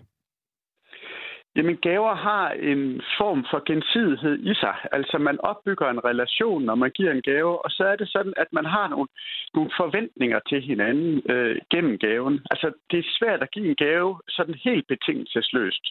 Jamen, 1.57 1.77
gaver 1.77 2.15
har 2.15 2.51
en 2.51 3.03
form 3.19 3.45
for 3.51 3.63
gensidighed 3.67 4.39
i 4.51 4.55
sig. 4.55 4.77
Altså, 4.93 5.19
man 5.19 5.41
opbygger 5.41 5.89
en 5.91 6.05
relation, 6.05 6.63
når 6.65 6.75
man 6.75 6.91
giver 6.91 7.13
en 7.13 7.23
gave, 7.23 7.65
og 7.65 7.71
så 7.71 7.85
er 7.85 7.97
det 7.97 8.09
sådan, 8.09 8.35
at 8.37 8.47
man 8.53 8.65
har 8.65 8.89
nogle, 8.89 9.09
nogle 9.55 9.71
forventninger 9.77 10.41
til 10.49 10.61
hinanden 10.63 11.23
øh, 11.31 11.57
gennem 11.71 11.99
gaven. 11.99 12.41
Altså, 12.51 12.73
det 12.91 12.99
er 12.99 13.17
svært 13.19 13.43
at 13.43 13.51
give 13.51 13.69
en 13.69 13.77
gave 13.77 14.21
sådan 14.29 14.55
helt 14.55 14.87
betingelsesløst. 14.89 15.85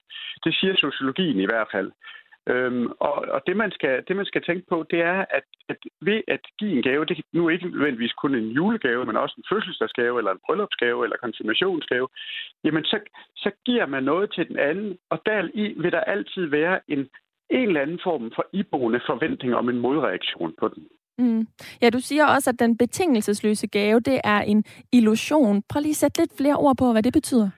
Det 0.43 0.55
siger 0.55 0.75
sociologien 0.75 1.39
i 1.39 1.45
hvert 1.45 1.67
fald. 1.71 1.91
Øhm, 2.47 2.87
og 2.99 3.13
og 3.35 3.41
det, 3.47 3.57
man 3.57 3.71
skal, 3.71 4.03
det, 4.07 4.15
man 4.15 4.25
skal 4.25 4.43
tænke 4.43 4.65
på, 4.69 4.85
det 4.91 5.01
er, 5.01 5.25
at, 5.37 5.43
at 5.69 5.77
ved 6.01 6.21
at 6.27 6.39
give 6.59 6.71
en 6.77 6.83
gave, 6.83 7.05
det 7.05 7.17
er 7.17 7.21
nu 7.33 7.49
ikke 7.49 7.69
nødvendigvis 7.69 8.13
kun 8.13 8.35
en 8.35 8.49
julegave, 8.49 9.05
men 9.05 9.17
også 9.17 9.35
en 9.37 9.49
fødselsdagsgave, 9.51 10.17
eller 10.17 10.31
en 10.31 10.43
bryllupsgave, 10.45 11.03
eller 11.03 11.17
konfirmationsgave, 11.17 12.07
jamen 12.63 12.83
så, 12.83 12.99
så 13.35 13.51
giver 13.65 13.85
man 13.85 14.03
noget 14.03 14.33
til 14.35 14.47
den 14.47 14.59
anden, 14.59 14.97
og 15.09 15.21
der 15.25 15.49
i 15.53 15.73
vil 15.77 15.91
der 15.91 15.99
altid 15.99 16.45
være 16.45 16.79
en, 16.87 16.99
en 17.49 17.67
eller 17.67 17.81
anden 17.81 17.99
form 18.03 18.31
for 18.35 18.45
iboende 18.53 19.01
forventning 19.05 19.55
om 19.55 19.69
en 19.69 19.79
modreaktion 19.79 20.53
på 20.59 20.67
den. 20.67 20.87
Mm. 21.17 21.47
Ja, 21.81 21.89
du 21.89 21.99
siger 21.99 22.25
også, 22.25 22.49
at 22.49 22.59
den 22.59 22.77
betingelsesløse 22.77 23.67
gave, 23.67 23.99
det 23.99 24.21
er 24.23 24.41
en 24.41 24.63
illusion. 24.91 25.63
Prøv 25.69 25.79
lige 25.79 25.89
at 25.89 25.95
sætte 25.95 26.21
lidt 26.21 26.37
flere 26.37 26.55
ord 26.55 26.77
på, 26.77 26.91
hvad 26.91 27.03
det 27.03 27.13
betyder. 27.13 27.49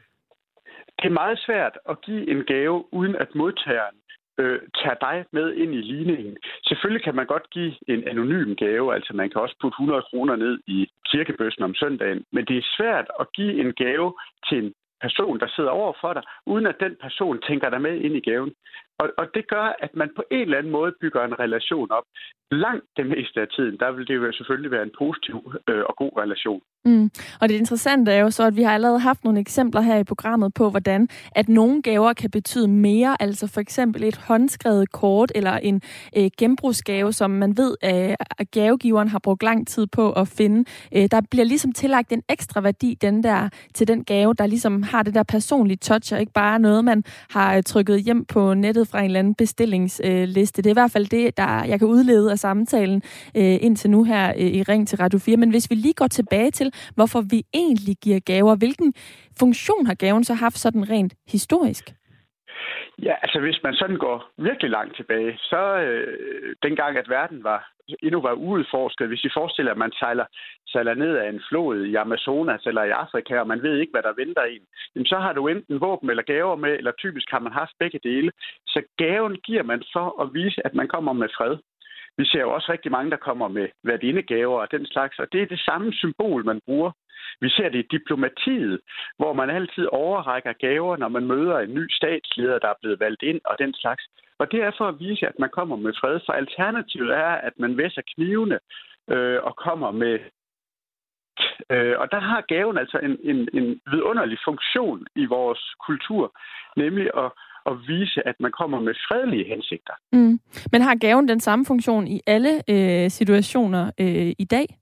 Det 1.00 1.08
er 1.08 1.20
meget 1.24 1.40
svært 1.40 1.78
at 1.90 2.02
give 2.02 2.32
en 2.32 2.44
gave, 2.44 2.94
uden 2.94 3.16
at 3.16 3.36
modtageren 3.36 3.96
øh, 4.42 4.60
tager 4.82 5.00
dig 5.08 5.26
med 5.32 5.54
ind 5.54 5.74
i 5.74 5.82
ligningen. 5.94 6.38
Selvfølgelig 6.68 7.04
kan 7.04 7.16
man 7.16 7.26
godt 7.26 7.50
give 7.50 7.74
en 7.88 8.08
anonym 8.08 8.56
gave, 8.56 8.94
altså 8.96 9.12
man 9.14 9.30
kan 9.30 9.42
også 9.42 9.56
putte 9.62 9.76
100 9.76 10.02
kroner 10.10 10.36
ned 10.36 10.60
i 10.68 10.88
kirkebøssen 11.12 11.64
om 11.64 11.76
søndagen, 11.76 12.26
men 12.32 12.46
det 12.46 12.58
er 12.58 12.72
svært 12.78 13.08
at 13.20 13.26
give 13.34 13.54
en 13.62 13.74
gave 13.74 14.14
til 14.50 14.58
en 14.64 14.74
person, 15.02 15.40
der 15.40 15.48
sidder 15.56 15.70
over 15.70 15.94
for 16.02 16.14
dig, 16.14 16.24
uden 16.46 16.66
at 16.66 16.80
den 16.80 16.96
person 17.02 17.42
tænker 17.48 17.70
dig 17.70 17.82
med 17.82 17.96
ind 18.06 18.16
i 18.16 18.26
gaven. 18.30 18.52
Og, 19.00 19.10
og 19.18 19.26
det 19.36 19.48
gør, 19.48 19.68
at 19.86 19.96
man 19.96 20.10
på 20.16 20.24
en 20.32 20.42
eller 20.42 20.58
anden 20.58 20.72
måde 20.72 20.94
bygger 21.02 21.24
en 21.24 21.40
relation 21.40 21.92
op. 21.92 22.04
Langt 22.52 22.86
det 22.98 23.06
meste 23.06 23.42
af 23.42 23.48
tiden, 23.48 23.78
der 23.80 23.92
vil 23.92 24.08
det 24.08 24.16
jo 24.16 24.32
selvfølgelig 24.32 24.72
være 24.72 24.84
en 24.84 24.98
positiv 24.98 25.38
øh, 25.70 25.84
og 25.90 25.96
god 25.96 26.12
relation. 26.18 26.62
Mm. 26.86 27.12
Og 27.40 27.50
det 27.50 27.56
interessante 27.56 28.12
er 28.12 28.20
jo 28.20 28.32
så, 28.32 28.44
at 28.44 28.56
vi 28.56 28.64
har 28.64 28.74
allerede 28.74 29.00
haft 29.00 29.24
nogle 29.24 29.40
eksempler 29.40 29.82
her 29.82 29.98
i 29.98 30.04
programmet 30.04 30.54
på, 30.54 30.70
hvordan 30.70 31.08
at 31.32 31.50
nogle 31.50 31.82
gaver 31.82 32.14
kan 32.14 32.30
betyde 32.30 32.68
mere, 32.68 33.18
altså 33.20 33.48
for 33.48 33.62
eksempel 33.62 34.04
et 34.04 34.16
håndskrevet 34.16 34.92
kort 34.92 35.32
eller 35.36 35.52
en 35.52 35.82
øh, 36.18 36.30
genbrugsgave, 36.38 37.14
som 37.14 37.32
man 37.32 37.58
ved, 37.58 37.76
øh, 37.84 38.16
at 38.38 38.52
gavegiveren 38.52 39.08
har 39.08 39.20
brugt 39.20 39.44
lang 39.44 39.68
tid 39.68 39.88
på 39.88 40.12
at 40.12 40.28
finde. 40.28 40.70
Øh, 40.96 41.08
der 41.12 41.22
bliver 41.32 41.46
ligesom 41.46 41.72
tillagt 41.72 42.12
en 42.12 42.24
ekstra 42.30 42.62
værdi 42.62 42.98
den 43.02 43.24
der, 43.24 43.50
til 43.74 43.88
den 43.88 44.04
gave, 44.04 44.34
der 44.34 44.48
ligesom 44.48 44.84
har 44.84 45.04
det 45.04 45.14
der 45.14 45.24
personlige 45.24 45.78
touch, 45.78 46.14
og 46.14 46.20
ikke 46.20 46.34
bare 46.34 46.60
noget, 46.60 46.86
man 46.86 47.04
har 47.30 47.56
øh, 47.56 47.64
trykket 47.64 48.02
hjem 48.02 48.26
på 48.26 48.54
nettet 48.54 48.88
fra 48.88 49.00
en 49.00 49.06
eller 49.06 49.20
anden 49.20 49.36
bestillingsliste. 49.36 50.62
Det 50.62 50.66
er 50.66 50.72
i 50.72 50.74
hvert 50.74 50.92
fald 50.92 51.06
det, 51.06 51.38
der 51.38 51.64
jeg 51.64 51.80
kan 51.80 51.88
udlede 51.88 52.32
af 52.32 52.40
samtalen 52.40 53.02
øh, 53.36 53.58
indtil 53.62 53.90
nu 53.90 54.04
her 54.04 54.34
øh, 54.38 54.48
i 54.48 54.64
Ring 54.64 54.88
til 54.88 54.98
Radio 54.98 55.20
4. 55.20 55.38
Men 55.38 55.50
hvis 55.50 55.70
vi 55.70 55.76
lige 55.76 55.94
går 55.94 56.08
tilbage 56.08 56.52
til, 56.52 56.71
hvorfor 56.96 57.22
vi 57.34 57.44
egentlig 57.54 57.96
giver 58.04 58.20
gaver, 58.20 58.56
hvilken 58.56 58.94
funktion 59.40 59.86
har 59.86 59.96
gaven 59.96 60.24
så 60.24 60.34
haft 60.34 60.58
sådan 60.58 60.90
rent 60.90 61.14
historisk? 61.28 61.86
Ja, 63.08 63.14
altså 63.22 63.40
hvis 63.40 63.60
man 63.64 63.74
sådan 63.74 63.98
går 63.98 64.18
virkelig 64.38 64.72
langt 64.72 64.96
tilbage, 64.96 65.38
så 65.38 65.62
øh, 65.78 66.56
dengang, 66.64 66.98
at 66.98 67.10
verden 67.10 67.44
var 67.44 67.72
endnu 68.04 68.22
var 68.22 68.34
uudforsket, 68.34 69.08
hvis 69.08 69.24
I 69.24 69.30
forestiller, 69.34 69.72
at 69.72 69.78
man 69.78 69.92
sejler, 69.92 70.26
sejler 70.68 70.94
ned 70.94 71.16
af 71.16 71.30
en 71.30 71.42
flod 71.50 71.86
i 71.86 71.96
Amazonas 71.96 72.66
eller 72.66 72.84
i 72.84 72.90
Afrika, 72.90 73.40
og 73.40 73.48
man 73.48 73.64
ved 73.64 73.78
ikke, 73.78 73.92
hvad 73.92 74.04
der 74.04 74.14
venter 74.24 74.44
en, 74.44 74.64
jamen 74.96 75.06
så 75.06 75.18
har 75.18 75.34
du 75.34 75.48
enten 75.48 75.82
våben 75.82 76.10
eller 76.10 76.24
gaver 76.24 76.56
med, 76.56 76.74
eller 76.78 76.92
typisk 76.92 77.28
har 77.32 77.40
man 77.40 77.52
haft 77.52 77.72
begge 77.80 78.00
dele. 78.04 78.32
Så 78.68 78.82
gaven 78.98 79.36
giver 79.36 79.64
man 79.64 79.84
for 79.94 80.22
at 80.22 80.34
vise, 80.34 80.66
at 80.68 80.74
man 80.74 80.88
kommer 80.88 81.14
med 81.14 81.30
fred. 81.38 81.58
Vi 82.18 82.26
ser 82.26 82.42
jo 82.42 82.54
også 82.54 82.72
rigtig 82.72 82.92
mange, 82.92 83.12
der 83.12 83.18
kommer 83.18 83.48
med 83.48 83.68
værdinegaver 83.84 84.62
og 84.62 84.72
den 84.72 84.86
slags, 84.86 85.20
og 85.20 85.28
det 85.32 85.42
er 85.42 85.46
det 85.46 85.60
samme 85.60 85.94
symbol, 85.94 86.46
man 86.46 86.62
bruger. 86.66 86.92
Vi 87.42 87.50
ser 87.50 87.70
det 87.70 87.80
i 87.80 87.98
diplomatiet, 87.98 88.80
hvor 89.18 89.34
man 89.34 89.50
altid 89.50 89.86
overrækker 89.92 90.54
gaver, 90.54 90.98
når 90.98 91.08
man 91.08 91.26
møder 91.26 91.60
en 91.60 91.74
ny 91.74 91.86
statsleder, 91.90 92.60
der 92.60 92.68
er 92.68 92.82
blevet 92.82 93.00
valgt 93.00 93.24
ind 93.24 93.42
og 93.46 93.56
den 93.60 93.74
slags. 93.74 94.04
Og 94.40 94.52
det 94.52 94.60
er 94.62 94.72
for 94.78 94.88
at 94.88 95.00
vise, 95.00 95.28
at 95.28 95.40
man 95.40 95.50
kommer 95.50 95.76
med 95.76 95.94
fred, 96.02 96.20
for 96.26 96.34
alternativet 96.34 97.12
er, 97.12 97.34
at 97.48 97.54
man 97.58 97.78
væsser 97.78 98.02
knivene 98.16 98.60
øh, 99.10 99.40
og 99.44 99.56
kommer 99.56 99.92
med 99.92 100.20
Øh, 101.70 102.00
og 102.00 102.12
der 102.12 102.20
har 102.20 102.42
gaven 102.42 102.78
altså 102.78 102.98
en, 102.98 103.18
en, 103.24 103.50
en 103.54 103.82
vidunderlig 103.92 104.38
funktion 104.46 105.08
i 105.16 105.26
vores 105.26 105.76
kultur, 105.88 106.34
nemlig 106.78 107.10
at 107.18 107.32
at 107.66 107.74
vise, 107.88 108.28
at 108.28 108.36
man 108.40 108.52
kommer 108.52 108.80
med 108.80 108.94
fredelige 109.08 109.46
hensigter. 109.46 109.94
Mm. 110.14 110.40
Men 110.72 110.82
har 110.82 110.96
gaven 110.96 111.28
den 111.28 111.40
samme 111.40 111.66
funktion 111.66 112.08
i 112.08 112.22
alle 112.28 112.62
øh, 112.70 113.10
situationer 113.10 113.92
øh, 114.00 114.32
i 114.40 114.48
dag? 114.52 114.78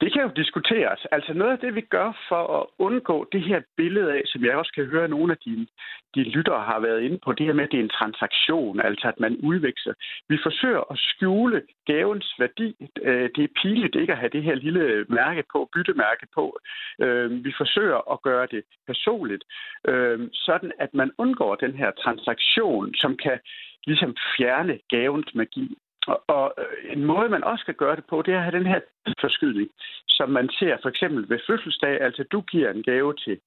Det 0.00 0.12
kan 0.12 0.22
jo 0.22 0.30
diskuteres. 0.36 1.00
Altså 1.12 1.32
noget 1.34 1.52
af 1.52 1.58
det, 1.58 1.74
vi 1.74 1.80
gør 1.80 2.12
for 2.28 2.60
at 2.60 2.66
undgå 2.78 3.28
det 3.32 3.42
her 3.42 3.60
billede 3.76 4.12
af, 4.12 4.22
som 4.26 4.44
jeg 4.44 4.56
også 4.56 4.72
kan 4.74 4.86
høre, 4.86 5.08
nogle 5.08 5.32
af 5.32 5.38
dine, 5.44 5.66
de 6.14 6.22
lyttere 6.22 6.64
har 6.64 6.80
været 6.80 7.02
inde 7.02 7.18
på, 7.24 7.32
det 7.32 7.46
her 7.46 7.52
med, 7.52 7.64
at 7.64 7.70
det 7.72 7.78
er 7.78 7.84
en 7.84 7.98
transaktion, 8.00 8.80
altså 8.80 9.08
at 9.08 9.20
man 9.20 9.36
udveksler. 9.36 9.94
Vi 10.28 10.38
forsøger 10.42 10.92
at 10.92 10.98
skjule 10.98 11.62
gavens 11.86 12.34
værdi. 12.38 12.76
Øh, 13.02 13.30
det 13.36 13.44
er 13.44 13.56
pinligt 13.62 13.94
ikke 13.94 14.12
at 14.12 14.18
have 14.18 14.34
det 14.36 14.42
her 14.42 14.54
lille 14.54 15.06
mærke 15.08 15.44
på, 15.52 15.68
byttemærke 15.74 16.26
på. 16.34 16.58
Øh, 17.00 17.44
vi 17.44 17.52
forsøger 17.56 18.12
at 18.12 18.22
gøre 18.22 18.46
det 18.50 18.62
personligt, 18.86 19.44
øh, 19.88 20.28
sådan 20.32 20.72
at 20.78 20.94
man 20.94 21.10
undgår 21.18 21.54
den 21.54 21.74
her 21.74 21.90
transaktion, 21.90 22.94
som 22.94 23.16
kan 23.16 23.38
ligesom 23.86 24.16
fjerne 24.36 24.78
gavens 24.88 25.34
magi. 25.34 25.76
Og, 26.06 26.54
øh, 26.58 26.92
en 26.92 27.04
måde, 27.04 27.28
man 27.28 27.44
også 27.44 27.64
kan 27.64 27.74
gøre 27.74 27.96
det 27.96 28.04
på, 28.10 28.22
det 28.22 28.34
er 28.34 28.38
at 28.38 28.44
have 28.44 28.58
den 28.58 28.66
her 28.66 28.80
forskydning, 29.20 29.70
som 30.08 30.30
man 30.30 30.48
ser 30.58 30.76
for 30.82 30.88
eksempel 30.88 31.28
ved 31.28 31.38
fødselsdag. 31.46 32.00
Altså, 32.00 32.24
du 32.32 32.40
giver 32.40 32.70
en 32.70 32.82
gave 32.82 33.14
til, 33.14 33.40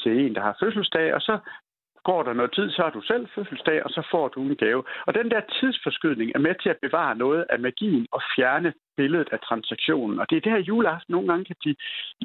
til 0.00 0.12
en, 0.20 0.34
der 0.34 0.40
har 0.40 0.56
fødselsdag, 0.60 1.14
og 1.14 1.20
så 1.20 1.38
går 2.04 2.22
der 2.22 2.32
noget 2.32 2.52
tid, 2.54 2.70
så 2.70 2.82
har 2.82 2.90
du 2.90 3.00
selv 3.00 3.28
fødselsdag, 3.34 3.84
og 3.84 3.90
så 3.90 4.02
får 4.10 4.28
du 4.28 4.42
en 4.42 4.56
gave. 4.56 4.84
Og 5.06 5.14
den 5.14 5.30
der 5.30 5.40
tidsforskydning 5.60 6.32
er 6.34 6.38
med 6.38 6.54
til 6.62 6.68
at 6.68 6.82
bevare 6.82 7.16
noget 7.16 7.46
af 7.50 7.58
magien 7.58 8.06
og 8.12 8.22
fjerne 8.36 8.72
billedet 9.00 9.28
af 9.32 9.40
transaktionen. 9.48 10.16
Og 10.20 10.26
det 10.30 10.36
er 10.36 10.44
der, 10.50 10.66
juleaften 10.70 11.12
nogle 11.12 11.28
gange 11.28 11.44
kan 11.44 11.56
blive 11.62 11.76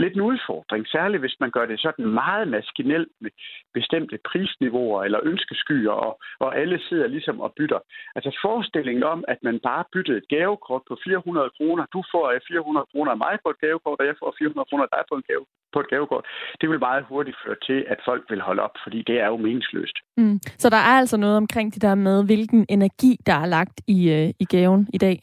lidt 0.01 0.13
en 0.15 0.27
udfordring, 0.31 0.83
særligt 0.95 1.23
hvis 1.23 1.38
man 1.43 1.51
gør 1.55 1.65
det 1.65 1.79
sådan 1.86 2.07
meget 2.21 2.47
maskinelt 2.47 3.12
med 3.23 3.31
bestemte 3.77 4.15
prisniveauer 4.29 5.03
eller 5.03 5.19
ønskeskyer, 5.31 5.95
og, 6.07 6.13
og 6.39 6.49
alle 6.62 6.77
sidder 6.88 7.07
ligesom 7.15 7.38
og 7.45 7.53
bytter. 7.57 7.81
Altså 8.15 8.31
forestillingen 8.45 9.03
om, 9.13 9.19
at 9.27 9.39
man 9.47 9.57
bare 9.69 9.83
byttede 9.93 10.17
et 10.17 10.27
gavekort 10.36 10.83
på 10.89 10.95
400 11.03 11.49
kroner, 11.57 11.83
du 11.95 12.03
får 12.12 12.25
400 12.47 12.86
kroner 12.91 13.12
af 13.12 13.19
mig 13.25 13.36
på 13.43 13.49
et 13.53 13.59
gavekort, 13.63 13.99
og 14.01 14.05
jeg 14.09 14.15
får 14.21 14.36
400 14.39 14.67
kroner 14.69 14.83
af 14.88 14.91
dig 14.95 15.03
på, 15.09 15.15
en 15.19 15.25
gave, 15.29 15.45
på 15.73 15.79
et 15.83 15.89
gavekort, 15.93 16.25
det 16.62 16.67
vil 16.69 16.79
meget 16.79 17.03
hurtigt 17.09 17.38
føre 17.43 17.59
til, 17.67 17.79
at 17.93 17.99
folk 18.09 18.23
vil 18.31 18.41
holde 18.47 18.62
op, 18.67 18.75
fordi 18.83 18.99
det 19.09 19.15
er 19.23 19.27
jo 19.33 19.38
meningsløst. 19.38 19.97
Mm. 20.17 20.39
Så 20.62 20.67
der 20.69 20.81
er 20.89 20.95
altså 21.01 21.17
noget 21.17 21.38
omkring 21.38 21.73
det 21.73 21.81
der 21.81 21.95
med, 21.95 22.25
hvilken 22.25 22.65
energi, 22.69 23.12
der 23.25 23.36
er 23.43 23.45
lagt 23.45 23.77
i, 23.88 23.99
øh, 24.17 24.29
i 24.43 24.45
gaven 24.55 24.88
i 24.93 24.97
dag? 24.97 25.17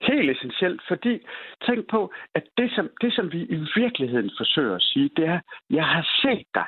Helt 0.00 0.30
essentielt, 0.30 0.82
fordi 0.88 1.20
tænk 1.66 1.90
på, 1.90 2.12
at 2.34 2.44
det 2.56 2.72
som, 2.74 2.90
det, 3.00 3.12
som 3.12 3.32
vi 3.32 3.40
i 3.42 3.58
virkeligheden 3.76 4.30
forsøger 4.38 4.74
at 4.76 4.82
sige, 4.82 5.10
det 5.16 5.24
er, 5.26 5.40
jeg 5.70 5.86
har 5.86 6.04
set 6.22 6.46
dig, 6.54 6.66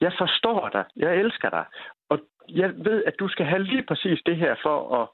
jeg 0.00 0.12
forstår 0.18 0.68
dig, 0.68 0.84
jeg 0.96 1.16
elsker 1.16 1.50
dig, 1.50 1.64
jeg 2.48 2.70
ved, 2.84 3.02
at 3.06 3.14
du 3.18 3.28
skal 3.28 3.46
have 3.46 3.62
lige 3.62 3.84
præcis 3.88 4.18
det 4.26 4.36
her 4.36 4.54
for 4.62 4.76
at, 5.00 5.06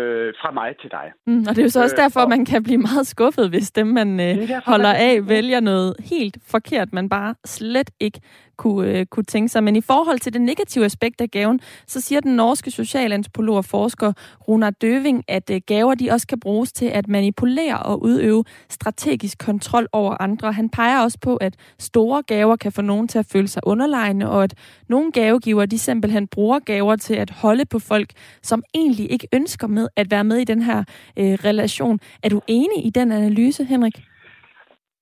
øh, 0.00 0.34
fra 0.40 0.50
mig 0.50 0.76
til 0.80 0.90
dig. 0.90 1.12
Mm, 1.26 1.40
og 1.48 1.56
det 1.56 1.58
er 1.58 1.62
jo 1.62 1.68
så 1.68 1.82
også 1.82 1.96
øh, 1.96 2.02
derfor, 2.02 2.20
og, 2.20 2.28
man 2.28 2.44
kan 2.44 2.62
blive 2.62 2.78
meget 2.78 3.06
skuffet, 3.06 3.48
hvis 3.48 3.70
dem, 3.70 3.86
man 3.86 4.20
øh, 4.20 4.48
derfor, 4.48 4.70
holder 4.70 4.92
af, 4.92 5.28
vælger 5.28 5.60
noget 5.60 5.94
helt 6.10 6.36
forkert, 6.50 6.92
man 6.92 7.08
bare 7.08 7.34
slet 7.44 7.90
ikke 8.00 8.20
kunne, 8.56 8.98
øh, 8.98 9.06
kunne 9.06 9.24
tænke 9.24 9.48
sig. 9.48 9.64
Men 9.64 9.76
i 9.76 9.80
forhold 9.80 10.18
til 10.18 10.32
det 10.32 10.40
negative 10.40 10.84
aspekt 10.84 11.20
af 11.20 11.30
gaven, 11.30 11.60
så 11.86 12.00
siger 12.00 12.20
den 12.20 12.36
norske 12.36 12.70
socialantropolog 12.70 13.56
og 13.56 13.64
forsker 13.64 14.12
Runar 14.48 14.70
Døving, 14.70 15.24
at 15.28 15.50
øh, 15.50 15.60
gaver 15.66 15.94
de 15.94 16.10
også 16.10 16.26
kan 16.26 16.40
bruges 16.40 16.72
til 16.72 16.86
at 16.86 17.08
manipulere 17.08 17.78
og 17.78 18.02
udøve 18.02 18.44
strategisk 18.68 19.38
kontrol 19.38 19.88
over 19.92 20.22
andre. 20.22 20.52
Han 20.52 20.68
peger 20.68 21.02
også 21.02 21.18
på, 21.20 21.36
at 21.36 21.54
store 21.78 22.22
gaver 22.22 22.56
kan 22.56 22.72
få 22.72 22.82
nogen 22.82 23.08
til 23.08 23.18
at 23.18 23.26
føle 23.32 23.48
sig 23.48 23.62
underlegne, 23.66 24.30
og 24.30 24.44
at 24.44 24.54
nogle 24.88 25.12
gavegiver 25.12 25.66
de 25.66 25.78
simpelthen 25.78 26.28
bruger 26.28 26.58
gaver 26.66 26.96
til 26.96 27.14
at 27.14 27.30
holde 27.42 27.64
på 27.72 27.78
folk, 27.90 28.10
som 28.42 28.62
egentlig 28.74 29.12
ikke 29.14 29.28
ønsker 29.32 29.66
med 29.66 29.88
at 29.96 30.06
være 30.10 30.24
med 30.24 30.36
i 30.36 30.44
den 30.44 30.62
her 30.62 30.78
øh, 31.20 31.34
relation. 31.48 31.98
Er 32.24 32.28
du 32.28 32.40
enig 32.46 32.86
i 32.86 32.90
den 32.90 33.12
analyse, 33.12 33.64
Henrik? 33.64 33.96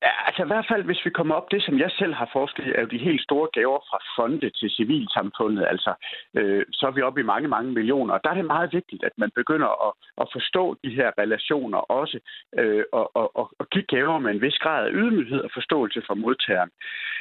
Ja, 0.07 0.14
altså 0.27 0.42
i 0.44 0.50
hvert 0.53 0.66
fald, 0.70 0.83
hvis 0.85 1.05
vi 1.05 1.11
kommer 1.11 1.35
op, 1.35 1.50
det 1.50 1.62
som 1.62 1.79
jeg 1.79 1.90
selv 1.90 2.14
har 2.14 2.29
forsket 2.33 2.66
er 2.77 2.81
jo 2.81 2.87
de 2.94 3.07
helt 3.09 3.22
store 3.22 3.48
gaver 3.53 3.81
fra 3.88 3.98
fonde 4.16 4.50
til 4.50 4.70
civilsamfundet. 4.70 5.64
Altså, 5.72 5.92
øh, 6.38 6.64
så 6.72 6.87
er 6.87 6.90
vi 6.90 7.03
oppe 7.03 7.20
i 7.20 7.31
mange, 7.33 7.48
mange 7.48 7.72
millioner. 7.72 8.14
Og 8.14 8.20
der 8.24 8.31
er 8.31 8.35
det 8.35 8.44
meget 8.44 8.72
vigtigt, 8.72 9.05
at 9.05 9.12
man 9.16 9.31
begynder 9.35 9.70
at, 9.87 9.92
at 10.22 10.27
forstå 10.33 10.77
de 10.85 10.90
her 10.98 11.11
relationer 11.18 11.79
også, 11.79 12.18
øh, 12.59 12.85
og, 12.92 13.16
og, 13.16 13.37
og, 13.37 13.46
og 13.59 13.66
give 13.72 13.85
gaver 13.94 14.18
med 14.18 14.31
en 14.31 14.42
vis 14.42 14.59
grad 14.59 14.87
af 14.87 14.90
ydmyghed 14.92 15.40
og 15.40 15.50
forståelse 15.55 16.03
for 16.07 16.14
modtageren. 16.14 16.70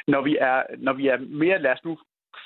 Når 0.08 0.22
vi 0.22 0.36
er, 0.40 0.62
når 0.78 0.92
vi 0.92 1.06
er 1.08 1.18
mere, 1.18 1.62
lad 1.62 1.72
os 1.72 1.84
nu 1.84 1.98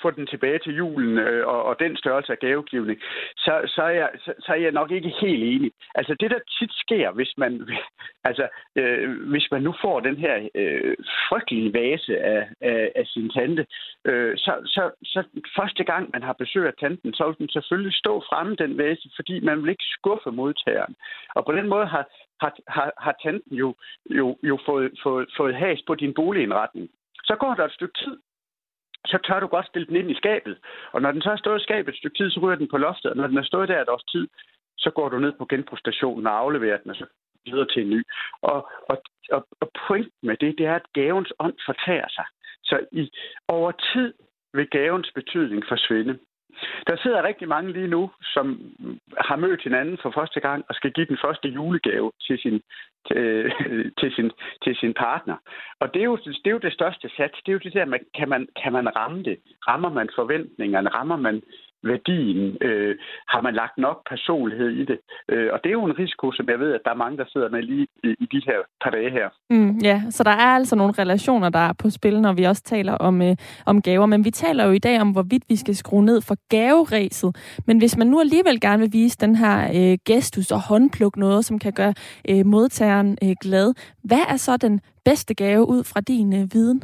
få 0.02 0.10
den 0.10 0.26
tilbage 0.26 0.58
til 0.58 0.76
julen 0.76 1.18
øh, 1.18 1.46
og, 1.46 1.62
og 1.64 1.76
den 1.78 1.96
størrelse 1.96 2.32
af 2.32 2.38
gavegivning, 2.38 3.00
så, 3.36 3.54
så, 3.66 3.82
er 3.82 3.94
jeg, 4.02 4.10
så, 4.24 4.32
så 4.38 4.52
er 4.52 4.56
jeg 4.56 4.72
nok 4.72 4.90
ikke 4.90 5.12
helt 5.20 5.44
enig. 5.44 5.72
Altså 5.94 6.16
det, 6.20 6.30
der 6.30 6.38
tit 6.58 6.72
sker, 6.72 7.10
hvis 7.10 7.32
man, 7.36 7.68
altså, 8.28 8.48
øh, 8.76 9.28
hvis 9.30 9.48
man 9.50 9.62
nu 9.62 9.74
får 9.82 10.00
den 10.00 10.16
her 10.16 10.48
øh, 10.54 10.96
frygtelige 11.28 11.74
vase 11.74 12.18
af, 12.18 12.48
af, 12.60 12.92
af 12.96 13.06
sin 13.06 13.30
tante, 13.30 13.66
øh, 14.04 14.36
så, 14.36 14.52
så, 14.64 14.90
så 15.04 15.22
første 15.58 15.84
gang, 15.84 16.10
man 16.12 16.22
har 16.22 16.32
besøg 16.32 16.66
af 16.66 16.74
tanten, 16.80 17.14
så 17.14 17.26
vil 17.26 17.38
den 17.38 17.48
selvfølgelig 17.48 17.94
stå 17.94 18.22
fremme, 18.28 18.56
den 18.56 18.78
vase, 18.78 19.10
fordi 19.16 19.40
man 19.40 19.62
vil 19.62 19.70
ikke 19.70 19.92
skuffe 19.98 20.30
modtageren. 20.30 20.94
Og 21.34 21.44
på 21.44 21.52
den 21.52 21.68
måde 21.68 21.86
har, 21.86 22.04
har, 22.40 22.52
har, 22.68 22.92
har 22.98 23.14
tanten 23.22 23.56
jo, 23.56 23.74
jo, 24.10 24.36
jo 24.42 24.58
fået, 24.66 24.92
fået, 25.02 25.28
fået 25.36 25.54
has 25.54 25.82
på 25.86 25.94
din 25.94 26.14
boligindretning. 26.14 26.88
Så 27.24 27.36
går 27.36 27.54
der 27.54 27.64
et 27.64 27.72
stykke 27.72 27.98
tid, 28.04 28.16
så 29.06 29.18
tør 29.26 29.40
du 29.40 29.46
godt 29.46 29.66
stille 29.66 29.86
den 29.86 29.96
ind 29.96 30.10
i 30.10 30.14
skabet. 30.14 30.58
Og 30.92 31.02
når 31.02 31.12
den 31.12 31.22
så 31.22 31.28
har 31.28 31.36
stået 31.36 31.60
i 31.60 31.62
skabet 31.62 31.92
et 31.92 31.98
stykke 31.98 32.16
tid, 32.16 32.30
så 32.30 32.40
ryger 32.40 32.56
den 32.56 32.68
på 32.68 32.78
loftet. 32.78 33.10
Og 33.10 33.16
når 33.16 33.26
den 33.26 33.36
har 33.36 33.44
stået 33.44 33.68
der 33.68 33.82
et 33.82 33.88
års 33.88 34.04
tid, 34.04 34.28
så 34.78 34.90
går 34.90 35.08
du 35.08 35.18
ned 35.18 35.32
på 35.38 35.46
genbrugsstationen 35.46 36.26
og 36.26 36.38
afleverer 36.38 36.78
den, 36.78 36.90
og 36.90 36.96
så 36.96 37.06
videre 37.46 37.66
til 37.66 37.82
en 37.82 37.90
ny. 37.90 38.02
Og, 38.42 38.70
og, 38.88 39.02
og, 39.32 39.46
og 39.60 39.70
pointen 39.86 40.28
med 40.28 40.36
det, 40.36 40.58
det 40.58 40.66
er, 40.66 40.74
at 40.74 40.92
gavens 40.92 41.32
ånd 41.38 41.54
fortærer 41.66 42.08
sig. 42.08 42.24
Så 42.64 42.86
i, 42.92 43.10
over 43.48 43.72
tid 43.92 44.14
vil 44.54 44.70
gavens 44.70 45.10
betydning 45.14 45.64
forsvinde. 45.68 46.18
Der 46.86 46.96
sidder 46.96 47.22
rigtig 47.22 47.48
mange 47.48 47.72
lige 47.72 47.88
nu, 47.88 48.10
som 48.22 48.46
har 49.18 49.36
mødt 49.36 49.62
hinanden 49.62 49.98
for 50.02 50.10
første 50.10 50.40
gang 50.40 50.64
og 50.68 50.74
skal 50.74 50.92
give 50.92 51.06
den 51.06 51.18
første 51.24 51.48
julegave 51.48 52.12
til 52.20 52.38
sin, 52.38 52.62
til, 53.08 53.52
til 54.00 54.12
sin, 54.16 54.30
til 54.64 54.76
sin 54.76 54.94
partner. 54.94 55.36
Og 55.80 55.94
det 55.94 56.00
er, 56.00 56.04
jo, 56.04 56.16
det 56.16 56.46
er 56.46 56.50
jo 56.50 56.66
det 56.66 56.72
største 56.72 57.08
sats. 57.16 57.34
Det 57.46 57.48
er 57.48 57.52
jo 57.52 57.64
det 57.64 57.72
der, 57.72 57.84
man, 57.84 58.00
kan, 58.14 58.28
man, 58.28 58.48
kan 58.62 58.72
man 58.72 58.96
ramme 58.96 59.22
det? 59.22 59.38
Rammer 59.68 59.92
man 59.92 60.08
forventningerne? 60.14 60.88
Rammer 60.88 61.16
man 61.16 61.42
værdien? 61.82 62.56
Øh, 62.60 62.96
har 63.28 63.40
man 63.40 63.54
lagt 63.54 63.78
nok 63.78 64.08
personlighed 64.08 64.68
i 64.68 64.84
det? 64.84 64.98
Øh, 65.28 65.48
og 65.52 65.60
det 65.62 65.68
er 65.68 65.78
jo 65.80 65.84
en 65.84 65.98
risiko, 65.98 66.32
som 66.32 66.48
jeg 66.48 66.60
ved, 66.60 66.74
at 66.74 66.80
der 66.84 66.90
er 66.90 67.02
mange, 67.04 67.18
der 67.18 67.24
sidder 67.28 67.48
med 67.48 67.62
lige 67.62 67.86
i, 68.04 68.08
i 68.20 68.26
de 68.32 68.42
her 68.46 68.58
par 68.82 68.90
dage 68.90 69.10
her. 69.10 69.28
Mm, 69.50 69.78
ja, 69.78 70.02
så 70.10 70.24
der 70.24 70.30
er 70.30 70.50
altså 70.58 70.76
nogle 70.76 70.94
relationer, 70.98 71.48
der 71.48 71.58
er 71.58 71.72
på 71.72 71.90
spil, 71.90 72.20
når 72.20 72.32
vi 72.32 72.44
også 72.44 72.62
taler 72.62 72.92
om, 72.92 73.22
øh, 73.22 73.36
om 73.66 73.82
gaver. 73.82 74.06
Men 74.06 74.24
vi 74.24 74.30
taler 74.30 74.64
jo 74.64 74.72
i 74.72 74.78
dag 74.78 75.00
om, 75.00 75.10
hvorvidt 75.12 75.44
vi 75.48 75.56
skal 75.56 75.76
skrue 75.76 76.04
ned 76.04 76.20
for 76.20 76.36
gaveræset. 76.48 77.60
Men 77.66 77.78
hvis 77.78 77.96
man 77.96 78.06
nu 78.06 78.20
alligevel 78.20 78.60
gerne 78.60 78.82
vil 78.82 78.92
vise 78.92 79.18
den 79.18 79.36
her 79.36 79.58
øh, 79.78 79.98
gestus 80.06 80.50
og 80.50 80.60
håndpluk 80.68 81.16
noget, 81.16 81.44
som 81.44 81.58
kan 81.58 81.72
gøre 81.72 81.94
øh, 82.30 82.46
modtageren 82.46 83.18
øh, 83.24 83.34
glad, 83.42 83.74
hvad 84.04 84.24
er 84.28 84.36
så 84.36 84.56
den 84.56 84.80
bedste 85.04 85.34
gave 85.34 85.68
ud 85.68 85.84
fra 85.84 86.00
din 86.00 86.32
øh, 86.32 86.48
viden? 86.52 86.82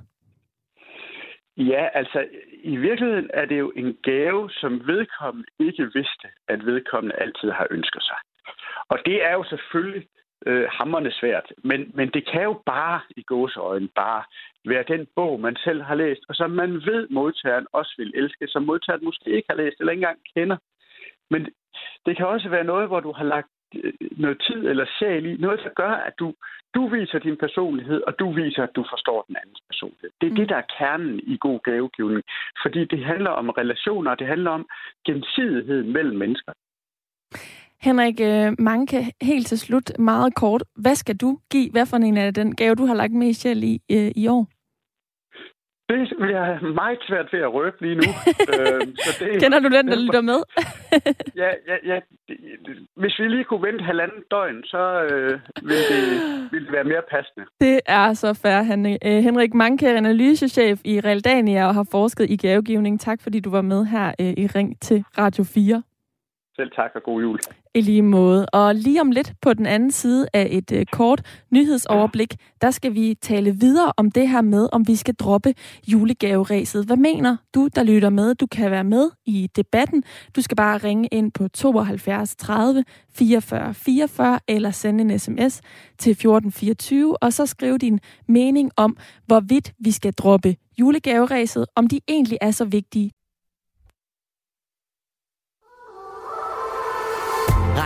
Ja, 1.57 1.88
altså 1.94 2.24
i 2.64 2.77
virkeligheden 2.77 3.31
er 3.35 3.44
det 3.44 3.59
jo 3.59 3.72
en 3.77 3.96
gave, 4.03 4.50
som 4.50 4.87
vedkommende 4.87 5.48
ikke 5.59 5.85
vidste, 5.94 6.29
at 6.48 6.66
vedkommende 6.66 7.16
altid 7.16 7.50
har 7.50 7.66
ønsket 7.70 8.03
sig. 8.03 8.16
Og 8.88 8.98
det 9.07 9.24
er 9.24 9.33
jo 9.33 9.44
selvfølgelig 9.44 10.07
øh, 10.46 10.66
hammerne 10.70 11.12
svært, 11.12 11.53
men, 11.64 11.90
men 11.94 12.09
det 12.11 12.31
kan 12.33 12.42
jo 12.42 12.62
bare 12.66 13.00
i 13.16 13.22
gåseøjne 13.22 13.88
bare 13.88 14.22
være 14.64 14.85
den 14.88 15.07
bog, 15.16 15.40
man 15.40 15.57
selv 15.57 15.83
har 15.83 15.94
læst, 15.94 16.20
og 16.29 16.35
som 16.35 16.50
man 16.50 16.72
ved, 16.72 17.09
modtageren 17.09 17.66
også 17.72 17.94
vil 17.98 18.12
elske, 18.14 18.48
som 18.48 18.62
modtageren 18.62 19.05
måske 19.05 19.31
ikke 19.31 19.46
har 19.50 19.57
læst 19.57 19.77
eller 19.81 19.92
ikke 19.92 20.00
engang 20.00 20.20
kender. 20.37 20.57
Men 21.31 21.48
det 22.07 22.16
kan 22.16 22.27
også 22.27 22.48
være 22.48 22.64
noget, 22.64 22.88
hvor 22.88 23.00
du 23.00 23.12
har 23.12 23.24
lagt 23.24 23.50
noget 24.24 24.42
tid 24.46 24.60
eller 24.70 24.87
sjæl 24.98 25.26
i, 25.26 25.37
noget, 25.37 25.60
der 25.64 25.70
gør, 25.82 25.94
at 26.08 26.14
du, 26.18 26.34
du 26.74 26.88
viser 26.88 27.18
din 27.18 27.37
personlighed, 27.37 28.00
og 28.06 28.18
du 28.18 28.32
viser, 28.32 28.62
at 28.62 28.76
du 28.76 28.84
forstår 28.92 29.24
den 29.28 29.37
andens 29.42 29.62
personlighed. 29.70 30.10
Det 30.20 30.26
er 30.26 30.30
mm. 30.30 30.37
det, 30.37 30.48
der 30.48 30.56
er 30.56 30.70
kernen 30.78 31.20
i 31.32 31.37
god 31.40 31.58
gavegivning. 31.68 32.22
Fordi 32.62 32.84
det 32.84 33.04
handler 33.04 33.30
om 33.30 33.48
relationer, 33.50 34.10
og 34.10 34.18
det 34.18 34.26
handler 34.26 34.50
om 34.50 34.66
gensidighed 35.06 35.82
mellem 35.82 36.16
mennesker. 36.16 36.52
Henrik 37.80 38.20
øh, 38.20 38.52
Manke, 38.58 39.12
helt 39.22 39.46
til 39.46 39.58
slut, 39.58 39.98
meget 39.98 40.34
kort. 40.34 40.64
Hvad 40.76 40.94
skal 40.94 41.16
du 41.16 41.38
give? 41.50 41.70
Hvad 41.70 41.87
for 41.87 41.96
en 41.96 42.16
af 42.16 42.34
den 42.34 42.56
gave, 42.56 42.74
du 42.74 42.87
har 42.87 42.94
lagt 42.94 43.12
mest 43.12 43.40
sjæl 43.40 43.62
i 43.62 43.74
øh, 43.90 44.10
i 44.16 44.28
år? 44.28 44.46
Det 45.88 45.98
vil 46.20 46.30
jeg 46.30 46.44
have 46.44 46.74
meget 46.74 46.98
svært 47.08 47.28
ved 47.32 47.40
at 47.40 47.54
røbe 47.54 47.76
lige 47.80 47.94
nu. 47.94 48.10
øhm, 48.52 48.96
så 48.96 49.24
det, 49.24 49.42
Kender 49.42 49.58
du 49.58 49.68
den, 49.76 49.88
der 49.88 49.96
lytter 50.04 50.20
med? 50.20 50.40
ja, 51.42 51.50
ja, 51.68 51.76
ja. 51.90 52.00
Hvis 52.96 53.18
vi 53.18 53.28
lige 53.28 53.44
kunne 53.44 53.62
vente 53.62 53.84
halvanden 53.84 54.22
døgn, 54.30 54.64
så 54.64 55.02
øh, 55.02 55.40
ville, 55.62 55.84
det, 55.92 56.00
ville 56.52 56.66
det 56.66 56.72
være 56.72 56.84
mere 56.84 57.02
passende. 57.10 57.46
Det 57.60 57.80
er 57.86 58.14
så 58.14 58.34
fair, 58.42 58.62
Henrik. 58.62 58.98
Øh, 59.04 59.22
Henrik 59.22 59.54
Manke, 59.54 59.88
analysechef 59.88 60.80
i 60.84 61.00
Realdania 61.00 61.66
og 61.66 61.74
har 61.74 61.86
forsket 61.90 62.30
i 62.30 62.36
gavegivning. 62.36 63.00
Tak 63.00 63.22
fordi 63.22 63.40
du 63.40 63.50
var 63.50 63.62
med 63.62 63.84
her 63.84 64.08
øh, 64.20 64.32
i 64.44 64.46
Ring 64.46 64.80
til 64.80 65.04
Radio 65.18 65.44
4. 65.44 65.82
Selv 66.56 66.70
tak 66.70 66.90
og 66.94 67.02
god 67.02 67.20
jul. 67.20 67.38
I 67.76 67.80
lige 67.80 68.02
måde. 68.02 68.46
Og 68.46 68.74
lige 68.74 69.00
om 69.00 69.10
lidt 69.10 69.32
på 69.42 69.54
den 69.54 69.66
anden 69.66 69.90
side 69.90 70.28
af 70.32 70.48
et 70.50 70.72
øh, 70.72 70.87
kort 70.92 71.22
nyhedsoverblik, 71.50 72.37
der 72.60 72.70
skal 72.70 72.94
vi 72.94 73.14
tale 73.22 73.56
videre 73.60 73.92
om 73.96 74.10
det 74.10 74.28
her 74.28 74.40
med, 74.40 74.68
om 74.72 74.88
vi 74.88 74.96
skal 74.96 75.14
droppe 75.14 75.54
julegaveræset. 75.87 76.87
Hvad 76.87 76.96
mener 76.96 77.37
du, 77.54 77.68
der 77.74 77.82
lytter 77.82 78.10
med? 78.10 78.34
Du 78.34 78.46
kan 78.46 78.70
være 78.70 78.84
med 78.84 79.10
i 79.26 79.50
debatten. 79.56 80.02
Du 80.37 80.42
skal 80.42 80.56
bare 80.56 80.78
ringe 80.78 81.08
ind 81.12 81.32
på 81.32 81.48
72 81.48 82.37
30 82.37 82.84
44 83.14 83.74
44 83.74 84.40
eller 84.48 84.70
sende 84.70 85.04
en 85.04 85.18
sms 85.18 85.60
til 85.98 86.10
1424, 86.10 87.16
og 87.22 87.32
så 87.32 87.46
skrive 87.46 87.78
din 87.78 88.00
mening 88.28 88.70
om, 88.76 88.96
hvorvidt 89.26 89.72
vi 89.78 89.90
skal 89.90 90.12
droppe 90.12 90.56
julegaveræset, 90.78 91.66
om 91.76 91.87
de 91.87 92.00
egentlig 92.08 92.38
er 92.40 92.50
så 92.50 92.64
vigtige. 92.64 93.10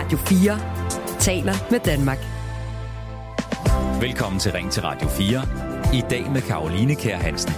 Radio 0.09 0.25
4 0.25 1.19
taler 1.19 1.53
med 1.71 1.79
Danmark. 1.79 2.17
Velkommen 4.01 4.39
til 4.39 4.51
Ring 4.51 4.71
til 4.71 4.83
Radio 4.83 5.07
4. 5.07 5.41
I 5.93 6.01
dag 6.09 6.31
med 6.31 6.41
Karoline 6.41 6.95
Kær 6.95 7.17
Hansen. 7.17 7.53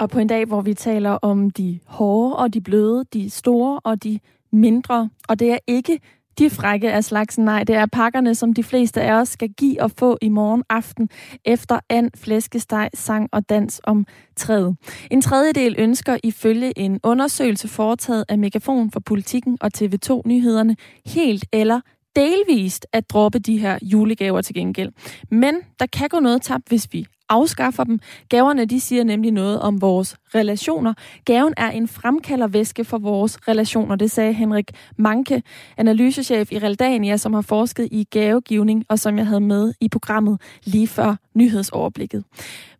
Og 0.00 0.10
på 0.10 0.18
en 0.18 0.26
dag, 0.26 0.44
hvor 0.44 0.60
vi 0.60 0.74
taler 0.74 1.10
om 1.10 1.50
de 1.50 1.78
hårde 1.86 2.36
og 2.36 2.54
de 2.54 2.60
bløde, 2.60 3.04
de 3.12 3.30
store 3.30 3.80
og 3.84 4.02
de 4.04 4.20
mindre. 4.52 5.10
Og 5.28 5.38
det 5.38 5.52
er 5.52 5.58
ikke 5.66 6.00
de 6.38 6.50
frække 6.50 6.92
af 6.92 7.04
slagsen, 7.04 7.44
nej, 7.44 7.64
det 7.64 7.76
er 7.76 7.86
pakkerne, 7.86 8.34
som 8.34 8.54
de 8.54 8.62
fleste 8.62 9.00
af 9.02 9.12
os 9.12 9.28
skal 9.28 9.48
give 9.48 9.82
og 9.82 9.90
få 9.90 10.18
i 10.22 10.28
morgen 10.28 10.62
aften 10.68 11.08
efter 11.44 11.80
and, 11.88 12.10
flæskesteg, 12.16 12.90
sang 12.94 13.28
og 13.32 13.48
dans 13.48 13.80
om 13.84 14.06
træet. 14.36 14.76
En 15.10 15.22
tredjedel 15.22 15.74
ønsker 15.78 16.16
ifølge 16.24 16.78
en 16.78 17.00
undersøgelse 17.02 17.68
foretaget 17.68 18.24
af 18.28 18.38
Megafon 18.38 18.90
for 18.90 19.00
Politikken 19.00 19.58
og 19.60 19.70
TV2 19.78 20.20
Nyhederne 20.26 20.76
helt 21.06 21.44
eller 21.52 21.80
delvist 22.16 22.86
at 22.92 23.10
droppe 23.10 23.38
de 23.38 23.58
her 23.58 23.78
julegaver 23.82 24.42
til 24.42 24.54
gengæld. 24.54 24.92
Men 25.30 25.54
der 25.78 25.86
kan 25.86 26.08
gå 26.08 26.20
noget 26.20 26.42
tabt, 26.42 26.68
hvis 26.68 26.88
vi 26.92 27.06
afskaffer 27.30 27.84
dem. 27.84 27.98
Gaverne 28.28 28.64
de 28.64 28.80
siger 28.80 29.04
nemlig 29.04 29.32
noget 29.32 29.60
om 29.60 29.80
vores 29.80 30.16
relationer. 30.34 30.94
Gaven 31.24 31.54
er 31.56 31.70
en 31.70 31.88
fremkaldervæske 31.88 32.84
for 32.84 32.98
vores 32.98 33.38
relationer, 33.48 33.96
det 33.96 34.10
sagde 34.10 34.32
Henrik 34.32 34.70
Manke, 34.96 35.42
analysechef 35.76 36.52
i 36.52 36.58
Realdania, 36.58 37.16
som 37.16 37.34
har 37.34 37.42
forsket 37.42 37.88
i 37.90 38.04
gavegivning, 38.10 38.84
og 38.88 38.98
som 38.98 39.18
jeg 39.18 39.26
havde 39.26 39.40
med 39.40 39.74
i 39.80 39.88
programmet 39.88 40.40
lige 40.64 40.88
før 40.88 41.16
nyhedsoverblikket. 41.34 42.24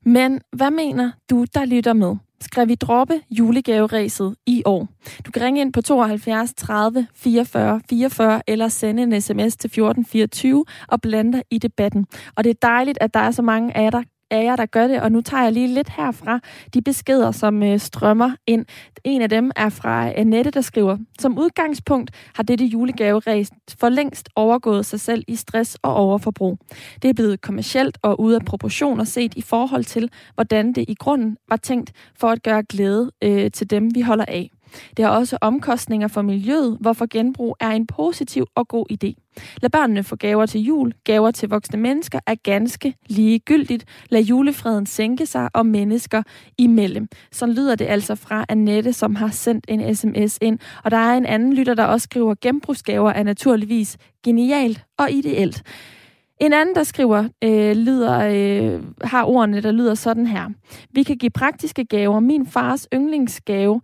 Men 0.04 0.40
hvad 0.52 0.70
mener 0.70 1.10
du, 1.30 1.44
der 1.54 1.64
lytter 1.64 1.92
med? 1.92 2.16
Skal 2.40 2.68
vi 2.68 2.74
droppe 2.74 3.20
julegaveræset 3.30 4.34
i 4.46 4.62
år? 4.64 4.88
Du 5.26 5.30
kan 5.30 5.42
ringe 5.42 5.60
ind 5.60 5.72
på 5.72 5.82
72 5.82 6.54
30 6.54 7.06
44 7.14 7.80
44 7.90 8.42
eller 8.46 8.68
sende 8.68 9.02
en 9.02 9.20
sms 9.20 9.56
til 9.56 9.68
1424 9.68 10.64
og 10.88 11.00
blande 11.00 11.32
dig 11.32 11.42
i 11.50 11.58
debatten. 11.58 12.06
Og 12.36 12.44
det 12.44 12.50
er 12.50 12.68
dejligt, 12.68 12.98
at 13.00 13.14
der 13.14 13.20
er 13.20 13.30
så 13.30 13.42
mange 13.42 13.76
af 13.76 13.92
der, 13.92 14.02
af 14.30 14.44
jer, 14.44 14.56
der 14.56 14.66
gør 14.66 14.86
det, 14.86 15.02
og 15.02 15.12
nu 15.12 15.20
tager 15.20 15.42
jeg 15.42 15.52
lige 15.52 15.74
lidt 15.74 15.88
herfra 15.88 16.40
de 16.74 16.82
beskeder, 16.82 17.30
som 17.32 17.62
øh, 17.62 17.78
strømmer 17.78 18.30
ind. 18.46 18.66
En 19.04 19.22
af 19.22 19.28
dem 19.28 19.50
er 19.56 19.68
fra 19.68 20.12
Annette, 20.16 20.50
der 20.50 20.60
skriver, 20.60 20.96
som 21.18 21.38
udgangspunkt 21.38 22.10
har 22.34 22.42
dette 22.42 22.64
julegaveræs 22.64 23.50
for 23.78 23.88
længst 23.88 24.28
overgået 24.36 24.86
sig 24.86 25.00
selv 25.00 25.24
i 25.28 25.36
stress 25.36 25.76
og 25.82 25.94
overforbrug. 25.94 26.58
Det 27.02 27.08
er 27.08 27.14
blevet 27.14 27.40
kommercielt 27.40 27.98
og 28.02 28.20
ude 28.20 28.36
af 28.36 28.44
proportioner 28.44 29.04
set 29.04 29.34
i 29.34 29.42
forhold 29.42 29.84
til, 29.84 30.10
hvordan 30.34 30.72
det 30.72 30.84
i 30.88 30.94
grunden 30.94 31.36
var 31.48 31.56
tænkt 31.56 31.92
for 32.18 32.28
at 32.28 32.42
gøre 32.42 32.62
glæde 32.62 33.10
øh, 33.22 33.50
til 33.50 33.70
dem, 33.70 33.94
vi 33.94 34.00
holder 34.00 34.24
af. 34.28 34.50
Det 34.96 35.04
har 35.04 35.12
også 35.12 35.38
omkostninger 35.40 36.08
for 36.08 36.22
miljøet, 36.22 36.76
hvorfor 36.80 37.06
genbrug 37.10 37.56
er 37.60 37.70
en 37.70 37.86
positiv 37.86 38.46
og 38.54 38.68
god 38.68 38.86
idé. 38.92 39.30
Lad 39.62 39.70
børnene 39.70 40.02
få 40.02 40.16
gaver 40.16 40.46
til 40.46 40.60
jul, 40.60 40.94
gaver 41.04 41.30
til 41.30 41.48
voksne 41.48 41.78
mennesker 41.78 42.20
er 42.26 42.34
ganske 42.34 42.94
ligegyldigt. 43.08 43.84
Lad 44.10 44.22
julefreden 44.22 44.86
sænke 44.86 45.26
sig 45.26 45.48
og 45.54 45.66
mennesker 45.66 46.22
imellem. 46.58 47.08
Så 47.32 47.46
lyder 47.46 47.74
det 47.74 47.84
altså 47.84 48.14
fra 48.14 48.44
Annette, 48.48 48.92
som 48.92 49.14
har 49.14 49.28
sendt 49.28 49.64
en 49.68 49.94
sms 49.96 50.38
ind. 50.42 50.58
Og 50.84 50.90
der 50.90 50.96
er 50.96 51.16
en 51.16 51.26
anden 51.26 51.52
lytter, 51.52 51.74
der 51.74 51.84
også 51.84 52.04
skriver, 52.04 52.34
genbrugsgaver 52.40 53.10
er 53.10 53.22
naturligvis 53.22 53.96
genialt 54.24 54.84
og 54.98 55.10
ideelt. 55.10 55.62
En 56.40 56.52
anden, 56.52 56.74
der 56.74 56.82
skriver, 56.82 57.28
øh, 57.44 57.76
lyder, 57.76 58.18
øh, 58.18 58.82
har 59.02 59.24
ordene, 59.24 59.60
der 59.60 59.72
lyder 59.72 59.94
sådan 59.94 60.26
her. 60.26 60.48
Vi 60.90 61.02
kan 61.02 61.16
give 61.16 61.30
praktiske 61.30 61.84
gaver. 61.84 62.20
Min 62.20 62.46
fars 62.46 62.88
yndlingsgave 62.94 63.80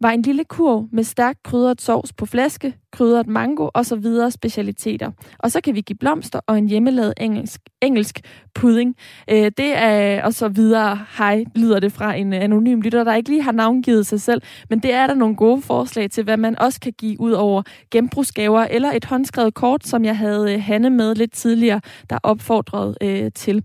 var 0.00 0.10
en 0.10 0.22
lille 0.22 0.44
kurv 0.44 0.88
med 0.92 1.04
stærkt 1.04 1.42
krydret 1.42 1.80
sovs 1.80 2.12
på 2.12 2.26
flaske, 2.26 2.74
krydret 2.92 3.26
mango 3.26 3.68
og 3.74 3.86
så 3.86 3.96
videre 3.96 4.30
specialiteter. 4.30 5.10
Og 5.38 5.52
så 5.52 5.60
kan 5.60 5.74
vi 5.74 5.80
give 5.80 5.96
blomster 5.96 6.40
og 6.46 6.58
en 6.58 6.68
hjemmelavet 6.68 7.14
engelsk, 7.16 7.60
engelsk 7.82 8.20
pudding. 8.54 8.96
Øh, 9.30 9.52
det 9.56 9.76
er 9.76 10.24
og 10.24 10.34
så 10.34 10.48
videre. 10.48 10.98
Hej, 11.18 11.44
lyder 11.54 11.80
det 11.80 11.92
fra 11.92 12.14
en 12.14 12.32
øh, 12.32 12.42
anonym 12.42 12.80
lytter, 12.80 13.04
der 13.04 13.14
ikke 13.14 13.30
lige 13.30 13.42
har 13.42 13.52
navngivet 13.52 14.06
sig 14.06 14.20
selv. 14.20 14.42
Men 14.70 14.78
det 14.78 14.92
er 14.92 15.06
der 15.06 15.14
nogle 15.14 15.36
gode 15.36 15.62
forslag 15.62 16.10
til, 16.10 16.24
hvad 16.24 16.36
man 16.36 16.58
også 16.58 16.80
kan 16.80 16.92
give 16.98 17.20
ud 17.20 17.32
over 17.32 17.62
genbrugsgaver 17.90 18.62
eller 18.70 18.92
et 18.92 19.04
håndskrevet 19.04 19.54
kort, 19.54 19.86
som 19.86 20.04
jeg 20.04 20.18
havde 20.18 20.54
øh, 20.54 20.62
Hanne 20.62 20.90
med 20.90 21.14
lidt 21.14 21.32
tidligere, 21.32 21.80
der 22.10 22.18
opfordrede 22.22 22.96
øh, 23.02 23.32
til. 23.34 23.64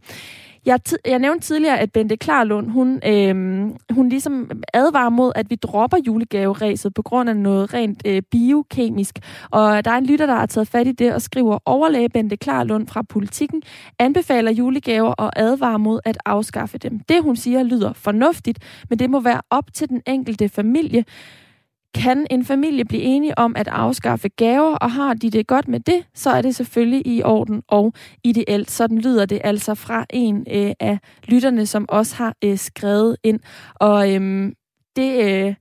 Jeg, 0.66 0.80
jeg 1.06 1.20
nævnte 1.20 1.48
tidligere, 1.48 1.80
at 1.80 1.92
Bente 1.92 2.18
Klarlund, 2.18 2.70
hun, 2.70 3.02
øh, 3.06 3.36
hun 3.92 4.10
ligesom 4.10 4.52
advarer 4.74 5.10
mod, 5.10 5.32
at 5.36 5.50
vi 5.50 5.56
dropper 5.56 5.98
julegaveræset 6.08 6.94
på 6.94 7.02
grund 7.02 7.30
af 7.30 7.38
noget 7.38 7.74
rent 7.74 8.02
øh, 8.06 8.22
biokemisk. 8.32 9.20
Og 9.52 9.86
der 9.86 9.92
er 9.92 9.98
en 9.98 10.06
lytter, 10.06 10.26
der 10.26 10.36
har 10.36 10.46
taget 10.46 10.68
fat 10.68 10.88
i 10.88 10.92
det 10.92 11.14
og 11.14 11.22
skriver, 11.22 11.58
overlæge 11.66 12.10
Bente 12.10 12.38
Klarlund 12.38 12.88
fra 12.88 13.02
Politikken 13.02 13.62
anbefaler 14.00 14.52
julegaver 14.52 15.12
og 15.12 15.40
advarer 15.40 15.78
mod 15.78 16.00
at 16.06 16.18
afskaffe 16.26 16.78
dem. 16.78 17.00
Det, 17.00 17.24
hun 17.24 17.36
siger, 17.36 17.64
lyder 17.64 17.94
fornuftigt, 17.94 18.60
men 18.90 19.00
det 19.00 19.10
må 19.10 19.20
være 19.20 19.42
op 19.50 19.74
til 19.74 19.90
den 19.90 20.02
enkelte 20.08 20.50
familie. 20.50 21.06
Kan 21.94 22.28
en 22.30 22.46
familie 22.46 22.86
blive 22.86 23.02
enige 23.02 23.38
om 23.38 23.56
at 23.56 23.68
afskaffe 23.68 24.30
gaver, 24.30 24.76
og 24.76 24.92
har 24.92 25.14
de 25.14 25.30
det 25.30 25.48
godt 25.48 25.68
med 25.68 25.80
det, 25.80 26.04
så 26.14 26.30
er 26.30 26.42
det 26.42 26.56
selvfølgelig 26.56 27.08
i 27.08 27.24
orden 27.24 27.62
og 27.68 27.94
ideelt. 28.24 28.72
Sådan 28.72 28.98
lyder 28.98 29.26
det 29.26 29.42
altså 29.44 29.76
fra 29.76 30.06
en 30.10 30.46
øh, 30.52 30.72
af 30.80 31.00
lytterne, 31.24 31.66
som 31.66 31.86
også 31.90 32.16
har 32.16 32.36
øh, 32.44 32.58
skrevet 32.58 33.18
ind. 33.24 33.40
Og 33.76 34.14
øh, 34.16 34.52
det... 34.96 35.24
Øh, 35.24 35.56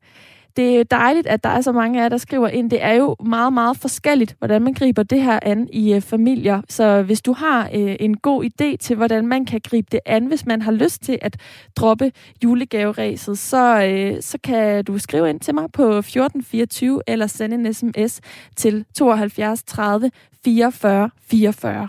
det 0.57 0.81
er 0.81 0.85
dejligt, 0.85 1.27
at 1.27 1.45
der 1.45 1.51
er 1.51 1.61
så 1.61 1.73
mange 1.73 1.99
af 1.99 2.03
jer, 2.03 2.09
der 2.09 2.17
skriver 2.17 2.49
ind. 2.49 2.71
Det 2.71 2.83
er 2.83 2.93
jo 2.93 3.17
meget, 3.25 3.53
meget 3.53 3.77
forskelligt, 3.77 4.37
hvordan 4.39 4.63
man 4.63 4.75
griber 4.75 5.03
det 5.03 5.23
her 5.23 5.39
an 5.43 5.69
i 5.73 5.95
øh, 5.95 6.01
familier. 6.01 6.63
Så 6.69 7.03
hvis 7.03 7.23
du 7.23 7.33
har 7.33 7.71
øh, 7.75 7.97
en 8.01 8.17
god 8.17 8.45
idé 8.45 8.77
til, 8.77 8.97
hvordan 8.97 9.27
man 9.27 9.45
kan 9.45 9.61
gribe 9.65 9.89
det 9.93 10.01
an, 10.07 10.27
hvis 10.27 10.47
man 10.47 10.63
har 10.63 10.73
lyst 10.73 11.03
til 11.03 11.19
at 11.23 11.37
droppe 11.77 12.13
julegaveræset, 12.45 13.39
så, 13.39 13.83
øh, 13.83 14.23
så 14.23 14.39
kan 14.45 14.85
du 14.85 14.99
skrive 14.99 15.31
ind 15.31 15.41
til 15.41 15.55
mig 15.55 15.65
på 15.73 15.83
1424 15.83 17.03
eller 17.07 17.27
sende 17.27 17.57
en 17.57 17.75
sms 17.75 18.21
til 18.57 18.85
72 18.95 19.63
30 19.63 20.11
44 20.45 21.11
44. 21.31 21.89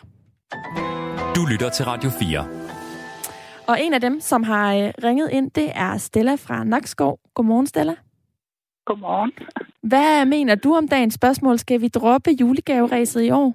Du 1.36 1.46
lytter 1.46 1.70
til 1.70 1.86
Radio 1.86 2.10
4. 2.10 2.46
Og 3.68 3.82
en 3.82 3.94
af 3.94 4.02
dem, 4.02 4.20
som 4.20 4.44
har 4.44 4.76
øh, 4.76 4.92
ringet 5.04 5.30
ind, 5.32 5.52
det 5.52 5.72
er 5.76 5.98
Stella 5.98 6.36
fra 6.36 6.64
Nakskov. 6.64 7.20
Godmorgen, 7.36 7.68
Stella. 7.68 7.96
Godmorgen. 8.92 9.34
Hvad 9.92 10.26
mener 10.26 10.56
du 10.56 10.70
om 10.76 10.88
dagens 10.88 11.14
spørgsmål? 11.14 11.58
Skal 11.58 11.82
vi 11.82 11.88
droppe 11.88 12.32
julegaveræset 12.42 13.22
i 13.24 13.32
år? 13.32 13.50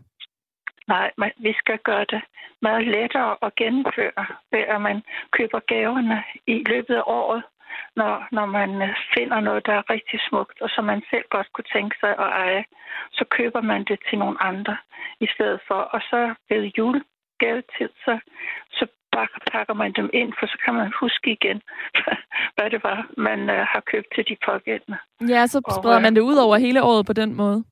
Nej, 0.89 1.11
men 1.19 1.31
vi 1.47 1.53
skal 1.61 1.79
gøre 1.79 2.07
det 2.15 2.23
meget 2.63 2.87
lettere 2.97 3.37
at 3.43 3.55
gennemføre, 3.55 4.25
ved 4.53 4.65
at 4.75 4.81
man 4.89 5.03
køber 5.37 5.61
gaverne 5.73 6.19
i 6.47 6.57
løbet 6.73 6.95
af 6.95 7.07
året, 7.07 7.43
når, 7.97 8.29
når 8.33 8.47
man 8.47 8.71
øh, 8.83 8.95
finder 9.15 9.41
noget, 9.41 9.67
der 9.67 9.73
er 9.73 9.91
rigtig 9.91 10.21
smukt, 10.29 10.61
og 10.65 10.69
som 10.75 10.85
man 10.85 11.03
selv 11.11 11.27
godt 11.31 11.49
kunne 11.53 11.71
tænke 11.77 11.97
sig 12.01 12.13
at 12.25 12.31
eje. 12.45 12.65
Så 13.13 13.25
køber 13.37 13.61
man 13.61 13.85
det 13.85 13.99
til 14.09 14.19
nogle 14.19 14.43
andre 14.43 14.77
i 15.21 15.27
stedet 15.35 15.61
for. 15.69 15.81
Og 15.95 16.01
så 16.11 16.35
ved 16.49 16.63
julegavetid, 16.79 17.91
så, 18.05 18.19
så 18.71 18.85
pakker 19.53 19.75
man 19.75 19.93
dem 19.93 20.09
ind, 20.13 20.33
for 20.39 20.47
så 20.47 20.57
kan 20.65 20.75
man 20.75 20.93
huske 21.01 21.27
igen, 21.37 21.59
hvad 22.57 22.69
det 22.71 22.81
var, 22.89 22.99
man 23.17 23.41
uh, 23.41 23.63
har 23.73 23.83
købt 23.93 24.09
til 24.15 24.25
de 24.29 24.37
pågældende. 24.49 24.99
Ja, 25.29 25.47
så 25.47 25.59
spreder 25.79 25.97
og, 25.97 26.03
man 26.03 26.15
det 26.15 26.21
ud 26.21 26.37
over 26.45 26.57
hele 26.57 26.83
året 26.83 27.07
på 27.07 27.13
den 27.13 27.35
måde. 27.35 27.65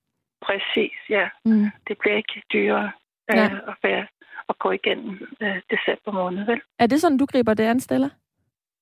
Præcis, 0.46 0.98
ja. 1.08 1.28
Mm. 1.44 1.66
Det 1.88 1.94
bliver 2.00 2.16
ikke 2.16 2.42
dyrere 2.52 2.90
uh, 3.32 3.36
ja. 3.38 3.44
at, 3.70 3.76
være, 3.82 4.06
at 4.48 4.58
gå 4.58 4.70
igennem 4.70 5.12
uh, 5.44 5.58
december 5.74 6.12
måned, 6.12 6.44
vel? 6.46 6.60
Er 6.78 6.86
det 6.86 7.00
sådan, 7.00 7.18
du 7.18 7.26
griber 7.26 7.54
det 7.54 7.64
an, 7.64 7.80
Stella? 7.80 8.08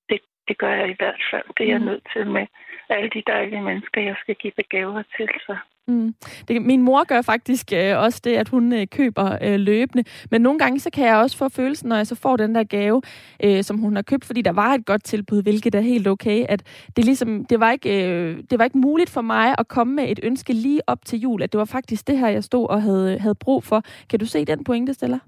Det, 0.09 0.19
det 0.47 0.57
gør 0.57 0.73
jeg 0.81 0.89
i 0.89 0.95
hvert 0.99 1.23
fald. 1.31 1.47
Det 1.57 1.63
er 1.63 1.77
mm. 1.77 1.85
jeg 1.85 1.91
nødt 1.91 2.03
til 2.13 2.27
med 2.27 2.45
alle 2.89 3.09
de 3.09 3.23
dejlige 3.27 3.61
mennesker, 3.61 4.01
jeg 4.01 4.15
skal 4.19 4.35
give 4.35 4.53
gaver 4.69 5.03
til. 5.17 5.29
Så 5.47 5.55
Mm. 5.87 6.13
Det, 6.47 6.61
min 6.61 6.81
mor 6.81 7.03
gør 7.03 7.21
faktisk 7.21 7.73
øh, 7.73 7.97
også 7.97 8.21
det, 8.23 8.35
at 8.35 8.49
hun 8.49 8.73
øh, 8.73 8.87
køber 8.87 9.37
øh, 9.41 9.59
løbende. 9.59 10.03
Men 10.31 10.41
nogle 10.41 10.59
gange, 10.59 10.79
så 10.79 10.89
kan 10.89 11.05
jeg 11.05 11.17
også 11.17 11.37
få 11.37 11.49
følelsen, 11.49 11.89
når 11.89 11.95
jeg 11.95 12.07
så 12.07 12.15
får 12.21 12.37
den 12.37 12.55
der 12.55 12.63
gave, 12.63 13.01
øh, 13.43 13.63
som 13.63 13.77
hun 13.77 13.95
har 13.95 14.03
købt, 14.03 14.25
fordi 14.25 14.41
der 14.41 14.51
var 14.51 14.71
et 14.73 14.85
godt 14.85 15.03
tilbud, 15.03 15.43
hvilket 15.43 15.75
er 15.75 15.81
helt 15.81 16.07
okay, 16.07 16.45
at 16.49 16.87
det 16.95 17.05
ligesom, 17.05 17.45
det 17.45 17.59
var 17.59 17.71
ikke, 17.71 17.89
øh, 18.07 18.37
det 18.49 18.59
var 18.59 18.65
ikke 18.65 18.77
muligt 18.77 19.13
for 19.13 19.21
mig 19.21 19.55
at 19.59 19.67
komme 19.67 19.93
med 19.95 20.11
et 20.11 20.19
ønske 20.23 20.53
lige 20.53 20.81
op 20.87 21.05
til 21.05 21.19
jul, 21.19 21.41
at 21.43 21.51
det 21.51 21.59
var 21.59 21.65
faktisk 21.65 22.07
det 22.07 22.17
her, 22.17 22.27
jeg 22.27 22.43
stod 22.43 22.69
og 22.69 22.81
havde, 22.81 23.19
havde 23.19 23.35
brug 23.35 23.63
for. 23.63 23.81
Kan 24.09 24.19
du 24.19 24.25
se 24.25 24.45
den 24.45 24.63
pointe, 24.63 24.93
Stella? 24.93 25.19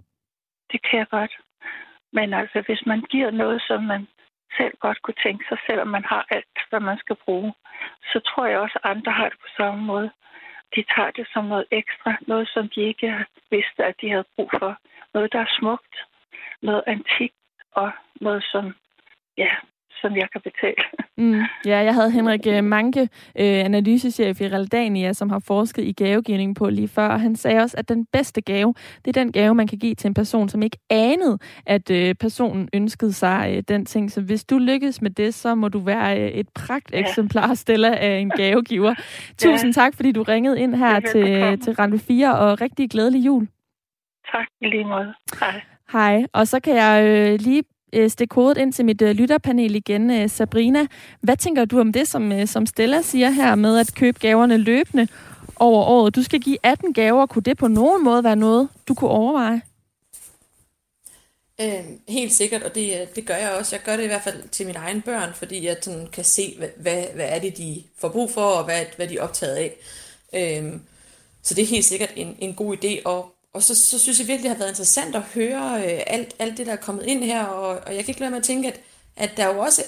Det 0.72 0.80
kan 0.90 1.00
jeg 1.00 1.08
godt. 1.12 1.34
Men 2.14 2.34
altså, 2.34 2.64
hvis 2.68 2.82
man 2.86 3.02
giver 3.12 3.32
noget, 3.32 3.62
som 3.68 3.84
man 3.84 4.08
selv 4.58 4.74
godt 4.80 5.02
kunne 5.02 5.20
tænke 5.26 5.46
sig, 5.50 5.58
selvom 5.68 5.88
man 5.88 6.06
har 6.06 6.26
alt, 6.30 6.58
hvad 6.70 6.80
man 6.80 6.98
skal 6.98 7.16
bruge, 7.26 7.54
så 8.12 8.20
tror 8.28 8.46
jeg 8.46 8.60
også, 8.60 8.80
at 8.84 8.90
andre 8.96 9.12
har 9.12 9.30
det 9.30 9.40
på 9.40 9.50
samme 9.58 9.82
måde 9.86 10.10
de 10.76 10.84
tager 10.96 11.12
det 11.12 11.28
som 11.34 11.46
noget 11.46 11.66
ekstra, 11.72 12.18
noget 12.28 12.48
som 12.54 12.70
de 12.70 12.82
ikke 12.82 13.26
vidste, 13.52 13.86
at 13.86 13.96
de 14.02 14.10
havde 14.10 14.26
brug 14.36 14.50
for. 14.60 14.78
Noget, 15.14 15.34
der 15.34 15.40
er 15.40 15.56
smukt, 15.60 15.96
noget 16.62 16.84
antik 16.88 17.34
og 17.72 17.92
noget, 18.22 18.44
som, 18.52 18.76
ja, 19.38 19.52
som 20.06 20.16
jeg 20.18 20.28
kan 20.32 20.42
betale. 20.42 20.84
Mm, 21.18 21.42
ja, 21.66 21.78
jeg 21.78 21.94
havde 21.94 22.12
Henrik 22.12 22.48
øh, 22.48 22.64
Manke, 22.64 23.02
øh, 23.40 23.66
analysechef 23.66 24.42
i 24.42 24.48
Realdania, 24.48 25.14
som 25.14 25.30
har 25.30 25.40
forsket 25.40 25.84
i 25.84 25.92
gavegivning 25.92 26.56
på 26.56 26.70
lige 26.70 26.88
før, 26.88 27.08
og 27.08 27.22
han 27.22 27.36
sagde 27.36 27.60
også, 27.60 27.78
at 27.78 27.90
den 27.90 28.06
bedste 28.06 28.42
gave, 28.42 28.74
det 29.06 29.18
er 29.18 29.24
den 29.24 29.32
gave, 29.32 29.56
man 29.56 29.68
kan 29.68 29.78
give 29.78 29.96
til 29.96 30.08
en 30.08 30.14
person, 30.14 30.50
som 30.50 30.62
ikke 30.62 30.78
anede, 30.90 31.38
at 31.66 31.92
øh, 31.92 32.16
personen 32.16 32.70
ønskede 32.74 33.14
sig 33.14 33.54
øh, 33.56 33.64
den 33.68 33.86
ting. 33.86 34.12
Så 34.12 34.22
hvis 34.22 34.44
du 34.44 34.58
lykkes 34.58 35.02
med 35.02 35.12
det, 35.12 35.34
så 35.34 35.56
må 35.56 35.68
du 35.68 35.80
være 35.80 36.22
øh, 36.22 36.28
et 36.28 36.50
pragt 36.56 36.90
eksemplar, 36.94 37.48
ja. 37.48 37.54
Stella, 37.54 37.96
af 37.96 38.18
en 38.18 38.30
gavegiver. 38.40 38.94
Tusind 39.38 39.76
ja. 39.76 39.82
tak, 39.82 39.96
fordi 39.96 40.12
du 40.12 40.24
ringede 40.24 40.60
ind 40.60 40.76
her 40.76 41.00
til, 41.00 41.60
til 41.62 41.74
Radio 41.74 41.98
4, 41.98 42.38
og 42.38 42.62
rigtig 42.62 42.90
glædelig 42.90 43.26
jul. 43.26 43.48
Tak, 44.32 44.48
i 44.62 44.66
lige 44.66 44.86
måde. 44.86 45.14
Hej. 45.40 45.62
Hej, 45.92 46.26
og 46.34 46.48
så 46.48 46.60
kan 46.60 46.76
jeg 46.76 47.06
øh, 47.06 47.40
lige 47.40 47.64
øh, 47.96 48.10
stikke 48.10 48.36
hovedet 48.36 48.62
ind 48.62 48.74
til 48.74 48.86
mit 48.86 49.02
øh, 49.02 49.12
lytterpanel 49.12 49.76
igen. 49.76 50.12
Øh, 50.12 50.30
Sabrina, 50.30 50.88
hvad 51.22 51.38
tænker 51.38 51.66
du 51.66 51.80
om 51.80 51.94
det, 51.94 52.08
som, 52.08 52.32
øh, 52.32 52.48
som 52.48 52.66
Stella 52.66 53.02
siger 53.02 53.30
her 53.30 53.56
med 53.56 53.78
at 53.78 53.96
købe 53.96 54.20
gaverne 54.20 54.58
løbende 54.58 55.08
over 55.56 55.84
året? 55.84 56.16
Du 56.16 56.24
skal 56.24 56.40
give 56.40 56.58
18 56.64 56.94
gaver. 56.94 57.26
Kunne 57.26 57.44
det 57.44 57.58
på 57.58 57.68
nogen 57.68 58.04
måde 58.04 58.24
være 58.24 58.36
noget, 58.36 58.70
du 58.88 58.94
kunne 58.94 59.10
overveje? 59.10 59.62
Øh, 61.62 61.86
helt 62.08 62.34
sikkert, 62.34 62.64
og 62.64 62.76
det, 62.76 63.02
øh, 63.02 63.08
det 63.16 63.26
gør 63.26 63.36
jeg 63.36 63.52
også. 63.52 63.76
Jeg 63.76 63.84
gør 63.86 63.98
det 63.98 64.04
i 64.04 64.08
hvert 64.08 64.22
fald 64.22 64.50
til 64.50 64.66
mine 64.66 64.80
egne 64.80 65.02
børn, 65.02 65.34
fordi 65.34 65.66
jeg 65.66 65.78
sådan 65.82 66.08
kan 66.08 66.24
se, 66.24 66.56
hvad, 66.58 66.70
hvad, 66.78 67.04
hvad 67.16 67.30
er 67.30 67.40
det, 67.40 67.58
de 67.58 67.84
får 67.98 68.10
brug 68.10 68.32
for, 68.32 68.42
og 68.42 68.66
hvad, 68.66 68.86
hvad 68.96 69.08
de 69.08 69.18
er 69.18 69.22
optaget 69.22 69.56
af. 69.56 69.76
Øh, 70.34 70.74
så 71.44 71.54
det 71.54 71.62
er 71.62 71.68
helt 71.68 71.86
sikkert 71.86 72.12
en, 72.16 72.36
en 72.40 72.54
god 72.54 72.78
idé, 72.78 73.02
og 73.06 73.35
og 73.56 73.64
så, 73.64 73.76
så 73.76 74.00
synes 74.00 74.20
jeg 74.20 74.28
virkelig, 74.28 74.44
det 74.44 74.58
har 74.58 74.64
været 74.64 74.70
interessant 74.70 75.16
at 75.16 75.22
høre 75.22 75.84
øh, 75.84 76.04
alt, 76.08 76.36
alt 76.40 76.58
det, 76.58 76.68
der 76.68 76.72
er 76.72 76.76
kommet 76.76 77.06
ind 77.06 77.24
her, 77.24 77.44
og, 77.44 77.68
og 77.86 77.96
jeg 77.96 78.06
kan 78.06 78.12
ikke 78.12 78.20
lade 78.20 78.32
mig 78.32 78.38
at 78.38 78.44
tænke, 78.44 78.68
at, 78.68 78.82
at 79.16 79.32
der 79.38 79.54
jo 79.54 79.60
også, 79.60 79.84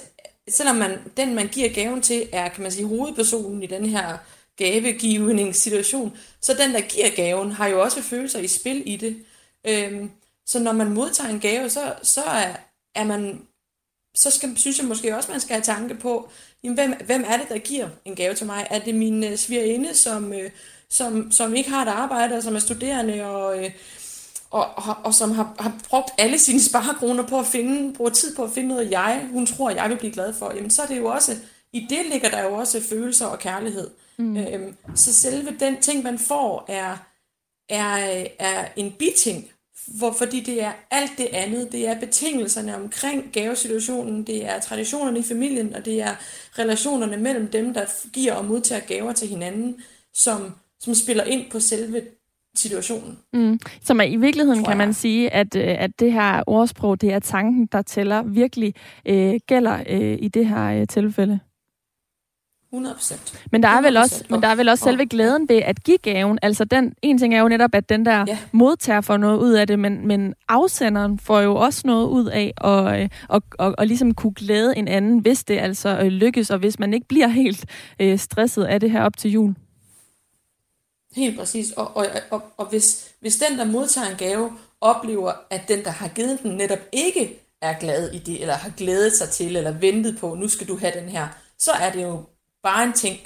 selvom 0.49 0.75
man, 0.75 0.99
den, 1.17 1.35
man 1.35 1.47
giver 1.47 1.69
gaven 1.69 2.01
til, 2.01 2.29
er, 2.31 2.49
kan 2.49 2.63
man 2.63 2.71
sige, 2.71 2.87
hovedpersonen 2.87 3.63
i 3.63 3.67
den 3.67 3.85
her 3.85 4.17
gavegivningssituation, 4.57 6.17
så 6.41 6.53
den, 6.53 6.73
der 6.73 6.81
giver 6.81 7.09
gaven, 7.15 7.51
har 7.51 7.67
jo 7.67 7.81
også 7.81 8.01
følelser 8.01 8.39
i 8.39 8.47
spil 8.47 8.83
i 8.85 8.95
det. 8.95 9.25
Øhm, 9.67 10.11
så 10.45 10.59
når 10.59 10.71
man 10.71 10.91
modtager 10.91 11.29
en 11.29 11.39
gave, 11.39 11.69
så, 11.69 11.93
så 12.03 12.23
er, 12.23 12.55
er 12.95 13.03
man, 13.03 13.41
så 14.15 14.31
skal, 14.31 14.57
synes 14.57 14.77
jeg 14.77 14.87
måske 14.87 15.15
også, 15.15 15.31
man 15.31 15.41
skal 15.41 15.53
have 15.53 15.63
tanke 15.63 15.95
på, 15.95 16.29
jamen, 16.63 16.75
hvem, 16.75 16.93
hvem 17.05 17.23
er 17.27 17.37
det, 17.37 17.49
der 17.49 17.57
giver 17.57 17.89
en 18.05 18.15
gave 18.15 18.33
til 18.33 18.45
mig? 18.45 18.67
Er 18.69 18.79
det 18.79 18.95
min 18.95 19.23
øh, 19.23 19.37
svigerinde, 19.37 19.93
som, 19.93 20.33
øh, 20.33 20.51
som, 20.89 21.31
som 21.31 21.55
ikke 21.55 21.69
har 21.69 21.81
et 21.81 21.89
arbejde, 21.89 22.35
og 22.35 22.43
som 22.43 22.55
er 22.55 22.59
studerende, 22.59 23.25
og, 23.25 23.63
øh, 23.63 23.71
og, 24.49 24.65
og, 24.75 24.95
og 25.03 25.13
som 25.13 25.31
har, 25.31 25.55
har 25.59 25.73
brugt 25.89 26.09
alle 26.17 26.39
sine 26.39 26.61
sparekroner 26.63 27.27
på 27.27 27.39
at 27.39 27.45
finde, 27.45 27.93
bruger 27.93 28.11
tid 28.11 28.35
på 28.35 28.43
at 28.43 28.51
finde 28.51 28.69
noget, 28.69 28.91
jeg, 28.91 29.27
hun 29.31 29.45
tror, 29.45 29.69
jeg 29.69 29.89
vil 29.89 29.97
blive 29.97 30.13
glad 30.13 30.33
for, 30.33 30.53
jamen 30.55 30.71
så 30.71 30.81
er 30.81 30.87
det 30.87 30.97
jo 30.97 31.05
også, 31.05 31.35
i 31.73 31.87
det 31.89 32.05
ligger 32.11 32.29
der 32.29 32.43
jo 32.43 32.53
også 32.53 32.81
følelser 32.81 33.25
og 33.25 33.39
kærlighed. 33.39 33.89
Mm. 34.17 34.37
Øhm, 34.37 34.75
så 34.95 35.13
selve 35.13 35.55
den 35.59 35.81
ting, 35.81 36.03
man 36.03 36.19
får, 36.19 36.65
er, 36.67 36.97
er, 37.69 38.25
er 38.39 38.67
en 38.75 38.91
biting, 38.91 39.51
hvor, 39.87 40.11
fordi 40.11 40.39
det 40.39 40.61
er 40.61 40.71
alt 40.91 41.11
det 41.17 41.27
andet. 41.33 41.71
Det 41.71 41.87
er 41.87 41.99
betingelserne 41.99 42.75
omkring 42.75 43.33
gavesituationen, 43.33 44.23
det 44.23 44.45
er 44.45 44.59
traditionerne 44.59 45.19
i 45.19 45.23
familien, 45.23 45.75
og 45.75 45.85
det 45.85 46.01
er 46.01 46.15
relationerne 46.59 47.17
mellem 47.17 47.47
dem, 47.47 47.73
der 47.73 47.85
giver 48.13 48.33
og 48.33 48.45
modtager 48.45 48.81
gaver 48.81 49.13
til 49.13 49.27
hinanden, 49.27 49.83
som, 50.13 50.55
som 50.79 50.93
spiller 50.93 51.23
ind 51.23 51.51
på 51.51 51.59
selve 51.59 52.01
situationen. 52.55 53.17
Mm. 53.33 53.59
Som 53.83 53.99
er, 53.99 54.03
i 54.03 54.15
virkeligheden 54.15 54.63
kan 54.63 54.77
man 54.77 54.93
sige, 54.93 55.33
at, 55.33 55.55
øh, 55.55 55.75
at 55.79 55.99
det 55.99 56.13
her 56.13 56.43
ordsprog, 56.47 57.01
det 57.01 57.13
er 57.13 57.19
tanken, 57.19 57.65
der 57.65 57.81
tæller, 57.81 58.23
virkelig 58.23 58.73
øh, 59.05 59.39
gælder 59.47 59.83
øh, 59.89 60.17
i 60.21 60.27
det 60.27 60.47
her 60.47 60.81
øh, 60.81 60.87
tilfælde. 60.87 61.39
100%. 62.73 63.37
Men 63.51 63.63
der 63.63 63.69
er 63.69 63.81
vel 63.81 63.97
også, 63.97 64.23
men 64.29 64.41
der 64.41 64.47
er 64.47 64.55
vel 64.55 64.69
også 64.69 64.83
selve 64.83 65.05
glæden 65.05 65.49
ved 65.49 65.55
at 65.55 65.83
give 65.83 65.97
gaven. 65.97 66.39
Altså 66.41 66.65
den, 66.65 66.93
en 67.01 67.17
ting 67.17 67.35
er 67.35 67.39
jo 67.39 67.47
netop, 67.47 67.69
at 67.73 67.89
den 67.89 68.05
der 68.05 68.25
ja. 68.27 68.37
modtager 68.51 69.01
får 69.01 69.17
noget 69.17 69.39
ud 69.39 69.51
af 69.51 69.67
det, 69.67 69.79
men, 69.79 70.07
men 70.07 70.33
afsenderen 70.49 71.19
får 71.19 71.39
jo 71.39 71.55
også 71.55 71.81
noget 71.85 72.07
ud 72.07 72.25
af 72.25 72.53
at 72.57 73.11
og, 73.29 73.43
og, 73.57 73.75
og 73.77 73.87
ligesom 73.87 74.13
kunne 74.13 74.33
glæde 74.33 74.77
en 74.77 74.87
anden, 74.87 75.19
hvis 75.19 75.43
det 75.43 75.57
altså 75.57 75.99
øh, 75.99 76.07
lykkes, 76.07 76.49
og 76.49 76.59
hvis 76.59 76.79
man 76.79 76.93
ikke 76.93 77.07
bliver 77.07 77.27
helt 77.43 77.65
øh, 77.99 78.17
stresset 78.17 78.63
af 78.63 78.79
det 78.79 78.91
her 78.91 79.03
op 79.03 79.17
til 79.17 79.31
jul. 79.31 79.55
Helt 81.15 81.39
præcis. 81.39 81.71
Og, 81.71 81.97
og, 81.97 82.07
og, 82.31 82.41
og 82.57 82.65
hvis, 82.65 83.11
hvis 83.19 83.35
den, 83.35 83.57
der 83.57 83.65
modtager 83.65 84.09
en 84.09 84.17
gave, 84.17 84.51
oplever, 84.81 85.33
at 85.49 85.61
den, 85.67 85.83
der 85.83 85.91
har 85.91 86.07
givet 86.07 86.39
den, 86.43 86.51
netop 86.51 86.79
ikke 86.91 87.39
er 87.61 87.79
glad 87.79 88.11
i 88.11 88.19
det, 88.19 88.41
eller 88.41 88.53
har 88.53 88.71
glædet 88.77 89.13
sig 89.13 89.29
til, 89.29 89.55
eller 89.55 89.71
ventet 89.71 90.17
på, 90.19 90.35
nu 90.35 90.47
skal 90.47 90.67
du 90.67 90.77
have 90.77 90.99
den 90.99 91.09
her, 91.09 91.27
så 91.59 91.71
er 91.71 91.91
det 91.91 92.03
jo 92.03 92.23
bare 92.63 92.83
en 92.83 92.93
ting. 92.93 93.19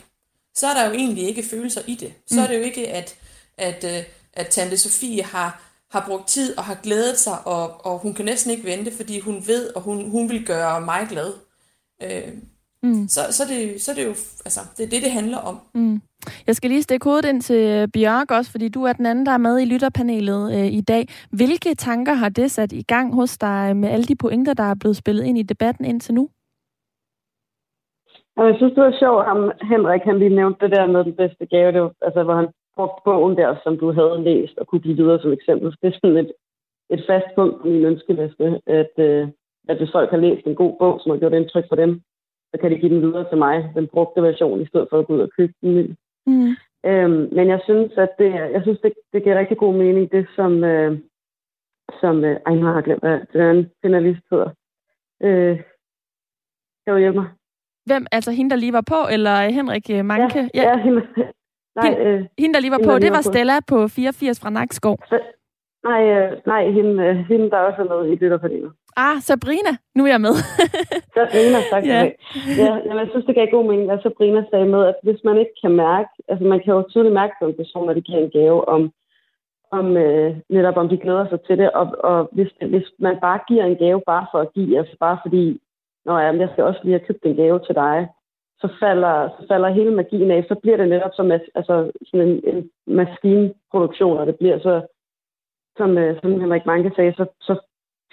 Så 0.55 0.67
er 0.67 0.73
der 0.73 0.85
jo 0.85 0.93
egentlig 0.93 1.27
ikke 1.27 1.43
følelser 1.43 1.81
i 1.87 1.95
det. 1.95 2.13
Så 2.27 2.41
er 2.41 2.47
det 2.47 2.57
jo 2.57 2.61
ikke, 2.61 2.87
at, 2.87 3.15
at, 3.57 3.83
at, 3.83 3.99
øh, 3.99 4.05
at 4.33 4.47
Tante 4.47 4.77
Sofie 4.77 5.23
har, 5.23 5.61
har 5.91 6.05
brugt 6.07 6.27
tid 6.27 6.57
og 6.57 6.63
har 6.63 6.75
glædet 6.83 7.19
sig, 7.19 7.47
og, 7.47 7.85
og 7.85 7.99
hun 7.99 8.13
kan 8.13 8.25
næsten 8.25 8.51
ikke 8.51 8.63
vente, 8.63 8.91
fordi 8.91 9.19
hun 9.19 9.47
ved, 9.47 9.75
og 9.75 9.81
hun, 9.81 10.09
hun 10.09 10.29
vil 10.29 10.45
gøre 10.45 10.81
mig 10.81 11.07
glad. 11.09 11.33
Øh, 12.03 12.33
mm. 12.83 13.07
så, 13.07 13.21
så, 13.37 13.43
det, 13.51 13.81
så 13.81 13.91
det 13.95 14.01
er 14.01 14.07
jo 14.11 14.15
altså, 14.47 14.61
det 14.77 14.83
er 14.85 14.89
det, 14.89 15.01
det 15.03 15.11
handler 15.11 15.37
om. 15.37 15.59
Mm. 15.73 16.01
Jeg 16.47 16.55
skal 16.55 16.69
lige 16.69 16.81
stikke 16.81 17.03
hovedet 17.03 17.29
ind 17.29 17.41
til 17.41 17.91
Bjørk 17.93 18.31
også, 18.31 18.51
fordi 18.51 18.69
du 18.69 18.83
er 18.83 18.93
den 18.93 19.05
anden, 19.05 19.25
der 19.25 19.31
er 19.31 19.37
med 19.37 19.59
i 19.59 19.65
lytterpanelet 19.65 20.53
øh, 20.57 20.67
i 20.79 20.81
dag. 20.81 21.07
Hvilke 21.31 21.75
tanker 21.75 22.13
har 22.13 22.29
det 22.29 22.51
sat 22.51 22.71
i 22.71 22.81
gang 22.81 23.15
hos 23.15 23.37
dig 23.37 23.77
med 23.77 23.89
alle 23.89 24.05
de 24.05 24.15
pointer, 24.15 24.53
der 24.53 24.63
er 24.63 24.75
blevet 24.79 24.97
spillet 24.97 25.23
ind 25.23 25.37
i 25.37 25.43
debatten 25.43 25.85
indtil 25.85 26.13
nu? 26.13 26.29
Jeg 28.37 28.55
synes, 28.57 28.73
det 28.73 28.83
var 28.83 28.97
sjovt, 28.99 29.25
ham 29.25 29.51
Henrik 29.71 30.01
han 30.01 30.19
lige 30.19 30.35
nævnte 30.35 30.65
det 30.65 30.71
der 30.71 30.87
med 30.87 31.03
den 31.03 31.15
bedste 31.15 31.45
gave, 31.45 31.71
det 31.71 31.81
var, 31.81 31.93
altså, 32.01 32.23
hvor 32.23 32.35
han 32.35 32.47
brugte 32.75 33.01
bogen 33.05 33.37
der, 33.37 33.55
som 33.63 33.77
du 33.77 33.91
havde 33.91 34.23
læst 34.23 34.57
og 34.57 34.67
kunne 34.67 34.85
give 34.85 34.97
videre 35.01 35.21
som 35.21 35.33
eksempel. 35.33 35.75
Det 35.81 35.87
er 35.87 35.97
sådan 36.01 36.17
et, 36.17 36.31
et 36.89 37.03
fast 37.09 37.29
punkt 37.35 37.61
på 37.61 37.67
min 37.67 37.85
ønskeliste, 37.85 38.61
at, 38.65 38.93
øh, 38.97 39.27
at 39.69 39.77
hvis 39.77 39.91
folk 39.91 40.09
har 40.09 40.17
læst 40.25 40.45
en 40.45 40.55
god 40.55 40.73
bog, 40.79 40.99
som 40.99 41.11
har 41.11 41.17
gjort 41.17 41.33
indtryk 41.33 41.69
på 41.69 41.75
dem, 41.75 42.01
så 42.51 42.57
kan 42.61 42.71
de 42.71 42.77
give 42.77 42.93
den 42.93 43.01
videre 43.01 43.29
til 43.29 43.37
mig, 43.37 43.71
den 43.75 43.87
brugte 43.87 44.21
version, 44.21 44.61
i 44.61 44.65
stedet 44.65 44.87
for 44.89 44.99
at 44.99 45.07
gå 45.07 45.13
ud 45.13 45.19
og 45.19 45.29
købe 45.37 45.53
den 45.61 45.75
ny. 45.75 45.95
Mm. 46.25 46.55
Øhm, 46.85 47.29
men 47.35 47.47
jeg 47.47 47.59
synes, 47.63 47.91
at 47.97 48.09
det, 48.19 48.33
jeg 48.33 48.61
synes, 48.61 48.79
det, 48.79 48.93
det 49.13 49.23
giver 49.23 49.39
rigtig 49.39 49.57
god 49.57 49.73
mening, 49.73 50.11
det 50.11 50.27
som, 50.35 50.63
øh, 50.63 50.99
som 52.01 52.23
øh, 52.23 52.39
ej, 52.45 52.55
nu 52.55 52.65
har 52.65 52.73
jeg 52.73 52.83
glemt, 52.83 53.01
hvad 53.01 53.19
den 53.33 53.71
finalist 53.81 54.23
hedder. 54.31 54.49
Øh, 55.23 55.55
kan 56.83 56.93
du 56.93 56.97
hjælpe 56.97 57.19
mig? 57.19 57.29
Hvem? 57.85 58.05
Altså 58.11 58.31
hende, 58.31 58.49
der 58.49 58.55
lige 58.55 58.73
var 58.73 58.83
på, 58.87 58.99
eller 59.11 59.35
Henrik 59.49 59.89
øh, 59.91 60.05
Manke? 60.05 60.39
Ja, 60.39 60.61
ja. 60.61 60.69
ja 60.69 60.77
hende, 60.77 61.01
nej, 61.75 61.89
hende, 61.89 62.03
øh, 62.05 62.25
hende, 62.39 62.53
der 62.53 62.59
lige 62.59 62.71
var 62.71 62.77
hende, 62.77 62.89
på, 62.89 62.99
det 62.99 63.11
var 63.11 63.21
Stella 63.21 63.59
på 63.67 63.87
84 63.87 64.39
fra 64.39 64.49
Nakskov. 64.49 64.97
Nej, 65.83 66.01
øh, 66.15 66.41
nej 66.45 66.71
hende, 66.71 67.03
øh, 67.03 67.15
hende, 67.15 67.49
der 67.49 67.57
også 67.57 67.81
er 67.81 67.89
med 67.93 68.11
i 68.11 68.15
lytterpanelet. 68.15 68.71
Ah, 68.97 69.21
Sabrina. 69.21 69.73
Nu 69.95 70.03
er 70.03 70.07
jeg 70.07 70.21
med. 70.21 70.35
Sabrina, 71.15 71.59
tak 71.71 71.83
ja. 71.85 72.11
ja, 72.61 72.71
jeg 72.99 73.07
synes, 73.09 73.25
det 73.25 73.35
gav 73.35 73.47
god 73.51 73.65
mening, 73.65 73.91
at 73.91 74.03
Sabrina 74.03 74.43
sagde 74.49 74.65
med, 74.65 74.85
at 74.85 74.95
hvis 75.03 75.21
man 75.23 75.37
ikke 75.37 75.55
kan 75.61 75.71
mærke, 75.71 76.09
altså 76.27 76.45
man 76.45 76.59
kan 76.63 76.73
jo 76.73 76.83
tydeligt 76.89 77.13
mærke 77.13 77.33
på 77.39 77.45
en 77.47 77.59
person, 77.61 77.85
når 77.85 77.93
de 77.93 78.01
giver 78.01 78.19
en 78.19 78.29
gave, 78.29 78.69
om, 78.69 78.91
om 79.71 79.97
øh, 79.97 80.35
netop 80.49 80.77
om 80.77 80.89
de 80.89 80.97
glæder 80.97 81.29
sig 81.29 81.41
til 81.41 81.57
det, 81.57 81.71
og, 81.71 81.85
og 82.03 82.29
hvis, 82.31 82.51
hvis 82.69 82.87
man 82.99 83.17
bare 83.21 83.39
giver 83.47 83.65
en 83.65 83.75
gave 83.75 84.01
bare 84.05 84.25
for 84.31 84.39
at 84.39 84.53
give, 84.53 84.77
altså 84.77 84.95
bare 84.99 85.17
fordi, 85.25 85.61
når 86.05 86.19
jeg, 86.19 86.39
jeg 86.39 86.49
skal 86.51 86.63
også 86.63 86.79
lige 86.83 86.97
have 86.97 87.07
købt 87.07 87.25
en 87.25 87.35
gave 87.35 87.59
til 87.59 87.75
dig, 87.75 88.07
så 88.61 88.67
falder, 88.79 89.29
så 89.29 89.45
falder 89.47 89.69
hele 89.69 89.91
magien 89.91 90.31
af, 90.31 90.45
så 90.47 90.55
bliver 90.55 90.77
det 90.77 90.89
netop 90.89 91.11
som 91.13 91.31
altså, 91.31 91.91
sådan 92.05 92.27
en, 92.27 92.41
en 92.55 92.69
maskinproduktion, 92.87 94.17
og 94.17 94.27
det 94.27 94.35
bliver 94.35 94.59
så, 94.59 94.81
som, 95.77 95.97
øh, 95.97 96.21
som 96.21 96.41
Henrik 96.41 96.65
Manke 96.65 96.91
sagde, 96.95 97.13
så, 97.13 97.25
så 97.41 97.53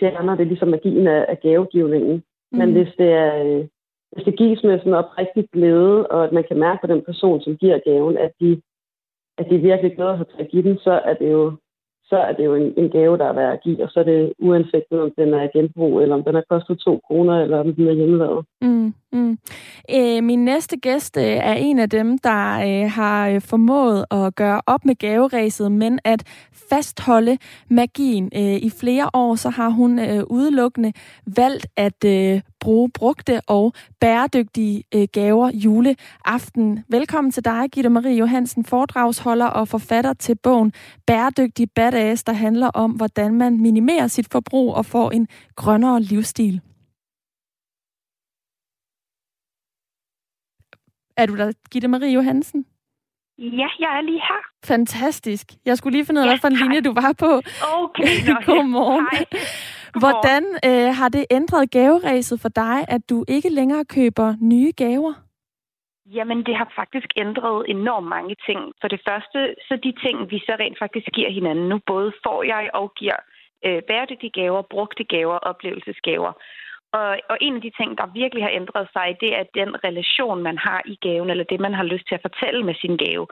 fjerner 0.01 0.37
det 0.37 0.47
ligesom 0.47 0.69
magien 0.69 1.07
af, 1.07 1.27
af 1.29 1.41
gavegivningen. 1.41 2.15
Mm. 2.53 2.59
Men 2.59 2.73
hvis 2.73 2.93
det 2.99 3.11
er, 3.13 3.45
øh, 3.45 3.67
hvis 4.13 4.25
det 4.25 4.39
gives 4.39 4.63
med 4.65 4.79
sådan 4.79 4.95
oprigtig 4.95 5.49
glæde, 5.53 6.07
og 6.07 6.25
at 6.25 6.33
man 6.33 6.45
kan 6.49 6.59
mærke 6.59 6.81
på 6.81 6.87
den 6.87 7.03
person, 7.05 7.41
som 7.41 7.57
giver 7.57 7.79
gaven, 7.79 8.19
at 8.19 8.33
de, 8.41 8.63
at 9.39 9.47
de 9.51 9.59
virkelig 9.59 9.97
glæder 9.97 10.17
sig 10.17 10.27
til 10.27 10.43
at 10.43 10.49
give 10.49 10.63
den, 10.63 10.79
så 10.79 10.91
er 10.91 11.15
det 11.15 11.33
jo 11.33 11.53
så 12.11 12.17
er 12.17 12.33
det 12.33 12.45
jo 12.45 12.55
en, 12.55 12.75
en 12.77 12.91
gave, 12.91 13.19
der 13.19 13.25
er 13.25 13.33
værd 13.33 13.53
at 13.53 13.63
give, 13.65 13.85
og 13.85 13.91
så 13.91 14.01
er 14.01 14.05
det 14.05 14.33
uanset 14.39 14.85
om 14.91 15.13
den 15.19 15.35
er 15.35 15.49
genbrug, 15.53 16.01
eller 16.01 16.15
om 16.15 16.25
den 16.25 16.35
har 16.35 16.45
kostet 16.51 16.79
to 16.79 17.01
kroner, 17.07 17.43
eller 17.43 17.59
om 17.59 17.75
den 17.75 17.89
er 17.89 17.93
hjemmelavet. 17.93 18.45
Mm, 18.63 18.95
mm. 19.13 19.39
Øh, 19.97 20.25
min 20.25 20.45
næste 20.45 20.77
gæst 20.77 21.17
øh, 21.17 21.25
er 21.25 21.55
en 21.55 21.79
af 21.79 21.91
dem, 21.91 22.19
der 22.19 22.43
øh, 22.69 22.91
har 22.91 23.29
øh, 23.29 23.41
formået 23.41 24.05
at 24.11 24.35
gøre 24.35 24.61
op 24.67 24.85
med 24.85 24.95
gaveræset, 24.95 25.73
men 25.73 25.99
at 26.05 26.23
fastholde 26.71 27.39
magien. 27.71 28.31
Øh, 28.37 28.57
I 28.57 28.71
flere 28.81 29.09
år 29.15 29.35
så 29.35 29.49
har 29.49 29.69
hun 29.69 29.99
øh, 29.99 30.23
udelukkende 30.31 30.93
valgt 31.37 31.67
at 31.77 32.05
øh, 32.07 32.41
bruge 32.61 32.91
brugte 32.91 33.41
og 33.47 33.73
bæredygtige 34.01 34.85
øh, 34.95 35.09
gaver 35.13 35.51
juleaften. 35.55 36.85
Velkommen 36.89 37.31
til 37.31 37.45
dig, 37.45 37.69
Gitte 37.73 37.91
Marie 37.91 38.19
Johansen, 38.19 38.65
foredragsholder 38.65 39.47
og 39.47 39.69
forfatter 39.69 40.13
til 40.13 40.37
bogen 40.43 40.73
Bæredygtig 41.07 41.71
Badass, 41.71 42.25
der 42.25 42.33
handler 42.33 42.71
om, 42.75 42.91
hvordan 42.91 43.35
man 43.35 43.61
minimerer 43.61 44.07
sit 44.07 44.29
forbrug 44.33 44.75
og 44.75 44.87
får 44.87 45.11
en 45.11 45.29
grønnere 45.57 46.03
livsstil. 46.03 46.61
Er 51.17 51.27
du 51.27 51.37
der, 51.37 51.53
Gitte 51.71 51.89
Marie 51.89 52.13
Johansen? 52.13 52.65
Ja, 53.39 53.69
jeg 53.79 53.99
er 53.99 54.01
lige 54.01 54.21
her. 54.21 54.43
Fantastisk. 54.65 55.53
Jeg 55.65 55.79
skulle 55.79 55.97
lige 55.97 56.07
finde 56.07 56.21
ud 56.21 56.23
af, 56.23 56.27
ja, 56.27 56.33
hvad 56.33 56.39
for 56.39 56.49
en 56.49 56.57
linje 56.57 56.81
du 56.81 56.93
var 56.93 57.15
på. 57.19 57.43
Okay, 57.85 58.29
nå, 58.29 58.35
Godmorgen. 58.47 59.07
Hej. 59.13 59.25
Hvordan 60.05 60.43
øh, 60.69 60.89
har 60.99 61.09
det 61.09 61.25
ændret 61.31 61.71
gaveræset 61.71 62.41
for 62.41 62.49
dig, 62.49 62.77
at 62.89 63.03
du 63.11 63.25
ikke 63.29 63.49
længere 63.49 63.85
køber 63.85 64.29
nye 64.41 64.73
gaver? 64.77 65.15
Jamen, 66.17 66.39
det 66.47 66.57
har 66.57 66.73
faktisk 66.77 67.11
ændret 67.17 67.65
enormt 67.69 68.09
mange 68.09 68.35
ting. 68.47 68.61
For 68.81 68.89
det 68.89 69.01
første, 69.09 69.39
så 69.69 69.75
de 69.87 69.93
ting, 70.05 70.31
vi 70.31 70.39
så 70.39 70.53
rent 70.61 70.79
faktisk 70.79 71.09
giver 71.17 71.31
hinanden 71.31 71.69
nu, 71.69 71.81
både 71.87 72.13
får 72.25 72.43
jeg 72.43 72.71
og 72.75 72.93
giver 73.01 73.19
øh, 73.67 73.83
bæredygtige 73.89 74.37
gaver, 74.41 74.63
brugte 74.63 75.05
gaver, 75.05 75.39
oplevelsesgaver. 75.51 76.33
Og, 76.93 77.09
og 77.31 77.37
en 77.41 77.55
af 77.57 77.63
de 77.63 77.73
ting, 77.81 77.99
der 77.99 78.07
virkelig 78.23 78.45
har 78.45 78.51
ændret 78.61 78.89
sig, 78.93 79.17
det 79.21 79.31
er 79.39 79.45
den 79.55 79.85
relation, 79.85 80.43
man 80.43 80.59
har 80.59 80.83
i 80.87 80.97
gaven, 81.07 81.31
eller 81.31 81.45
det, 81.45 81.61
man 81.61 81.75
har 81.75 81.85
lyst 81.85 82.09
til 82.09 82.15
at 82.15 82.27
fortælle 82.27 82.63
med 82.65 82.75
sin 82.75 82.97
gave. 82.97 83.27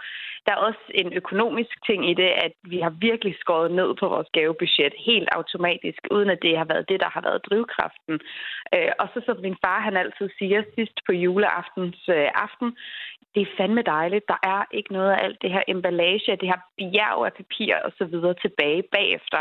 Der 0.47 0.53
er 0.53 0.67
også 0.69 0.85
en 0.95 1.13
økonomisk 1.13 1.75
ting 1.87 2.11
i 2.11 2.15
det, 2.15 2.31
at 2.47 2.53
vi 2.63 2.79
har 2.81 2.91
virkelig 2.91 3.37
skåret 3.41 3.71
ned 3.71 3.95
på 4.01 4.09
vores 4.09 4.29
gavebudget 4.33 4.95
helt 5.09 5.29
automatisk, 5.33 6.01
uden 6.11 6.31
at 6.31 6.43
det 6.43 6.59
har 6.59 6.65
været 6.65 6.89
det, 6.89 7.01
der 7.01 7.11
har 7.11 7.21
været 7.21 7.47
drivkraften. 7.49 8.15
Øh, 8.75 8.93
og 8.99 9.09
så 9.15 9.19
som 9.27 9.37
min 9.41 9.57
far, 9.65 9.81
han 9.81 9.97
altid 9.97 10.29
siger 10.39 10.63
sidst 10.75 10.97
på 11.07 11.13
juleaftens 11.13 12.01
øh, 12.09 12.29
aften, 12.47 12.77
det 13.35 13.43
er 13.43 13.57
fandme 13.57 13.83
dejligt. 13.83 14.29
Der 14.29 14.41
er 14.43 14.65
ikke 14.71 14.93
noget 14.93 15.11
af 15.13 15.25
alt 15.25 15.43
det 15.43 15.51
her 15.53 15.63
emballage, 15.69 16.37
det 16.41 16.49
her 16.53 16.61
bjerg 16.79 17.27
af 17.27 17.33
papir 17.33 17.75
og 17.85 17.93
så 17.99 18.05
videre 18.05 18.35
tilbage 18.35 18.83
bagefter 18.97 19.41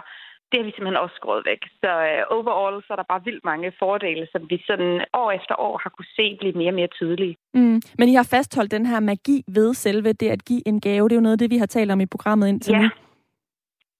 det 0.49 0.55
har 0.59 0.65
vi 0.65 0.73
simpelthen 0.75 1.03
også 1.03 1.15
skåret 1.21 1.43
væk. 1.51 1.61
Så 1.81 1.91
uh, 2.11 2.37
overall 2.37 2.83
så 2.83 2.89
er 2.93 2.99
der 3.01 3.11
bare 3.13 3.25
vildt 3.27 3.45
mange 3.51 3.71
fordele, 3.79 4.27
som 4.31 4.41
vi 4.51 4.57
sådan 4.69 4.91
år 5.13 5.31
efter 5.31 5.55
år 5.67 5.75
har 5.83 5.89
kunne 5.89 6.11
se 6.19 6.37
blive 6.39 6.53
mere 6.61 6.71
og 6.73 6.79
mere 6.79 6.91
tydelige. 6.99 7.35
Mm. 7.53 7.81
Men 7.99 8.09
I 8.09 8.13
har 8.13 8.27
fastholdt 8.35 8.71
den 8.71 8.85
her 8.85 8.99
magi 8.99 9.43
ved 9.47 9.73
selve 9.73 10.13
det 10.13 10.29
at 10.29 10.45
give 10.45 10.67
en 10.67 10.81
gave. 10.81 11.09
Det 11.09 11.15
er 11.15 11.21
jo 11.21 11.27
noget 11.27 11.37
af 11.37 11.43
det, 11.43 11.51
vi 11.51 11.57
har 11.57 11.65
talt 11.65 11.91
om 11.91 12.01
i 12.01 12.05
programmet 12.05 12.47
indtil 12.47 12.73
ja. 12.73 12.81
nu. 12.81 12.89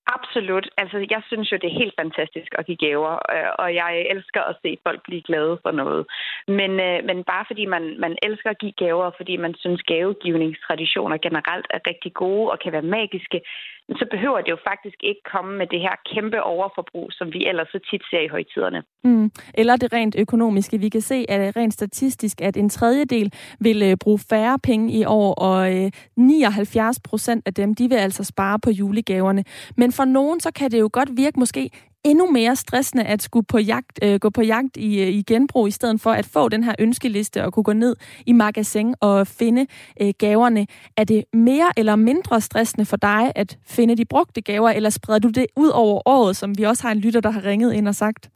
Absolut. 0.08 0.70
Altså, 0.78 0.98
jeg 1.10 1.22
synes 1.28 1.52
jo, 1.52 1.58
det 1.62 1.70
er 1.70 1.82
helt 1.84 1.96
fantastisk 2.02 2.50
at 2.60 2.66
give 2.66 2.78
gaver, 2.78 3.14
øh, 3.34 3.52
og 3.60 3.76
jeg 3.82 3.92
elsker 4.14 4.42
at 4.42 4.56
se 4.62 4.78
folk 4.84 5.00
blive 5.04 5.22
glade 5.30 5.60
for 5.64 5.72
noget. 5.72 6.06
Men, 6.48 6.72
øh, 6.88 7.00
men 7.10 7.18
bare 7.32 7.46
fordi 7.48 7.66
man, 7.66 7.84
man 8.00 8.16
elsker 8.28 8.50
at 8.50 8.62
give 8.64 8.78
gaver, 8.84 9.12
fordi 9.18 9.38
man 9.38 9.54
synes, 9.58 9.82
gavegivningstraditioner 9.82 11.18
generelt 11.18 11.68
er 11.70 11.80
rigtig 11.88 12.14
gode 12.14 12.52
og 12.52 12.60
kan 12.60 12.72
være 12.72 12.92
magiske, 12.98 13.42
så 13.90 14.06
behøver 14.12 14.42
det 14.42 14.52
jo 14.52 14.58
faktisk 14.70 15.00
ikke 15.04 15.22
komme 15.34 15.58
med 15.58 15.68
det 15.68 15.80
her 15.80 15.96
kæmpe 16.14 16.44
overforbrug, 16.44 17.08
som 17.12 17.34
vi 17.34 17.46
ellers 17.48 17.68
så 17.68 17.80
tit 17.90 18.02
ser 18.10 18.20
i 18.20 18.28
højtiderne. 18.28 18.84
Mm. 19.04 19.32
Eller 19.54 19.76
det 19.76 19.94
rent 19.94 20.16
økonomiske. 20.20 20.80
Vi 20.80 20.90
kan 20.90 21.02
se 21.02 21.26
at 21.30 21.56
rent 21.56 21.74
statistisk, 21.74 22.42
at 22.42 22.58
en 22.58 22.70
tredjedel 22.70 23.34
vil 23.60 23.84
øh, 23.84 23.98
bruge 24.04 24.20
færre 24.30 24.60
penge 24.64 24.94
i 25.00 25.06
år, 25.06 25.34
og 25.34 25.92
79 26.18 27.00
procent 27.00 27.48
af 27.48 27.54
dem, 27.54 27.76
de 27.76 27.90
vil 27.90 27.96
altså 27.96 28.24
spare 28.24 28.60
på 28.60 28.70
julegaverne. 28.70 29.44
Men 29.78 29.92
for 29.92 30.05
nogen, 30.06 30.40
så 30.40 30.52
kan 30.52 30.72
det 30.72 30.80
jo 30.80 30.90
godt 30.94 31.18
virke 31.18 31.40
måske 31.40 31.70
endnu 32.06 32.32
mere 32.32 32.56
stressende 32.56 33.04
at 33.04 33.22
skulle 33.22 33.46
på 33.46 33.58
jagt, 33.58 34.00
øh, 34.04 34.20
gå 34.20 34.30
på 34.30 34.42
jagt 34.42 34.78
i, 34.78 35.02
øh, 35.02 35.08
i 35.08 35.22
genbrug, 35.22 35.68
i 35.68 35.72
stedet 35.72 36.02
for 36.02 36.12
at 36.12 36.26
få 36.26 36.50
den 36.50 36.64
her 36.64 36.76
ønskeliste 36.80 37.44
og 37.44 37.54
kunne 37.54 37.64
gå 37.64 37.74
ned 37.74 37.96
i 38.26 38.32
magasin 38.32 38.96
og 39.02 39.28
finde 39.28 39.68
øh, 40.02 40.14
gaverne. 40.18 40.68
Er 40.98 41.04
det 41.04 41.24
mere 41.34 41.72
eller 41.78 41.96
mindre 41.96 42.42
stressende 42.42 42.86
for 42.86 42.98
dig 42.98 43.32
at 43.36 43.58
finde 43.66 43.96
de 43.96 44.06
brugte 44.06 44.42
gaver, 44.42 44.70
eller 44.70 44.90
spreder 44.90 45.20
du 45.20 45.30
det 45.30 45.46
ud 45.56 45.70
over 45.70 46.02
året, 46.06 46.36
som 46.36 46.58
vi 46.58 46.64
også 46.64 46.84
har 46.84 46.92
en 46.92 47.00
lytter, 47.00 47.20
der 47.20 47.30
har 47.30 47.46
ringet 47.46 47.74
ind 47.74 47.88
og 47.88 47.96
sagt? 47.96 48.30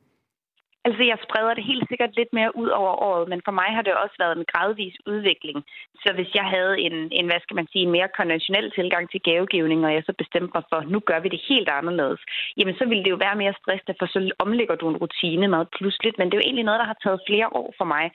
Altså, 0.86 1.04
jeg 1.12 1.18
spreder 1.26 1.54
det 1.54 1.70
helt 1.72 1.86
sikkert 1.90 2.14
lidt 2.16 2.32
mere 2.34 2.56
ud 2.62 2.70
over 2.82 2.94
året, 3.10 3.30
men 3.32 3.42
for 3.46 3.54
mig 3.60 3.70
har 3.76 3.82
det 3.82 3.94
også 4.04 4.16
været 4.24 4.38
en 4.38 4.50
gradvis 4.52 4.96
udvikling. 5.12 5.58
Så 6.04 6.10
hvis 6.18 6.32
jeg 6.40 6.46
havde 6.56 6.74
en, 6.86 6.96
en 7.20 7.26
hvad 7.30 7.42
skal 7.44 7.56
man 7.60 7.68
sige, 7.72 7.84
en 7.86 7.96
mere 7.98 8.16
konventionel 8.20 8.72
tilgang 8.72 9.04
til 9.10 9.22
gavegivning, 9.30 9.86
og 9.86 9.94
jeg 9.94 10.04
så 10.06 10.14
bestemte 10.22 10.52
mig 10.56 10.64
for, 10.72 10.80
nu 10.94 11.00
gør 11.00 11.20
vi 11.20 11.30
det 11.30 11.42
helt 11.52 11.70
anderledes, 11.70 12.22
jamen 12.58 12.76
så 12.80 12.86
ville 12.86 13.04
det 13.04 13.12
jo 13.12 13.24
være 13.26 13.42
mere 13.42 13.60
stressende, 13.62 13.96
for 14.00 14.08
så 14.14 14.20
omlægger 14.46 14.76
du 14.76 14.86
en 14.90 15.02
rutine 15.04 15.48
meget 15.48 15.68
pludseligt, 15.78 16.18
men 16.18 16.26
det 16.28 16.34
er 16.34 16.42
jo 16.42 16.48
egentlig 16.48 16.68
noget, 16.68 16.82
der 16.82 16.92
har 16.92 17.00
taget 17.04 17.26
flere 17.30 17.48
år 17.60 17.70
for 17.78 17.86
mig. 17.96 18.06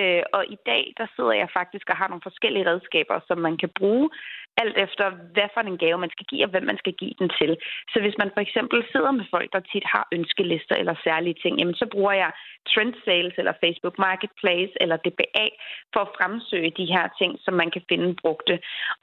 Øh, 0.00 0.22
og 0.36 0.42
i 0.56 0.58
dag, 0.70 0.82
der 0.98 1.06
sidder 1.16 1.34
jeg 1.42 1.48
faktisk 1.58 1.86
og 1.90 1.96
har 2.00 2.08
nogle 2.08 2.26
forskellige 2.28 2.68
redskaber, 2.70 3.16
som 3.28 3.38
man 3.46 3.56
kan 3.62 3.70
bruge, 3.78 4.10
alt 4.62 4.76
efter, 4.86 5.04
hvad 5.34 5.48
for 5.54 5.60
en 5.60 5.78
gave 5.84 5.98
man 6.04 6.14
skal 6.14 6.26
give, 6.30 6.44
og 6.46 6.50
hvem 6.52 6.66
man 6.70 6.78
skal 6.82 6.94
give 7.00 7.14
den 7.20 7.28
til. 7.40 7.52
Så 7.92 7.98
hvis 8.02 8.16
man 8.18 8.30
for 8.34 8.40
eksempel 8.46 8.78
sidder 8.92 9.12
med 9.18 9.26
folk, 9.34 9.48
der 9.52 9.68
tit 9.72 9.86
har 9.94 10.04
ønskelister 10.16 10.74
eller 10.74 10.94
særlige 11.06 11.38
ting, 11.42 11.54
jamen 11.58 11.78
så 11.82 11.86
bruger 11.94 12.14
jeg 12.22 12.30
trend 12.70 12.94
sales 13.04 13.34
eller 13.40 13.60
Facebook 13.62 13.96
Marketplace 13.98 14.72
eller 14.82 14.96
DBA 15.04 15.46
for 15.92 16.00
at 16.06 16.14
fremsøge 16.18 16.70
de 16.80 16.86
her 16.94 17.04
ting, 17.20 17.32
som 17.44 17.54
man 17.54 17.70
kan 17.74 17.82
finde 17.88 18.08
brugte. 18.22 18.54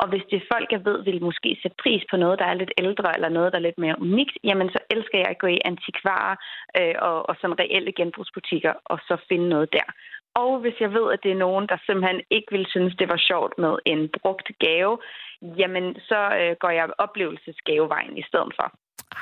Og 0.01 0.05
hvis 0.09 0.25
det 0.29 0.37
er 0.37 0.49
folk, 0.53 0.67
jeg 0.71 0.85
ved, 0.85 0.97
vil 1.03 1.27
måske 1.29 1.49
sætte 1.61 1.77
pris 1.83 2.03
på 2.11 2.17
noget, 2.17 2.39
der 2.39 2.45
er 2.45 2.61
lidt 2.61 2.73
ældre 2.83 3.09
eller 3.15 3.29
noget, 3.29 3.51
der 3.51 3.59
er 3.59 3.67
lidt 3.67 3.79
mere 3.85 3.99
unikt, 4.05 4.37
jamen 4.43 4.69
så 4.69 4.79
elsker 4.93 5.17
jeg 5.17 5.29
at 5.31 5.41
gå 5.43 5.47
i 5.47 5.59
antikvarer 5.65 6.35
øh, 6.79 6.95
og, 7.07 7.29
og 7.29 7.35
sådan 7.41 7.59
reelle 7.59 7.91
genbrugsbutikker 7.99 8.73
og 8.85 8.97
så 9.07 9.15
finde 9.29 9.49
noget 9.49 9.73
der. 9.73 9.87
Og 10.35 10.59
hvis 10.59 10.77
jeg 10.79 10.93
ved, 10.93 11.13
at 11.13 11.23
det 11.23 11.31
er 11.31 11.43
nogen, 11.47 11.67
der 11.67 11.77
simpelthen 11.85 12.21
ikke 12.29 12.51
vil 12.51 12.65
synes, 12.69 12.95
det 12.95 13.09
var 13.09 13.17
sjovt 13.17 13.57
med 13.57 13.73
en 13.85 14.09
brugt 14.21 14.47
gave, 14.59 14.97
jamen 15.41 15.95
så 16.09 16.19
øh, 16.39 16.55
går 16.59 16.69
jeg 16.69 16.89
oplevelsesgavevejen 16.97 18.17
i 18.17 18.23
stedet 18.29 18.53
for. 18.55 18.67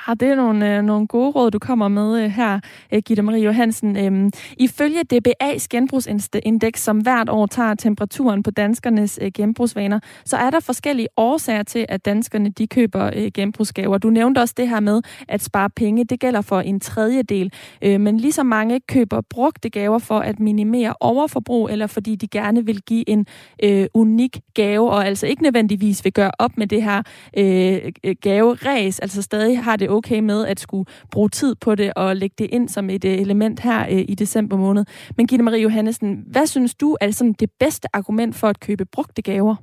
Ah, 0.06 0.16
det 0.20 0.28
er 0.28 0.34
nogle, 0.34 0.76
øh, 0.76 0.82
nogle 0.82 1.06
gode 1.06 1.30
råd, 1.30 1.50
du 1.50 1.58
kommer 1.58 1.88
med 1.88 2.24
øh, 2.24 2.30
her, 2.30 2.60
øh, 2.92 3.02
Gitte 3.06 3.22
Marie 3.22 3.44
Johansen. 3.44 3.96
Øhm, 3.96 4.30
ifølge 4.58 5.00
DBA's 5.14 5.66
genbrugsindeks, 5.70 6.82
som 6.82 6.98
hvert 6.98 7.28
år 7.28 7.46
tager 7.46 7.74
temperaturen 7.74 8.42
på 8.42 8.50
danskernes 8.50 9.18
øh, 9.22 9.30
genbrugsvaner, 9.34 10.00
så 10.24 10.36
er 10.36 10.50
der 10.50 10.60
forskellige 10.60 11.08
årsager 11.16 11.62
til, 11.62 11.86
at 11.88 12.04
danskerne 12.04 12.48
de 12.48 12.66
køber 12.66 13.10
øh, 13.16 13.30
genbrugsgaver. 13.34 13.98
Du 13.98 14.10
nævnte 14.10 14.38
også 14.38 14.54
det 14.56 14.68
her 14.68 14.80
med 14.80 15.02
at 15.28 15.42
spare 15.42 15.70
penge. 15.70 16.04
Det 16.04 16.20
gælder 16.20 16.40
for 16.40 16.60
en 16.60 16.80
tredjedel. 16.80 17.52
Øh, 17.82 18.00
men 18.00 18.16
lige 18.16 18.32
så 18.32 18.42
mange 18.42 18.80
køber 18.80 19.20
brugte 19.30 19.70
gaver 19.70 19.98
for 19.98 20.18
at 20.18 20.40
minimere 20.40 20.94
overforbrug, 21.00 21.68
eller 21.70 21.86
fordi 21.86 22.16
de 22.16 22.28
gerne 22.28 22.66
vil 22.66 22.82
give 22.82 23.08
en 23.08 23.26
øh, 23.62 23.86
unik 23.94 24.40
gave, 24.54 24.90
og 24.90 25.06
altså 25.06 25.26
ikke 25.26 25.42
nødvendigvis 25.42 26.04
vil 26.04 26.12
gøre 26.12 26.30
op 26.38 26.58
med 26.58 26.66
det 26.66 26.82
her 26.82 27.02
øh, 27.36 27.92
gaveræs, 28.20 28.98
altså 28.98 29.22
stadig 29.22 29.64
har 29.64 29.76
det 29.76 29.83
okay 29.90 30.20
med 30.20 30.46
at 30.46 30.60
skulle 30.60 30.86
bruge 31.10 31.28
tid 31.28 31.54
på 31.54 31.74
det 31.74 31.92
og 31.96 32.16
lægge 32.16 32.34
det 32.38 32.48
ind 32.52 32.68
som 32.68 32.90
et 32.90 33.04
øh, 33.04 33.12
element 33.12 33.60
her 33.60 33.86
øh, 33.90 34.04
i 34.08 34.14
december 34.14 34.56
måned. 34.56 34.84
Men 35.16 35.26
Gitte 35.26 35.44
Marie 35.44 35.62
Johannesen, 35.62 36.24
hvad 36.26 36.46
synes 36.46 36.74
du 36.74 36.96
er 37.00 37.10
sådan 37.10 37.32
det 37.32 37.50
bedste 37.60 37.88
argument 37.92 38.36
for 38.36 38.48
at 38.48 38.60
købe 38.60 38.84
brugte 38.84 39.22
gaver? 39.22 39.56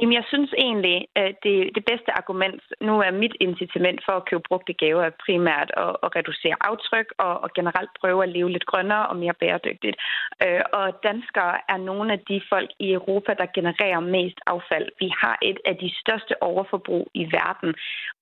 Jamen, 0.00 0.14
jeg 0.20 0.24
synes 0.32 0.52
egentlig, 0.66 0.96
at 1.16 1.34
det, 1.44 1.56
det 1.76 1.84
bedste 1.90 2.10
argument 2.20 2.62
nu 2.80 2.94
er 3.06 3.10
mit 3.22 3.36
incitament 3.40 4.00
for 4.06 4.12
at 4.12 4.24
købe 4.28 4.42
brugte 4.48 4.72
gaver 4.72 5.02
er 5.04 5.20
primært 5.26 5.70
at, 5.84 5.96
at 6.04 6.16
reducere 6.16 6.56
aftryk 6.70 7.08
og, 7.18 7.34
og 7.44 7.50
generelt 7.58 7.90
prøve 8.00 8.22
at 8.22 8.32
leve 8.36 8.50
lidt 8.50 8.66
grønnere 8.66 9.06
og 9.10 9.16
mere 9.16 9.34
bæredygtigt. 9.40 9.96
Øh, 10.44 10.62
og 10.72 10.86
danskere 11.08 11.54
er 11.72 11.76
nogle 11.76 12.12
af 12.12 12.20
de 12.28 12.40
folk 12.52 12.70
i 12.78 12.92
Europa, 12.92 13.34
der 13.40 13.54
genererer 13.54 14.00
mest 14.00 14.38
affald. 14.46 14.88
Vi 15.00 15.08
har 15.22 15.38
et 15.42 15.58
af 15.64 15.76
de 15.82 15.90
største 16.00 16.42
overforbrug 16.42 17.04
i 17.14 17.24
verden, 17.38 17.74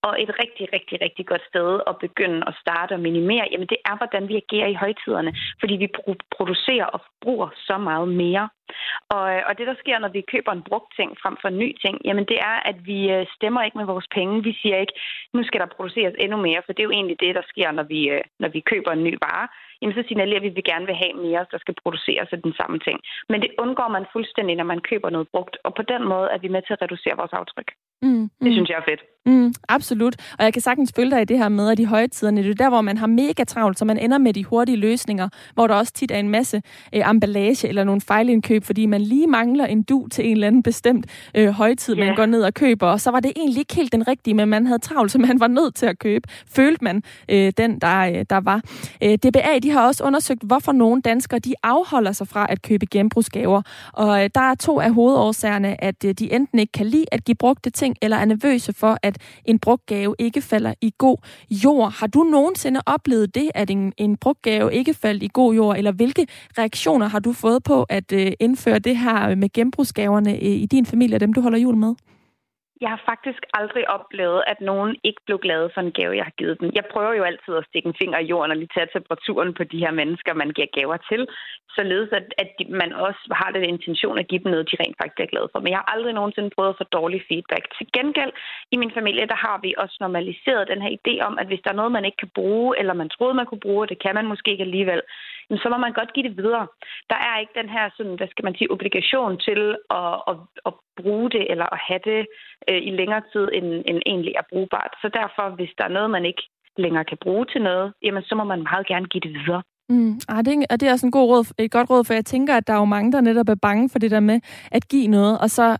og 0.06 0.22
et 0.22 0.30
rigtig, 0.42 0.66
rigtig, 0.76 0.96
rigtig 1.04 1.26
godt 1.26 1.44
sted 1.50 1.80
at 1.90 1.96
begynde 2.06 2.40
at 2.46 2.54
starte 2.62 2.92
og 2.92 3.00
minimere, 3.00 3.46
jamen 3.52 3.68
det 3.72 3.80
er, 3.90 3.96
hvordan 3.96 4.28
vi 4.28 4.36
agerer 4.42 4.68
i 4.68 4.80
højtiderne, 4.84 5.32
fordi 5.60 5.74
vi 5.76 5.88
producerer 6.36 6.86
og 6.86 7.00
bruger 7.24 7.48
så 7.68 7.78
meget 7.78 8.08
mere. 8.08 8.48
Og, 9.16 9.26
og 9.48 9.52
det, 9.58 9.66
der 9.66 9.76
sker, 9.82 9.98
når 9.98 10.08
vi 10.08 10.30
køber 10.32 10.52
en 10.52 10.66
brugt 10.68 10.90
ting 10.98 11.10
frem 11.22 11.36
for 11.42 11.49
en 11.52 11.58
ny 11.64 11.70
ting, 11.84 11.94
jamen 12.04 12.24
det 12.30 12.38
er, 12.50 12.56
at 12.70 12.78
vi 12.90 12.98
øh, 13.14 13.26
stemmer 13.36 13.62
ikke 13.62 13.78
med 13.78 13.86
vores 13.92 14.08
penge. 14.16 14.44
Vi 14.48 14.52
siger 14.62 14.76
ikke, 14.76 14.96
nu 15.34 15.40
skal 15.44 15.60
der 15.60 15.74
produceres 15.76 16.14
endnu 16.18 16.38
mere, 16.46 16.62
for 16.64 16.72
det 16.72 16.80
er 16.80 16.88
jo 16.88 16.96
egentlig 16.98 17.18
det, 17.20 17.34
der 17.38 17.44
sker, 17.52 17.68
når 17.78 17.86
vi, 17.92 18.00
øh, 18.14 18.22
når 18.42 18.48
vi 18.48 18.60
køber 18.60 18.90
en 18.92 19.04
ny 19.08 19.14
vare. 19.26 19.46
Jamen 19.80 19.94
så 19.96 20.02
signalerer 20.08 20.40
vi, 20.40 20.50
at 20.50 20.56
vi 20.56 20.70
gerne 20.72 20.86
vil 20.86 21.00
have 21.02 21.14
mere, 21.26 21.46
der 21.52 21.58
skal 21.58 21.74
produceres 21.82 22.28
af 22.32 22.42
den 22.46 22.54
samme 22.60 22.78
ting. 22.86 22.98
Men 23.28 23.38
det 23.44 23.50
undgår 23.58 23.88
man 23.96 24.04
fuldstændig, 24.12 24.54
når 24.56 24.68
man 24.72 24.80
køber 24.90 25.10
noget 25.10 25.28
brugt, 25.34 25.56
og 25.64 25.74
på 25.74 25.82
den 25.92 26.02
måde 26.12 26.28
er 26.34 26.38
vi 26.38 26.48
med 26.48 26.62
til 26.62 26.72
at 26.72 26.82
reducere 26.82 27.16
vores 27.20 27.34
aftryk. 27.40 27.68
Mm, 28.02 28.08
mm. 28.08 28.28
Det 28.44 28.52
synes 28.52 28.68
jeg 28.70 28.78
er 28.78 28.88
fedt. 28.90 29.02
Mm, 29.26 29.54
absolut. 29.68 30.16
Og 30.38 30.44
jeg 30.44 30.52
kan 30.52 30.62
sagtens 30.62 30.92
følge 30.96 31.10
dig 31.10 31.22
i 31.22 31.24
det 31.24 31.38
her 31.38 31.48
med, 31.48 31.70
at 31.70 31.78
de 31.78 31.86
højtiderne, 31.86 32.42
det 32.42 32.50
er 32.50 32.54
der, 32.54 32.68
hvor 32.68 32.80
man 32.80 32.98
har 32.98 33.06
mega 33.06 33.44
travlt, 33.44 33.78
så 33.78 33.84
man 33.84 33.98
ender 33.98 34.18
med 34.18 34.32
de 34.32 34.44
hurtige 34.44 34.76
løsninger, 34.76 35.28
hvor 35.54 35.66
der 35.66 35.74
også 35.74 35.92
tit 35.92 36.10
er 36.10 36.18
en 36.18 36.28
masse 36.28 36.62
øh, 36.94 37.10
emballage 37.10 37.68
eller 37.68 37.84
nogle 37.84 38.00
fejlindkøb, 38.00 38.64
fordi 38.64 38.86
man 38.86 39.00
lige 39.00 39.26
mangler 39.26 39.66
en 39.66 39.82
du 39.82 40.08
til 40.08 40.26
en 40.26 40.32
eller 40.32 40.46
anden 40.46 40.62
bestemt 40.62 41.06
øh, 41.34 41.48
højtid, 41.48 41.96
yeah. 41.96 42.06
man 42.06 42.16
går 42.16 42.26
ned 42.26 42.42
og 42.42 42.54
køber. 42.54 42.86
Og 42.86 43.00
så 43.00 43.10
var 43.10 43.20
det 43.20 43.32
egentlig 43.36 43.58
ikke 43.58 43.74
helt 43.74 43.92
den 43.92 44.08
rigtige, 44.08 44.34
men 44.34 44.48
man 44.48 44.66
havde 44.66 44.78
travlt, 44.78 45.12
så 45.12 45.18
man 45.18 45.40
var 45.40 45.48
nødt 45.48 45.74
til 45.74 45.86
at 45.86 45.98
købe. 45.98 46.28
Følte 46.46 46.84
man 46.84 47.02
øh, 47.28 47.52
den, 47.56 47.78
der, 47.78 47.98
øh, 48.00 48.24
der 48.30 48.40
var. 48.40 48.60
Øh, 49.02 49.14
DBA, 49.14 49.58
de 49.62 49.70
har 49.70 49.86
også 49.86 50.04
undersøgt, 50.04 50.42
hvorfor 50.42 50.72
nogle 50.72 51.02
danskere, 51.02 51.38
de 51.38 51.54
afholder 51.62 52.12
sig 52.12 52.28
fra 52.28 52.46
at 52.48 52.62
købe 52.62 52.86
genbrugsgaver. 52.86 53.62
Og 53.92 54.24
øh, 54.24 54.30
der 54.34 54.40
er 54.40 54.54
to 54.54 54.80
af 54.80 54.94
hovedårsagerne, 54.94 55.84
at 55.84 56.04
øh, 56.04 56.14
de 56.14 56.32
enten 56.32 56.58
ikke 56.58 56.72
kan 56.72 56.86
lide 56.86 57.06
at 57.12 57.24
give 57.24 57.34
brugte 57.34 57.70
ting, 57.70 57.96
eller 58.02 58.16
er 58.16 58.24
nervøse 58.24 58.72
for, 58.72 58.98
at 59.02 59.09
en 59.44 59.58
brugtgave 59.58 60.14
ikke 60.18 60.42
falder 60.42 60.74
i 60.80 60.92
god 60.98 61.16
jord. 61.50 61.92
Har 61.92 62.06
du 62.06 62.22
nogensinde 62.22 62.80
oplevet 62.86 63.34
det, 63.34 63.50
at 63.54 63.70
en, 63.70 63.92
en 63.96 64.16
brugtgave 64.16 64.74
ikke 64.74 64.94
faldt 64.94 65.22
i 65.22 65.30
god 65.32 65.54
jord, 65.54 65.76
eller 65.76 65.92
hvilke 65.92 66.26
reaktioner 66.58 67.08
har 67.08 67.18
du 67.18 67.32
fået 67.32 67.62
på 67.62 67.82
at 67.82 68.12
øh, 68.12 68.32
indføre 68.40 68.78
det 68.78 68.96
her 68.96 69.34
med 69.34 69.52
genbrugsgaverne 69.52 70.32
øh, 70.32 70.38
i 70.42 70.66
din 70.66 70.86
familie 70.86 71.16
og 71.16 71.20
dem, 71.20 71.32
du 71.32 71.40
holder 71.40 71.58
jul 71.58 71.76
med? 71.76 71.94
Jeg 72.84 72.90
har 72.94 73.00
faktisk 73.12 73.42
aldrig 73.58 73.84
oplevet, 73.96 74.40
at 74.52 74.60
nogen 74.60 74.92
ikke 75.08 75.22
blev 75.26 75.38
glade 75.38 75.70
for 75.74 75.80
en 75.80 75.92
gave, 75.98 76.16
jeg 76.16 76.24
har 76.24 76.36
givet 76.40 76.60
dem. 76.60 76.70
Jeg 76.78 76.84
prøver 76.92 77.12
jo 77.14 77.22
altid 77.30 77.54
at 77.56 77.66
stikke 77.68 77.88
en 77.88 78.00
finger 78.02 78.18
i 78.18 78.30
jorden 78.32 78.50
og 78.50 78.56
lige 78.56 78.74
tage 78.74 78.92
temperaturen 78.92 79.54
på 79.54 79.64
de 79.64 79.78
her 79.84 79.92
mennesker, 80.00 80.34
man 80.34 80.50
giver 80.56 80.74
gaver 80.78 80.98
til, 81.10 81.22
således 81.76 82.10
at, 82.18 82.26
at 82.42 82.50
man 82.82 82.90
også 82.92 83.22
har 83.40 83.50
den 83.56 83.64
intention 83.74 84.18
at 84.18 84.28
give 84.28 84.42
dem 84.44 84.50
noget, 84.50 84.70
de 84.70 84.80
rent 84.82 84.96
faktisk 85.00 85.20
er 85.20 85.32
glade 85.32 85.48
for. 85.52 85.60
Men 85.60 85.70
jeg 85.72 85.78
har 85.80 85.92
aldrig 85.94 86.12
nogensinde 86.14 86.50
prøvet 86.56 86.72
at 86.72 86.80
få 86.80 86.84
dårlig 86.98 87.20
feedback. 87.28 87.64
Til 87.78 87.86
gengæld, 87.96 88.32
i 88.74 88.76
min 88.82 88.92
familie, 88.98 89.26
der 89.32 89.38
har 89.46 89.58
vi 89.64 89.70
også 89.82 89.96
normaliseret 90.00 90.70
den 90.72 90.82
her 90.84 90.92
idé 91.00 91.14
om, 91.28 91.34
at 91.40 91.46
hvis 91.46 91.62
der 91.64 91.70
er 91.70 91.80
noget, 91.80 91.92
man 91.92 92.04
ikke 92.04 92.20
kan 92.24 92.34
bruge, 92.38 92.78
eller 92.80 92.94
man 93.02 93.08
troede, 93.08 93.34
man 93.34 93.46
kunne 93.46 93.66
bruge, 93.68 93.88
det 93.90 93.98
kan 94.04 94.14
man 94.14 94.26
måske 94.32 94.50
ikke 94.50 94.68
alligevel, 94.68 95.02
så 95.58 95.68
må 95.72 95.76
man 95.76 95.92
godt 95.92 96.12
give 96.14 96.28
det 96.28 96.36
videre. 96.36 96.66
Der 97.10 97.18
er 97.28 97.34
ikke 97.38 97.58
den 97.60 97.68
her, 97.68 97.84
sådan, 97.96 98.16
hvad 98.18 98.28
skal 98.30 98.44
man 98.44 98.54
sige, 98.54 98.72
obligation 98.74 99.38
til 99.46 99.60
at, 99.98 100.14
at, 100.30 100.36
at 100.68 100.72
bruge 101.00 101.30
det, 101.30 101.44
eller 101.52 101.66
at 101.74 101.80
have 101.88 102.02
det 102.10 102.20
øh, 102.70 102.80
i 102.88 102.90
længere 103.00 103.22
tid, 103.32 103.44
end, 103.56 103.68
end 103.88 103.98
egentlig 104.06 104.34
er 104.40 104.50
brugbart. 104.52 104.92
Så 105.02 105.08
derfor, 105.20 105.46
hvis 105.56 105.72
der 105.78 105.84
er 105.84 105.96
noget, 105.96 106.10
man 106.10 106.24
ikke 106.24 106.42
længere 106.76 107.04
kan 107.04 107.18
bruge 107.24 107.46
til 107.52 107.62
noget, 107.62 107.92
jamen 108.02 108.22
så 108.22 108.34
må 108.34 108.44
man 108.44 108.62
meget 108.62 108.86
gerne 108.86 109.06
give 109.12 109.24
det 109.26 109.32
videre. 109.38 109.62
Mm, 109.88 110.14
ah, 110.28 110.44
det, 110.44 110.66
er, 110.70 110.76
det 110.76 110.88
er 110.88 110.92
også 110.92 111.06
en 111.06 111.12
god 111.18 111.28
råd, 111.30 111.44
et 111.58 111.70
godt 111.70 111.90
råd, 111.90 112.04
for 112.04 112.14
jeg 112.14 112.24
tænker, 112.24 112.56
at 112.56 112.66
der 112.66 112.72
er 112.72 112.78
jo 112.78 112.84
mange, 112.84 113.12
der 113.12 113.20
netop 113.20 113.48
er 113.48 113.54
bange 113.62 113.88
for 113.92 113.98
det 113.98 114.10
der 114.10 114.20
med 114.20 114.40
at 114.72 114.88
give 114.88 115.08
noget, 115.08 115.38
og 115.40 115.50
så 115.50 115.76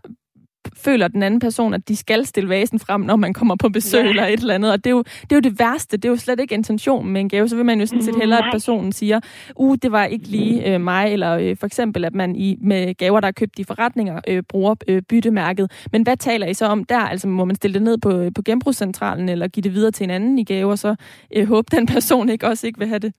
føler 0.75 1.07
den 1.07 1.23
anden 1.23 1.39
person, 1.39 1.73
at 1.73 1.87
de 1.87 1.95
skal 1.95 2.25
stille 2.25 2.49
vasen 2.49 2.79
frem, 2.79 3.01
når 3.01 3.15
man 3.15 3.33
kommer 3.33 3.55
på 3.55 3.69
besøg 3.69 4.03
ja. 4.03 4.09
eller 4.09 4.25
et 4.25 4.39
eller 4.39 4.53
andet. 4.53 4.71
Og 4.71 4.77
det 4.77 4.89
er, 4.89 4.91
jo, 4.91 5.03
det 5.03 5.31
er 5.31 5.35
jo 5.35 5.39
det 5.39 5.59
værste. 5.59 5.97
Det 5.97 6.05
er 6.05 6.09
jo 6.09 6.15
slet 6.15 6.39
ikke 6.39 6.53
intentionen 6.53 7.13
med 7.13 7.21
en 7.21 7.29
gave. 7.29 7.49
Så 7.49 7.55
vil 7.55 7.65
man 7.65 7.79
jo 7.79 7.85
sådan 7.85 8.03
set 8.03 8.15
hellere, 8.15 8.39
at 8.39 8.51
personen 8.51 8.91
siger, 8.91 9.19
uh, 9.55 9.77
det 9.81 9.91
var 9.91 10.05
ikke 10.05 10.27
lige 10.27 10.73
øh, 10.73 10.81
mig. 10.81 11.13
Eller 11.13 11.31
øh, 11.37 11.57
for 11.57 11.65
eksempel, 11.65 12.05
at 12.05 12.15
man 12.15 12.35
i, 12.35 12.57
med 12.61 12.93
gaver, 12.93 13.19
der 13.19 13.27
er 13.27 13.31
købt 13.31 13.59
i 13.59 13.63
forretninger, 13.63 14.19
øh, 14.27 14.43
bruger 14.49 14.75
øh, 14.87 15.01
byttemærket. 15.01 15.71
Men 15.91 16.03
hvad 16.03 16.17
taler 16.17 16.47
I 16.47 16.53
så 16.53 16.65
om 16.65 16.83
der? 16.83 16.99
Altså 16.99 17.27
må 17.27 17.45
man 17.45 17.55
stille 17.55 17.73
det 17.73 17.81
ned 17.81 17.97
på, 17.97 18.29
på 18.35 18.41
genbrugscentralen, 18.41 19.29
eller 19.29 19.47
give 19.47 19.61
det 19.61 19.73
videre 19.73 19.91
til 19.91 20.03
en 20.03 20.09
anden 20.09 20.39
i 20.39 20.43
gave, 20.43 20.71
og 20.71 20.79
så 20.79 20.95
øh, 21.35 21.47
håbe, 21.47 21.67
den 21.75 21.85
person 21.85 22.29
ikke 22.29 22.47
også 22.47 22.67
ikke 22.67 22.79
vil 22.79 22.87
have 22.87 22.99
det? 22.99 23.13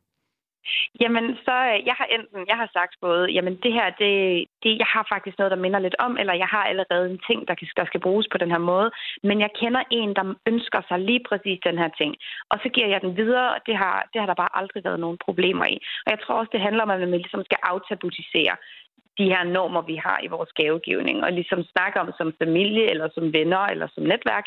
Jamen, 1.01 1.27
så 1.47 1.55
øh, 1.71 1.79
jeg 1.89 1.95
har 2.01 2.09
enten, 2.17 2.41
jeg 2.51 2.57
har 2.63 2.69
sagt 2.73 2.95
både, 3.01 3.25
jamen 3.37 3.55
det 3.65 3.73
her, 3.79 3.87
det, 4.03 4.13
det, 4.63 4.73
jeg 4.83 4.89
har 4.95 5.05
faktisk 5.13 5.39
noget, 5.39 5.51
der 5.55 5.65
minder 5.65 5.79
lidt 5.79 5.97
om, 6.07 6.13
eller 6.21 6.35
jeg 6.43 6.51
har 6.55 6.65
allerede 6.65 7.07
en 7.11 7.21
ting, 7.29 7.49
der, 7.49 7.55
kan, 7.55 7.69
der 7.77 7.87
skal 7.87 8.01
bruges 8.01 8.27
på 8.33 8.39
den 8.39 8.51
her 8.51 8.63
måde, 8.73 8.91
men 9.23 9.41
jeg 9.41 9.51
kender 9.61 9.83
en, 9.91 10.11
der 10.19 10.35
ønsker 10.47 10.81
sig 10.89 10.99
lige 10.99 11.23
præcis 11.29 11.59
den 11.69 11.79
her 11.79 11.91
ting, 12.01 12.13
og 12.51 12.57
så 12.63 12.69
giver 12.75 12.89
jeg 12.89 13.01
den 13.01 13.17
videre, 13.17 13.49
og 13.55 13.61
det 13.67 13.77
har, 13.77 13.97
det 14.13 14.19
har 14.21 14.29
der 14.29 14.43
bare 14.43 14.57
aldrig 14.61 14.85
været 14.85 15.01
nogen 15.01 15.19
problemer 15.27 15.67
i. 15.75 15.77
Og 16.05 16.09
jeg 16.13 16.21
tror 16.21 16.35
også, 16.35 16.53
det 16.53 16.67
handler 16.67 16.83
om, 16.83 16.91
at 16.91 17.01
man 17.01 17.23
ligesom 17.25 17.45
skal 17.45 17.59
aftabutisere 17.63 18.57
de 19.19 19.25
her 19.33 19.45
normer, 19.45 19.83
vi 19.83 19.97
har 19.97 20.19
i 20.23 20.33
vores 20.37 20.53
gavegivning, 20.61 21.25
og 21.25 21.33
ligesom 21.33 21.61
snakke 21.73 22.01
om 22.01 22.11
som 22.19 22.35
familie, 22.43 22.91
eller 22.91 23.09
som 23.15 23.33
venner, 23.33 23.63
eller 23.73 23.89
som 23.95 24.03
netværk, 24.03 24.47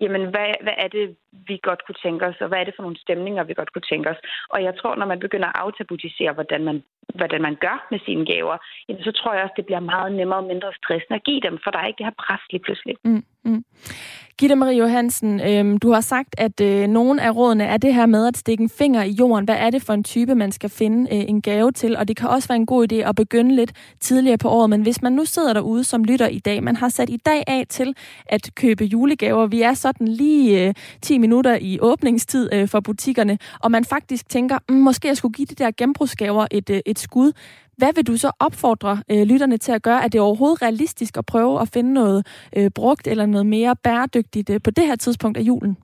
jamen, 0.00 0.22
hvad, 0.32 0.50
hvad 0.64 0.76
er 0.84 0.88
det, 0.88 1.16
vi 1.48 1.56
godt 1.68 1.80
kunne 1.86 2.00
tænke 2.04 2.22
os, 2.28 2.40
og 2.40 2.48
hvad 2.48 2.58
er 2.58 2.64
det 2.64 2.74
for 2.76 2.82
nogle 2.82 3.02
stemninger, 3.04 3.44
vi 3.44 3.54
godt 3.54 3.72
kunne 3.72 3.90
tænke 3.92 4.10
os. 4.10 4.20
Og 4.54 4.58
jeg 4.66 4.74
tror, 4.78 4.94
når 4.96 5.06
man 5.12 5.20
begynder 5.20 5.48
at 5.48 5.60
aftabutisere, 5.64 6.32
hvordan 6.32 6.64
man, 6.64 6.82
hvordan 7.14 7.42
man 7.42 7.56
gør 7.64 7.86
med 7.90 8.00
sine 8.06 8.26
gaver, 8.32 8.56
jamen, 8.88 9.02
så 9.02 9.12
tror 9.12 9.32
jeg 9.34 9.42
også, 9.42 9.56
det 9.56 9.66
bliver 9.66 9.80
meget 9.80 10.10
nemmere 10.18 10.38
og 10.38 10.48
mindre 10.52 10.72
stressende 10.80 11.16
at 11.18 11.24
give 11.24 11.40
dem, 11.40 11.58
for 11.62 11.70
der 11.70 11.78
er 11.78 11.86
ikke 11.86 11.98
det 11.98 12.06
her 12.06 12.22
pres 12.24 12.44
lige 12.50 12.64
pludselig. 12.66 12.94
Mm, 13.04 13.24
mm. 13.44 13.64
Gitte 14.38 14.56
Marie 14.56 14.78
Johansen, 14.78 15.40
øh, 15.40 15.78
du 15.82 15.90
har 15.90 16.00
sagt, 16.00 16.34
at 16.38 16.60
øh, 16.60 16.86
nogle 16.86 17.22
af 17.22 17.36
rådene 17.36 17.64
er 17.64 17.76
det 17.76 17.94
her 17.94 18.06
med 18.06 18.26
at 18.26 18.36
stikke 18.36 18.62
en 18.62 18.70
finger 18.70 19.02
i 19.02 19.10
jorden. 19.10 19.44
Hvad 19.44 19.56
er 19.58 19.70
det 19.70 19.82
for 19.82 19.92
en 19.92 20.04
type, 20.04 20.34
man 20.34 20.52
skal 20.52 20.70
finde 20.70 21.16
øh, 21.16 21.24
en 21.28 21.42
gave 21.42 21.72
til? 21.72 21.96
Og 21.96 22.08
det 22.08 22.16
kan 22.16 22.28
også 22.28 22.48
være 22.48 22.56
en 22.56 22.66
god 22.66 22.92
idé 22.92 22.96
at 22.96 23.16
begynde 23.16 23.56
lidt 23.56 23.72
tidligere 24.00 24.38
på 24.38 24.48
året. 24.48 24.70
Men 24.70 24.82
hvis 24.82 25.02
man 25.02 25.12
nu 25.12 25.24
sidder 25.24 25.52
derude 25.52 25.84
som 25.84 26.04
lytter 26.04 26.28
i 26.28 26.38
dag, 26.38 26.62
man 26.62 26.76
har 26.76 26.88
sat 26.88 27.10
i 27.10 27.16
dag 27.16 27.42
af 27.46 27.64
til 27.68 27.94
at 28.26 28.50
købe 28.54 28.84
julegaver. 28.84 29.46
Vi 29.46 29.62
er 29.62 29.74
sådan 29.74 30.08
lige 30.08 30.68
øh, 30.68 30.74
10 31.02 31.18
minutter 31.26 31.58
i 31.60 31.78
åbningstid 31.80 32.48
øh, 32.52 32.68
for 32.68 32.80
butikkerne, 32.80 33.38
og 33.60 33.70
man 33.70 33.84
faktisk 33.84 34.28
tænker, 34.28 34.58
mm, 34.68 34.74
måske 34.74 35.08
jeg 35.08 35.16
skulle 35.16 35.32
give 35.32 35.46
de 35.46 35.54
der 35.54 35.70
genbrugsgaver 35.76 36.46
et, 36.50 36.70
øh, 36.70 36.80
et 36.86 36.98
skud. 36.98 37.32
Hvad 37.76 37.92
vil 37.94 38.06
du 38.06 38.16
så 38.16 38.30
opfordre 38.38 39.02
øh, 39.10 39.22
lytterne 39.22 39.58
til 39.58 39.72
at 39.72 39.82
gøre? 39.82 40.04
Er 40.04 40.08
det 40.08 40.20
overhovedet 40.20 40.62
realistisk 40.62 41.16
at 41.16 41.26
prøve 41.26 41.60
at 41.60 41.68
finde 41.68 41.92
noget 41.92 42.26
øh, 42.56 42.70
brugt 42.70 43.06
eller 43.06 43.26
noget 43.26 43.46
mere 43.46 43.76
bæredygtigt 43.76 44.50
øh, 44.50 44.60
på 44.64 44.70
det 44.70 44.86
her 44.86 44.96
tidspunkt 44.96 45.38
af 45.38 45.42
julen? 45.42 45.76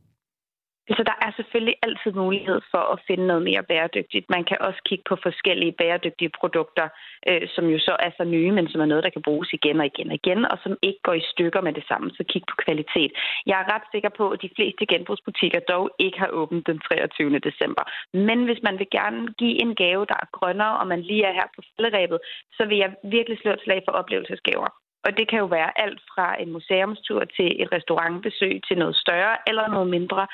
Så 0.89 1.03
der 1.11 1.17
er 1.27 1.31
selvfølgelig 1.37 1.77
altid 1.83 2.13
mulighed 2.13 2.61
for 2.71 2.85
at 2.93 3.03
finde 3.07 3.27
noget 3.27 3.43
mere 3.43 3.63
bæredygtigt. 3.63 4.31
Man 4.31 4.45
kan 4.45 4.59
også 4.61 4.81
kigge 4.89 5.05
på 5.09 5.17
forskellige 5.23 5.73
bæredygtige 5.73 6.33
produkter, 6.41 6.87
øh, 7.29 7.49
som 7.55 7.65
jo 7.67 7.79
så 7.79 7.97
er 7.99 8.11
så 8.17 8.25
nye, 8.25 8.53
men 8.53 8.69
som 8.69 8.81
er 8.81 8.91
noget, 8.91 9.05
der 9.05 9.11
kan 9.11 9.23
bruges 9.23 9.53
igen 9.53 9.81
og 9.81 9.87
igen 9.87 10.09
og 10.09 10.15
igen, 10.15 10.45
og 10.45 10.59
som 10.63 10.77
ikke 10.83 11.01
går 11.03 11.13
i 11.13 11.29
stykker 11.33 11.61
med 11.61 11.73
det 11.73 11.85
samme. 11.89 12.11
Så 12.11 12.25
kig 12.29 12.43
på 12.51 12.57
kvalitet. 12.65 13.13
Jeg 13.47 13.57
er 13.61 13.75
ret 13.75 13.87
sikker 13.93 14.09
på, 14.19 14.31
at 14.31 14.43
de 14.43 14.51
fleste 14.57 14.87
genbrugsbutikker 14.87 15.61
dog 15.61 15.91
ikke 15.99 16.19
har 16.19 16.31
åbent 16.41 16.67
den 16.67 16.79
23. 16.79 17.39
december. 17.39 17.85
Men 18.13 18.45
hvis 18.45 18.63
man 18.63 18.79
vil 18.79 18.89
gerne 18.91 19.33
give 19.41 19.63
en 19.63 19.75
gave, 19.75 20.07
der 20.07 20.19
er 20.25 20.33
grønnere, 20.33 20.79
og 20.81 20.87
man 20.87 21.01
lige 21.03 21.25
er 21.25 21.33
her 21.33 21.49
på 21.57 21.63
falderæbet, 21.77 22.19
så 22.57 22.63
vil 22.69 22.79
jeg 22.79 22.95
virkelig 23.05 23.39
slå 23.39 23.51
et 23.53 23.65
slag 23.65 23.83
for 23.87 23.93
oplevelsesgaver. 23.93 24.69
Og 25.07 25.11
det 25.19 25.29
kan 25.29 25.39
jo 25.39 25.49
være 25.59 25.79
alt 25.85 26.01
fra 26.13 26.43
en 26.43 26.53
museumstur 26.53 27.21
til 27.37 27.63
et 27.63 27.73
restaurantbesøg 27.73 28.55
til 28.69 28.79
noget 28.79 28.97
større 28.97 29.37
eller 29.47 29.69
noget 29.69 29.89
mindre. 29.97 30.27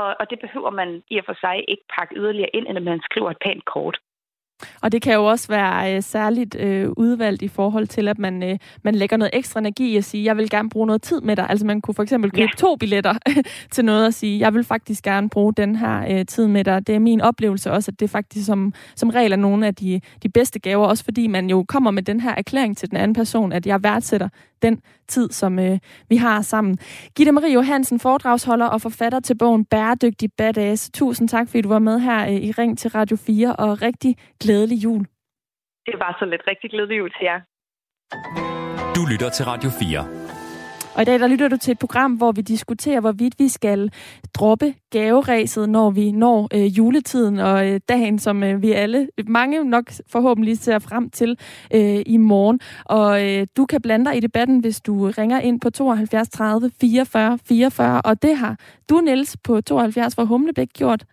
Og, 0.00 0.08
og 0.20 0.30
det 0.30 0.38
behøver 0.44 0.70
man 0.70 1.02
i 1.10 1.18
og 1.18 1.24
for 1.26 1.36
sig 1.40 1.56
ikke 1.68 1.84
pakke 1.96 2.14
yderligere 2.20 2.54
ind, 2.56 2.66
end 2.68 2.78
at 2.78 2.82
man 2.82 3.00
skriver 3.08 3.30
et 3.30 3.42
pænt 3.44 3.64
kort. 3.64 3.96
Og 4.82 4.92
det 4.92 5.02
kan 5.02 5.14
jo 5.14 5.24
også 5.24 5.48
være 5.48 5.96
øh, 5.96 6.02
særligt 6.02 6.56
øh, 6.60 6.88
udvalgt 6.96 7.42
i 7.42 7.48
forhold 7.48 7.86
til, 7.86 8.08
at 8.08 8.18
man, 8.18 8.42
øh, 8.42 8.58
man 8.82 8.94
lægger 8.94 9.16
noget 9.16 9.30
ekstra 9.32 9.60
energi 9.60 9.92
i 9.92 9.96
at 9.96 10.04
sige, 10.04 10.24
jeg 10.24 10.36
vil 10.36 10.50
gerne 10.50 10.70
bruge 10.70 10.86
noget 10.86 11.02
tid 11.02 11.20
med 11.20 11.36
dig. 11.36 11.46
Altså 11.50 11.66
man 11.66 11.80
kunne 11.80 11.94
for 11.94 12.02
eksempel 12.02 12.30
købe 12.30 12.50
ja. 12.52 12.58
to 12.58 12.76
billetter 12.76 13.14
til 13.72 13.84
noget 13.84 14.06
og 14.06 14.14
sige, 14.14 14.40
jeg 14.40 14.54
vil 14.54 14.64
faktisk 14.64 15.04
gerne 15.04 15.30
bruge 15.30 15.52
den 15.52 15.76
her 15.76 16.18
øh, 16.18 16.26
tid 16.26 16.46
med 16.46 16.64
dig. 16.64 16.86
Det 16.86 16.94
er 16.94 16.98
min 16.98 17.20
oplevelse 17.20 17.72
også, 17.72 17.90
at 17.90 18.00
det 18.00 18.10
faktisk 18.10 18.46
som, 18.46 18.72
som 18.96 19.10
regel 19.10 19.32
er 19.32 19.36
nogle 19.36 19.66
af 19.66 19.74
de, 19.74 20.00
de 20.22 20.28
bedste 20.28 20.58
gaver, 20.58 20.86
også 20.86 21.04
fordi 21.04 21.26
man 21.26 21.50
jo 21.50 21.64
kommer 21.68 21.90
med 21.90 22.02
den 22.02 22.20
her 22.20 22.34
erklæring 22.34 22.76
til 22.76 22.90
den 22.90 22.96
anden 22.96 23.14
person, 23.14 23.52
at 23.52 23.66
jeg 23.66 23.84
værdsætter 23.84 24.28
den 24.66 24.76
tid, 25.08 25.28
som 25.40 25.58
øh, 25.58 25.78
vi 26.08 26.16
har 26.16 26.42
sammen. 26.42 26.78
Gitte 27.16 27.32
Marie 27.32 27.54
Johansen, 27.58 28.00
foredragsholder 28.00 28.66
og 28.66 28.80
forfatter 28.80 29.20
til 29.20 29.38
bogen 29.38 29.64
Bæredygtig 29.64 30.28
Badass. 30.38 30.90
Tusind 30.94 31.28
tak, 31.28 31.46
fordi 31.48 31.60
du 31.60 31.68
var 31.68 31.78
med 31.78 31.96
her 32.00 32.20
øh, 32.30 32.48
i 32.48 32.50
Ring 32.60 32.78
til 32.78 32.90
Radio 32.90 33.16
4, 33.16 33.56
og 33.56 33.82
rigtig 33.82 34.16
glædelig 34.42 34.84
jul. 34.84 35.02
Det 35.88 35.96
var 36.02 36.16
så 36.18 36.24
lidt 36.24 36.42
rigtig 36.46 36.70
glædelig 36.70 36.98
jul 36.98 37.10
til 37.16 37.24
jer. 37.30 37.40
Du 38.96 39.02
lytter 39.12 39.30
til 39.36 39.44
Radio 39.44 39.70
4. 39.70 40.23
Og 40.96 41.02
i 41.02 41.04
dag 41.04 41.18
der 41.20 41.28
lytter 41.28 41.48
du 41.48 41.56
til 41.56 41.72
et 41.72 41.78
program, 41.78 42.12
hvor 42.12 42.32
vi 42.32 42.40
diskuterer, 42.40 43.00
hvorvidt 43.00 43.34
vi 43.38 43.48
skal 43.48 43.90
droppe 44.34 44.74
gaveræset, 44.90 45.68
når 45.68 45.90
vi 45.90 46.12
når 46.12 46.48
øh, 46.54 46.78
juletiden 46.78 47.38
og 47.38 47.68
øh, 47.68 47.80
dagen, 47.88 48.18
som 48.18 48.42
øh, 48.42 48.62
vi 48.62 48.72
alle, 48.72 49.08
mange 49.26 49.64
nok 49.64 49.84
forhåbentlig 50.12 50.58
ser 50.58 50.78
frem 50.78 51.10
til 51.10 51.38
øh, 51.74 52.02
i 52.06 52.16
morgen. 52.16 52.60
Og 52.84 53.24
øh, 53.26 53.46
du 53.56 53.66
kan 53.66 53.82
blande 53.82 54.04
dig 54.04 54.16
i 54.16 54.20
debatten, 54.20 54.60
hvis 54.60 54.80
du 54.80 55.10
ringer 55.18 55.40
ind 55.40 55.60
på 55.60 55.70
72 55.70 56.28
30 56.28 56.70
44 56.80 57.38
44, 57.48 58.02
og 58.04 58.22
det 58.22 58.36
har 58.36 58.56
du, 58.90 59.00
Niels, 59.00 59.36
på 59.44 59.60
72 59.60 60.14
fra 60.14 60.24
Humlebæk 60.24 60.68
gjort. 60.74 61.04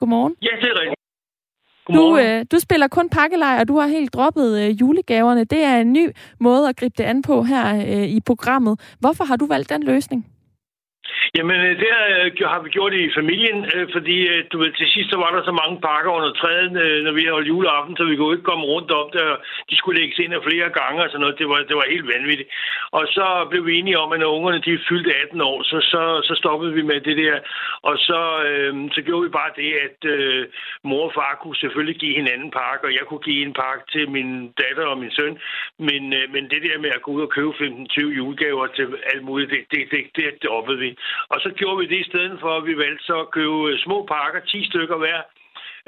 Godmorgen. 0.00 0.34
Ja, 0.42 0.48
det 0.60 0.68
er 0.68 0.80
rigtigt. 0.80 1.03
Du, 1.88 2.18
øh, 2.18 2.46
du 2.52 2.58
spiller 2.58 2.88
kun 2.88 3.08
pakkelej, 3.08 3.58
og 3.60 3.68
du 3.68 3.78
har 3.78 3.86
helt 3.86 4.14
droppet 4.14 4.58
øh, 4.60 4.80
julegaverne. 4.80 5.44
Det 5.44 5.64
er 5.64 5.76
en 5.76 5.92
ny 5.92 6.10
måde 6.40 6.68
at 6.68 6.76
gribe 6.76 6.94
det 6.98 7.04
an 7.04 7.22
på 7.22 7.42
her 7.42 7.76
øh, 7.76 8.08
i 8.08 8.20
programmet. 8.20 8.80
Hvorfor 8.98 9.24
har 9.24 9.36
du 9.36 9.46
valgt 9.46 9.70
den 9.70 9.82
løsning? 9.82 10.26
Jamen, 11.36 11.60
øh, 11.60 11.74
det 11.82 11.90
øh, 12.40 12.48
har 12.52 12.60
vi 12.62 12.68
gjort 12.76 12.94
i 12.94 13.14
familien, 13.18 13.58
øh, 13.74 13.86
fordi 13.94 14.16
du 14.52 14.58
ved, 14.58 14.72
til 14.72 14.88
sidst 14.94 15.10
så 15.10 15.16
var 15.16 15.30
der 15.30 15.42
så 15.44 15.52
mange 15.60 15.80
pakker 15.80 16.10
under 16.18 16.32
træet, 16.32 16.72
når 17.04 17.12
vi 17.12 17.24
holdt 17.26 17.48
juleaften, 17.48 17.96
så 17.96 18.04
vi 18.04 18.16
kunne 18.16 18.34
ikke 18.34 18.50
komme 18.50 18.64
rundt 18.64 18.90
om 18.90 19.10
det, 19.12 19.22
og 19.32 19.38
de 19.70 19.76
skulle 19.76 20.00
lægges 20.00 20.18
ind 20.18 20.32
flere 20.48 20.70
gange 20.80 21.02
og 21.02 21.08
sådan 21.08 21.20
noget. 21.20 21.38
Det 21.38 21.48
var, 21.48 21.58
det 21.68 21.76
var 21.76 21.92
helt 21.94 22.08
vanvittigt. 22.14 22.50
Og 22.98 23.04
så 23.16 23.46
blev 23.50 23.66
vi 23.66 23.78
enige 23.78 23.98
om, 23.98 24.12
at 24.12 24.20
når 24.20 24.36
ungerne 24.36 24.60
de 24.66 24.84
fyldte 24.88 25.12
18 25.22 25.40
år, 25.40 25.62
så, 25.62 25.78
så, 25.92 26.02
så 26.28 26.34
stoppede 26.40 26.72
vi 26.72 26.82
med 26.82 27.00
det 27.00 27.16
der. 27.16 27.36
Og 27.82 27.96
så, 27.98 28.20
øh, 28.48 28.72
så 28.94 29.00
gjorde 29.06 29.24
vi 29.26 29.38
bare 29.40 29.52
det, 29.56 29.70
at 29.86 29.98
øh, 30.14 30.46
mor 30.84 31.04
og 31.08 31.12
far 31.14 31.38
kunne 31.42 31.56
selvfølgelig 31.56 32.00
give 32.00 32.14
hinanden 32.20 32.50
pakke, 32.50 32.86
og 32.88 32.92
jeg 32.98 33.04
kunne 33.08 33.24
give 33.28 33.42
en 33.46 33.54
pakke 33.62 33.84
til 33.92 34.10
min 34.10 34.30
datter 34.62 34.86
og 34.92 34.98
min 34.98 35.12
søn. 35.18 35.38
Men, 35.78 36.02
øh, 36.18 36.24
men 36.34 36.44
det 36.52 36.60
der 36.66 36.78
med 36.84 36.90
at 36.94 37.02
gå 37.02 37.10
ud 37.10 37.22
og 37.22 37.30
købe 37.36 37.50
15-20 37.50 38.00
julegaver 38.20 38.66
til 38.66 38.86
alt 39.12 39.24
muligt, 39.24 39.50
det, 39.50 39.60
det, 39.70 39.80
det, 39.90 40.00
det, 40.16 40.24
det 40.42 40.50
oppede 40.50 40.78
vi. 40.78 40.93
Og 41.28 41.40
så 41.40 41.50
gjorde 41.58 41.78
vi 41.78 41.86
det 41.86 42.00
i 42.00 42.10
stedet 42.10 42.36
for, 42.40 42.56
at 42.56 42.66
vi 42.66 42.78
valgte 42.78 43.04
så 43.04 43.16
at 43.20 43.30
købe 43.30 43.58
øh, 43.70 43.78
små 43.78 43.98
pakker, 44.14 44.40
10 44.40 44.66
stykker 44.70 44.96
hver, 44.96 45.20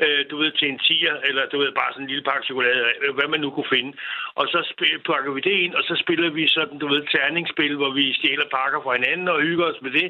øh, 0.03 0.23
du 0.31 0.37
ved, 0.37 0.51
til 0.53 0.69
en 0.69 0.79
tiger, 0.79 1.15
eller 1.29 1.43
du 1.53 1.59
ved, 1.59 1.73
bare 1.73 1.93
sådan 1.93 2.05
en 2.05 2.13
lille 2.13 2.25
pakke 2.29 2.47
chokolade, 2.47 2.85
øh, 3.03 3.15
hvad 3.15 3.29
man 3.29 3.41
nu 3.41 3.51
kunne 3.51 3.75
finde. 3.77 3.93
Og 4.35 4.45
så 4.53 4.59
pakker 5.07 5.33
vi 5.33 5.41
det 5.41 5.57
ind, 5.65 5.75
og 5.75 5.83
så 5.89 5.95
spiller 6.05 6.31
vi 6.31 6.49
sådan, 6.49 6.79
du 6.79 6.89
ved, 6.89 7.03
terningsspil, 7.15 7.77
hvor 7.77 7.91
vi 7.99 8.13
stjæler 8.13 8.49
pakker 8.59 8.81
fra 8.83 8.97
hinanden 8.99 9.29
og 9.29 9.41
hygger 9.41 9.67
os 9.73 9.83
med 9.83 9.91
det, 9.91 10.09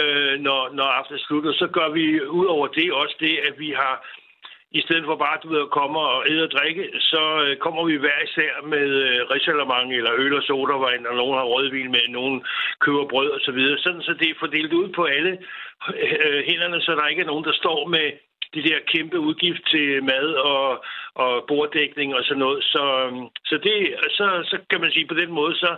øh, 0.00 0.34
når, 0.46 0.60
når 0.78 0.88
aften 0.98 1.18
slutter. 1.18 1.52
slut. 1.52 1.58
Så 1.62 1.66
gør 1.78 1.88
vi 1.88 2.22
ud 2.22 2.46
over 2.46 2.66
det 2.66 2.92
også 2.92 3.16
det, 3.20 3.38
at 3.48 3.54
vi 3.58 3.70
har 3.70 3.94
i 4.78 4.80
stedet 4.80 5.04
for 5.06 5.16
bare, 5.16 5.42
du 5.42 5.48
ved, 5.48 5.60
at 5.66 5.76
komme 5.78 5.98
og 5.98 6.28
æde 6.30 6.42
og 6.42 6.50
drikke, 6.50 6.84
så 7.00 7.22
øh, 7.44 7.56
kommer 7.56 7.82
vi 7.84 7.96
hver 7.96 8.18
især 8.26 8.52
med 8.74 8.88
øh, 9.08 9.20
risalemang 9.32 9.94
eller 9.94 10.12
øl 10.22 10.34
og 10.34 10.42
sodavand, 10.42 11.06
og 11.06 11.16
nogen 11.16 11.38
har 11.38 11.52
rødvin 11.54 11.90
med, 11.90 12.08
nogen 12.08 12.44
køber 12.80 13.04
brød 13.12 13.30
og 13.30 13.40
så 13.40 13.52
videre. 13.52 13.78
Sådan, 13.78 14.02
så 14.02 14.12
det 14.20 14.28
er 14.30 14.40
fordelt 14.40 14.72
ud 14.72 14.88
på 14.88 15.04
alle 15.04 15.32
øh, 16.04 16.40
hænderne, 16.48 16.80
så 16.80 16.92
der 16.92 17.06
ikke 17.06 17.22
er 17.22 17.32
nogen, 17.32 17.44
der 17.44 17.52
står 17.52 17.88
med 17.88 18.06
de 18.54 18.62
der 18.68 18.78
kæmpe 18.92 19.18
udgift 19.28 19.62
til 19.72 20.04
mad 20.10 20.26
og, 20.52 20.84
og 21.14 21.30
borddækning 21.48 22.14
og 22.14 22.22
sådan 22.24 22.42
noget. 22.44 22.60
Så, 22.72 22.82
øhm, 23.04 23.24
så, 23.50 23.54
det, 23.66 23.76
så, 24.18 24.26
så 24.50 24.56
kan 24.70 24.80
man 24.80 24.90
sige, 24.90 25.06
på 25.06 25.14
den 25.22 25.30
måde, 25.38 25.54
så, 25.54 25.70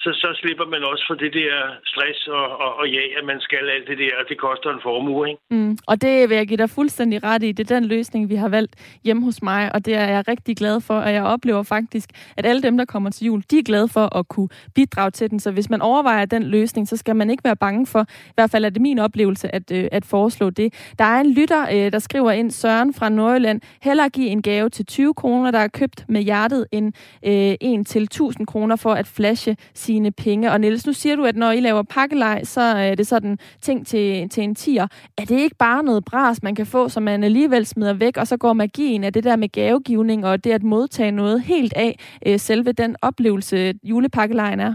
så, 0.00 0.10
så 0.22 0.28
slipper 0.40 0.66
man 0.74 0.82
også 0.90 1.04
for 1.08 1.14
det 1.14 1.32
der 1.40 1.54
stress 1.92 2.20
og, 2.26 2.48
og, 2.64 2.70
og 2.80 2.86
ja, 2.96 3.02
at 3.18 3.24
man 3.30 3.40
skal 3.40 3.64
alt 3.74 3.88
det 3.88 3.98
der, 3.98 4.12
og 4.20 4.24
det 4.28 4.38
koster 4.38 4.70
en 4.70 4.82
formue. 4.82 5.28
Ikke? 5.28 5.40
Mm, 5.50 5.78
og 5.86 6.02
det 6.02 6.28
vil 6.28 6.36
jeg 6.36 6.48
give 6.48 6.62
dig 6.64 6.70
fuldstændig 6.70 7.18
ret 7.24 7.42
i. 7.42 7.52
Det 7.52 7.70
er 7.70 7.74
den 7.74 7.84
løsning, 7.84 8.30
vi 8.30 8.34
har 8.34 8.48
valgt 8.48 8.98
hjemme 9.04 9.22
hos 9.24 9.42
mig, 9.42 9.74
og 9.74 9.86
det 9.86 9.94
er 9.94 10.08
jeg 10.14 10.28
rigtig 10.28 10.56
glad 10.56 10.80
for, 10.80 10.94
og 10.94 11.12
jeg 11.12 11.22
oplever 11.22 11.62
faktisk, 11.62 12.08
at 12.36 12.46
alle 12.46 12.62
dem, 12.62 12.76
der 12.78 12.84
kommer 12.84 13.10
til 13.10 13.26
jul, 13.26 13.42
de 13.50 13.58
er 13.58 13.62
glade 13.62 13.88
for 13.88 14.16
at 14.18 14.28
kunne 14.28 14.48
bidrage 14.74 15.10
til 15.10 15.30
den. 15.30 15.40
Så 15.40 15.50
hvis 15.50 15.70
man 15.70 15.82
overvejer 15.82 16.24
den 16.24 16.42
løsning, 16.42 16.88
så 16.88 16.96
skal 16.96 17.16
man 17.16 17.30
ikke 17.30 17.44
være 17.44 17.56
bange 17.56 17.86
for, 17.86 18.02
i 18.10 18.34
hvert 18.34 18.50
fald 18.50 18.64
er 18.64 18.70
det 18.70 18.82
min 18.82 18.98
oplevelse, 18.98 19.54
at, 19.54 19.72
øh, 19.72 19.88
at 19.92 20.04
foreslå 20.04 20.50
det. 20.50 20.94
Der 20.98 21.04
er 21.04 21.20
en 21.20 21.32
lytter, 21.34 21.62
øh, 21.62 21.92
der 21.92 21.98
skriver 21.98 22.17
ind, 22.18 22.50
Søren 22.50 22.94
fra 22.94 23.08
Nordjylland, 23.08 23.60
heller 23.82 24.08
give 24.08 24.28
en 24.28 24.42
gave 24.42 24.68
til 24.68 24.86
20 24.86 25.14
kroner, 25.14 25.50
der 25.50 25.58
er 25.58 25.68
købt 25.68 26.04
med 26.08 26.22
hjertet, 26.22 26.66
end 26.72 26.92
øh, 27.22 27.54
en 27.60 27.84
til 27.84 28.02
1000 28.02 28.46
kroner 28.46 28.76
for 28.76 28.92
at 28.92 29.06
flashe 29.06 29.56
sine 29.74 30.10
penge. 30.10 30.52
Og 30.52 30.60
Niels, 30.60 30.86
nu 30.86 30.92
siger 30.92 31.16
du, 31.16 31.24
at 31.24 31.36
når 31.36 31.50
I 31.50 31.60
laver 31.60 31.82
pakkelej, 31.82 32.44
så 32.44 32.60
er 32.60 32.94
det 32.94 33.06
sådan 33.06 33.38
ting 33.62 33.86
til, 33.86 34.28
til 34.28 34.42
en 34.42 34.54
tier. 34.54 34.86
Er 35.18 35.24
det 35.24 35.40
ikke 35.40 35.56
bare 35.56 35.82
noget 35.82 36.04
bras, 36.04 36.42
man 36.42 36.54
kan 36.54 36.66
få, 36.66 36.88
som 36.88 37.02
man 37.02 37.24
alligevel 37.24 37.66
smider 37.66 37.92
væk, 37.92 38.16
og 38.16 38.26
så 38.26 38.36
går 38.36 38.52
magien 38.52 39.04
af 39.04 39.12
det 39.12 39.24
der 39.24 39.36
med 39.36 39.48
gavegivning 39.48 40.26
og 40.26 40.44
det 40.44 40.52
at 40.52 40.62
modtage 40.62 41.10
noget 41.10 41.42
helt 41.42 41.72
af 41.72 41.98
øh, 42.26 42.38
selve 42.38 42.72
den 42.72 42.96
oplevelse, 43.02 43.74
julepakkelejen 43.84 44.60
er? 44.60 44.74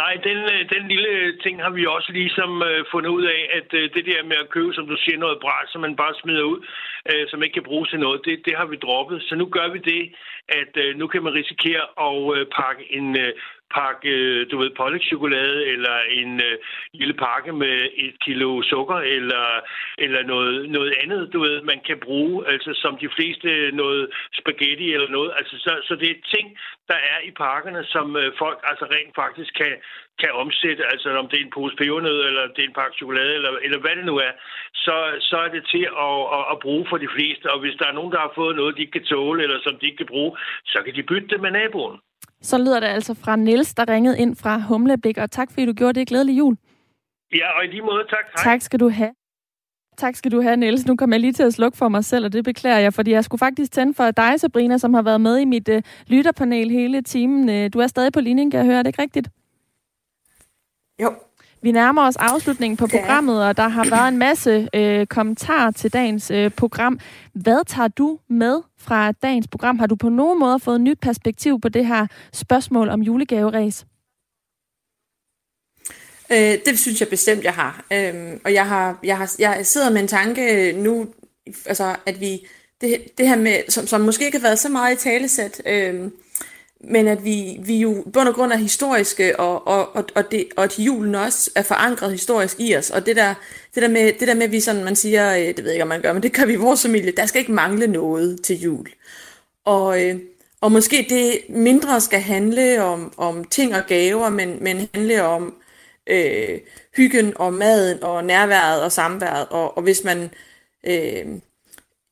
Nej, 0.00 0.14
den, 0.24 0.38
øh, 0.54 0.62
den 0.74 0.88
lille 0.88 1.38
ting 1.44 1.62
har 1.62 1.70
vi 1.70 1.86
også 1.86 2.12
ligesom 2.12 2.62
øh, 2.62 2.84
fundet 2.92 3.10
ud 3.10 3.24
af, 3.24 3.40
at 3.58 3.68
øh, 3.74 3.94
det 3.94 4.04
der 4.06 4.22
med 4.22 4.36
at 4.36 4.50
købe, 4.50 4.74
som 4.74 4.86
du 4.86 4.96
siger, 4.96 5.18
noget 5.18 5.38
bræt, 5.40 5.68
som 5.68 5.80
man 5.80 5.96
bare 5.96 6.14
smider 6.22 6.42
ud, 6.42 6.60
øh, 7.10 7.28
som 7.28 7.42
ikke 7.42 7.54
kan 7.54 7.68
bruges 7.70 7.90
til 7.90 8.00
noget, 8.00 8.20
det, 8.24 8.42
det 8.44 8.54
har 8.56 8.66
vi 8.66 8.76
droppet. 8.76 9.22
Så 9.22 9.34
nu 9.34 9.46
gør 9.46 9.68
vi 9.72 9.78
det, 9.78 10.02
at 10.48 10.72
øh, 10.84 10.96
nu 10.98 11.06
kan 11.06 11.22
man 11.22 11.34
risikere 11.34 11.84
at 12.08 12.38
øh, 12.38 12.46
pakke 12.58 12.84
en 12.98 13.18
øh, 13.18 13.32
pakke, 13.74 14.44
du 14.44 14.58
ved, 14.58 14.70
pålægtschokolade, 14.76 15.66
eller 15.66 15.96
en 16.10 16.40
øh, 16.48 16.58
lille 16.92 17.14
pakke 17.14 17.52
med 17.52 17.76
et 17.94 18.14
kilo 18.24 18.62
sukker, 18.62 18.98
eller, 19.16 19.46
eller 19.98 20.22
noget, 20.22 20.70
noget 20.70 20.94
andet, 21.02 21.32
du 21.32 21.40
ved, 21.40 21.62
man 21.62 21.80
kan 21.86 21.98
bruge, 22.02 22.48
altså 22.48 22.70
som 22.74 22.98
de 23.02 23.08
fleste 23.16 23.70
noget 23.72 24.10
spaghetti 24.40 24.92
eller 24.94 25.10
noget. 25.10 25.32
Altså, 25.38 25.54
så, 25.58 25.72
så 25.88 25.94
det 25.96 26.10
er 26.10 26.28
ting, 26.34 26.58
der 26.88 26.98
er 27.12 27.20
i 27.24 27.30
pakkerne, 27.30 27.84
som 27.84 28.16
øh, 28.16 28.32
folk 28.38 28.58
altså 28.70 28.84
rent 28.84 29.14
faktisk 29.14 29.52
kan, 29.54 29.72
kan 30.22 30.32
omsætte, 30.42 30.82
altså 30.92 31.08
om 31.22 31.28
det 31.28 31.36
er 31.38 31.44
en 31.44 31.54
pose 31.56 31.76
pebernød, 31.80 32.18
eller 32.28 32.42
det 32.54 32.60
er 32.62 32.68
en 32.68 32.78
pakke 32.80 32.96
chokolade, 33.00 33.32
eller, 33.38 33.50
eller 33.66 33.78
hvad 33.82 33.94
det 33.98 34.06
nu 34.10 34.16
er, 34.28 34.32
så, 34.84 34.96
så 35.28 35.36
er 35.46 35.50
det 35.56 35.62
til 35.72 35.84
at, 36.06 36.18
at, 36.36 36.44
at 36.52 36.56
bruge 36.64 36.84
for 36.90 36.98
de 37.04 37.10
fleste. 37.14 37.46
Og 37.52 37.58
hvis 37.62 37.76
der 37.80 37.86
er 37.88 37.98
nogen, 37.98 38.12
der 38.14 38.20
har 38.26 38.32
fået 38.40 38.56
noget, 38.56 38.76
de 38.76 38.82
ikke 38.84 38.96
kan 38.98 39.08
tåle, 39.12 39.42
eller 39.44 39.58
som 39.66 39.74
de 39.80 39.86
ikke 39.86 40.00
kan 40.02 40.12
bruge, 40.14 40.32
så 40.72 40.78
kan 40.84 40.94
de 40.96 41.02
bytte 41.10 41.28
det 41.32 41.40
med 41.44 41.50
naboen. 41.50 41.96
Så 42.50 42.56
lyder 42.58 42.80
det 42.80 42.86
altså 42.86 43.12
fra 43.24 43.36
Niels, 43.36 43.74
der 43.74 43.84
ringede 43.94 44.18
ind 44.18 44.36
fra 44.42 44.54
Humlebæk, 44.68 45.18
og 45.18 45.30
tak 45.30 45.48
fordi 45.52 45.66
du 45.66 45.72
gjorde 45.72 46.00
det. 46.00 46.08
Glædelig 46.08 46.38
jul. 46.38 46.56
Ja, 47.34 47.48
og 47.56 47.64
i 47.64 47.66
lige 47.66 47.82
måde, 47.82 48.04
tak. 48.14 48.24
Hej. 48.34 48.44
Tak 48.44 48.60
skal 48.60 48.80
du 48.80 48.88
have. 48.88 49.12
Tak 49.96 50.14
skal 50.16 50.32
du 50.32 50.40
have, 50.40 50.56
Niels. 50.56 50.86
Nu 50.86 50.96
kommer 50.96 51.16
jeg 51.16 51.20
lige 51.20 51.32
til 51.32 51.42
at 51.42 51.54
slukke 51.54 51.78
for 51.78 51.88
mig 51.88 52.04
selv, 52.04 52.24
og 52.24 52.32
det 52.32 52.44
beklager 52.44 52.78
jeg, 52.78 52.94
fordi 52.94 53.10
jeg 53.10 53.24
skulle 53.24 53.38
faktisk 53.38 53.72
tænde 53.72 53.94
for 53.94 54.10
dig, 54.10 54.40
Sabrina, 54.40 54.78
som 54.78 54.94
har 54.94 55.02
været 55.02 55.20
med 55.20 55.38
i 55.38 55.44
mit 55.44 55.68
uh, 55.68 55.82
lytterpanel 56.08 56.70
hele 56.70 57.02
timen. 57.02 57.48
Uh, 57.48 57.70
du 57.72 57.78
er 57.78 57.86
stadig 57.86 58.12
på 58.12 58.20
linjen, 58.20 58.50
kan 58.50 58.58
jeg 58.58 58.66
høre. 58.66 58.78
Er 58.78 58.82
det 58.82 58.88
ikke 58.88 59.02
rigtigt? 59.02 59.28
Jo. 61.02 61.14
Vi 61.62 61.72
nærmer 61.72 62.06
os 62.06 62.16
afslutningen 62.16 62.76
på 62.76 62.86
programmet, 62.86 63.44
og 63.44 63.56
der 63.56 63.68
har 63.68 63.84
været 63.90 64.08
en 64.08 64.18
masse 64.18 64.68
øh, 64.74 65.06
kommentarer 65.06 65.70
til 65.70 65.92
dagens 65.92 66.30
øh, 66.30 66.50
program. 66.50 67.00
Hvad 67.32 67.64
tager 67.66 67.88
du 67.88 68.18
med 68.28 68.62
fra 68.78 69.12
dagens 69.12 69.48
program? 69.48 69.78
Har 69.78 69.86
du 69.86 69.94
på 69.94 70.08
nogen 70.08 70.38
måde 70.38 70.60
fået 70.60 70.80
nyt 70.80 70.98
perspektiv 71.00 71.60
på 71.60 71.68
det 71.68 71.86
her 71.86 72.06
spørgsmål 72.32 72.88
om 72.88 73.02
julegaveræs? 73.02 73.86
Øh, 76.32 76.58
det 76.66 76.78
synes 76.78 77.00
jeg 77.00 77.08
bestemt, 77.08 77.44
jeg 77.44 77.54
har. 77.54 77.84
Øh, 77.92 78.38
og 78.44 78.54
jeg, 78.54 78.68
har, 78.68 78.98
jeg, 79.02 79.18
har, 79.18 79.34
jeg 79.38 79.66
sidder 79.66 79.90
med 79.90 80.00
en 80.00 80.08
tanke 80.08 80.72
nu, 80.72 81.06
altså 81.66 81.96
at 82.06 82.20
vi, 82.20 82.46
det, 82.80 83.18
det 83.18 83.28
her 83.28 83.36
med, 83.36 83.62
som, 83.68 83.86
som 83.86 84.00
måske 84.00 84.24
ikke 84.24 84.38
har 84.38 84.46
været 84.46 84.58
så 84.58 84.68
meget 84.68 84.94
i 84.94 84.98
talesæt, 84.98 85.62
øh, 85.66 86.10
men 86.84 87.08
at 87.08 87.24
vi, 87.24 87.58
vi 87.60 87.76
jo 87.76 88.04
bund 88.12 88.28
og 88.28 88.34
grund 88.34 88.52
er 88.52 88.56
historiske, 88.56 89.40
og, 89.40 89.66
og, 89.66 89.96
og, 89.96 90.04
og, 90.14 90.30
det, 90.30 90.48
og 90.56 90.64
at 90.64 90.78
julen 90.78 91.14
også 91.14 91.50
er 91.54 91.62
forankret 91.62 92.12
historisk 92.12 92.60
i 92.60 92.76
os. 92.76 92.90
Og 92.90 93.06
det 93.06 93.16
der, 93.16 93.34
det 93.74 93.82
der 93.82 93.88
med, 93.88 94.12
det 94.12 94.28
der 94.28 94.34
med 94.34 94.42
at 94.42 94.52
vi 94.52 94.60
sådan, 94.60 94.84
man 94.84 94.96
siger, 94.96 95.36
øh, 95.36 95.46
det 95.46 95.58
ved 95.58 95.64
jeg 95.64 95.72
ikke, 95.72 95.82
om 95.82 95.88
man 95.88 96.02
gør, 96.02 96.12
men 96.12 96.22
det 96.22 96.32
kan 96.32 96.48
vi 96.48 96.52
i 96.52 96.56
vores 96.56 96.82
familie, 96.82 97.12
der 97.12 97.26
skal 97.26 97.38
ikke 97.38 97.52
mangle 97.52 97.86
noget 97.86 98.42
til 98.42 98.60
jul. 98.60 98.86
Og, 99.64 100.04
øh, 100.04 100.20
og 100.60 100.72
måske 100.72 101.06
det 101.08 101.40
mindre 101.48 102.00
skal 102.00 102.20
handle 102.20 102.82
om, 102.82 103.14
om 103.16 103.44
ting 103.44 103.74
og 103.74 103.82
gaver, 103.86 104.28
men, 104.28 104.58
men 104.60 104.88
handle 104.94 105.22
om 105.22 105.54
øh, 106.06 106.58
hyggen 106.96 107.32
og 107.36 107.54
maden 107.54 108.02
og 108.02 108.24
nærværet 108.24 108.82
og 108.82 108.92
samværet. 108.92 109.46
Og, 109.50 109.76
og 109.76 109.82
hvis 109.82 110.04
man... 110.04 110.30
Øh, 110.86 111.26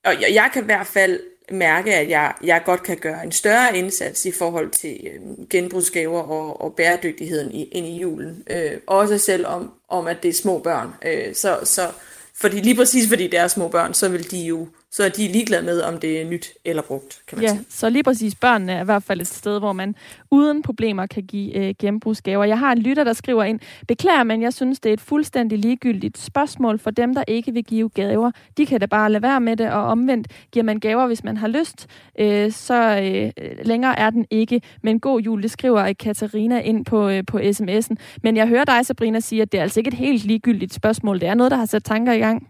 og 0.04 0.20
jeg, 0.20 0.30
jeg 0.32 0.50
kan 0.52 0.62
i 0.62 0.64
hvert 0.64 0.86
fald 0.86 1.20
mærke, 1.50 1.94
at 1.94 2.08
jeg, 2.08 2.34
jeg 2.42 2.62
godt 2.64 2.82
kan 2.82 2.96
gøre 2.96 3.24
en 3.24 3.32
større 3.32 3.76
indsats 3.76 4.26
i 4.26 4.32
forhold 4.32 4.70
til 4.70 5.06
øh, 5.06 5.48
genbrugsgaver 5.50 6.20
og, 6.20 6.60
og 6.60 6.74
bæredygtigheden 6.74 7.54
i, 7.54 7.64
ind 7.64 7.86
i 7.86 8.00
julen. 8.00 8.42
Øh, 8.50 8.72
også 8.86 9.18
selvom 9.18 9.72
om, 9.88 10.06
at 10.06 10.22
det 10.22 10.28
er 10.28 10.32
små 10.32 10.58
børn. 10.58 10.88
Øh, 11.04 11.34
så, 11.34 11.58
så, 11.64 11.90
fordi 12.34 12.60
lige 12.60 12.76
præcis 12.76 13.08
fordi 13.08 13.26
det 13.26 13.38
er 13.38 13.48
små 13.48 13.68
børn, 13.68 13.94
så 13.94 14.08
vil 14.08 14.30
de 14.30 14.38
jo 14.38 14.68
så 14.90 15.04
er 15.04 15.08
de 15.08 15.28
ligeglade 15.28 15.62
med, 15.62 15.80
om 15.80 16.00
det 16.00 16.20
er 16.20 16.24
nyt 16.24 16.48
eller 16.64 16.82
brugt, 16.82 17.22
kan 17.28 17.38
man 17.38 17.44
ja, 17.44 17.50
sige. 17.50 17.64
så 17.68 17.90
lige 17.90 18.02
præcis 18.02 18.34
børnene 18.34 18.72
er 18.72 18.80
i 18.80 18.84
hvert 18.84 19.02
fald 19.02 19.20
et 19.20 19.26
sted, 19.26 19.58
hvor 19.58 19.72
man 19.72 19.94
uden 20.30 20.62
problemer 20.62 21.06
kan 21.06 21.22
give 21.22 21.56
øh, 21.56 21.74
genbrugsgaver. 21.78 22.44
Jeg 22.44 22.58
har 22.58 22.72
en 22.72 22.78
lytter, 22.78 23.04
der 23.04 23.12
skriver 23.12 23.44
ind, 23.44 23.60
beklager, 23.88 24.22
men 24.22 24.42
jeg 24.42 24.52
synes, 24.52 24.80
det 24.80 24.88
er 24.88 24.92
et 24.92 25.00
fuldstændig 25.00 25.58
ligegyldigt 25.58 26.18
spørgsmål 26.18 26.78
for 26.78 26.90
dem, 26.90 27.14
der 27.14 27.24
ikke 27.28 27.52
vil 27.52 27.64
give 27.64 27.88
gaver. 27.88 28.30
De 28.56 28.66
kan 28.66 28.80
da 28.80 28.86
bare 28.86 29.12
lade 29.12 29.22
være 29.22 29.40
med 29.40 29.56
det, 29.56 29.70
og 29.70 29.82
omvendt 29.82 30.28
giver 30.52 30.64
man 30.64 30.80
gaver, 30.80 31.06
hvis 31.06 31.24
man 31.24 31.36
har 31.36 31.48
lyst, 31.48 31.86
øh, 32.18 32.52
så 32.52 33.00
øh, 33.00 33.30
længere 33.66 33.98
er 33.98 34.10
den 34.10 34.26
ikke. 34.30 34.62
Men 34.82 35.00
god 35.00 35.20
jul, 35.20 35.42
det 35.42 35.50
skriver 35.50 35.92
Katarina 35.92 36.60
ind 36.60 36.84
på, 36.84 37.08
øh, 37.08 37.22
på 37.26 37.38
sms'en. 37.38 37.94
Men 38.22 38.36
jeg 38.36 38.48
hører 38.48 38.64
dig, 38.64 38.86
Sabrina, 38.86 39.20
sige, 39.20 39.42
at 39.42 39.52
det 39.52 39.58
er 39.58 39.62
altså 39.62 39.80
ikke 39.80 39.88
et 39.88 39.94
helt 39.94 40.24
ligegyldigt 40.24 40.74
spørgsmål. 40.74 41.20
Det 41.20 41.28
er 41.28 41.34
noget, 41.34 41.50
der 41.50 41.56
har 41.56 41.66
sat 41.66 41.84
tanker 41.84 42.12
i 42.12 42.18
gang. 42.18 42.48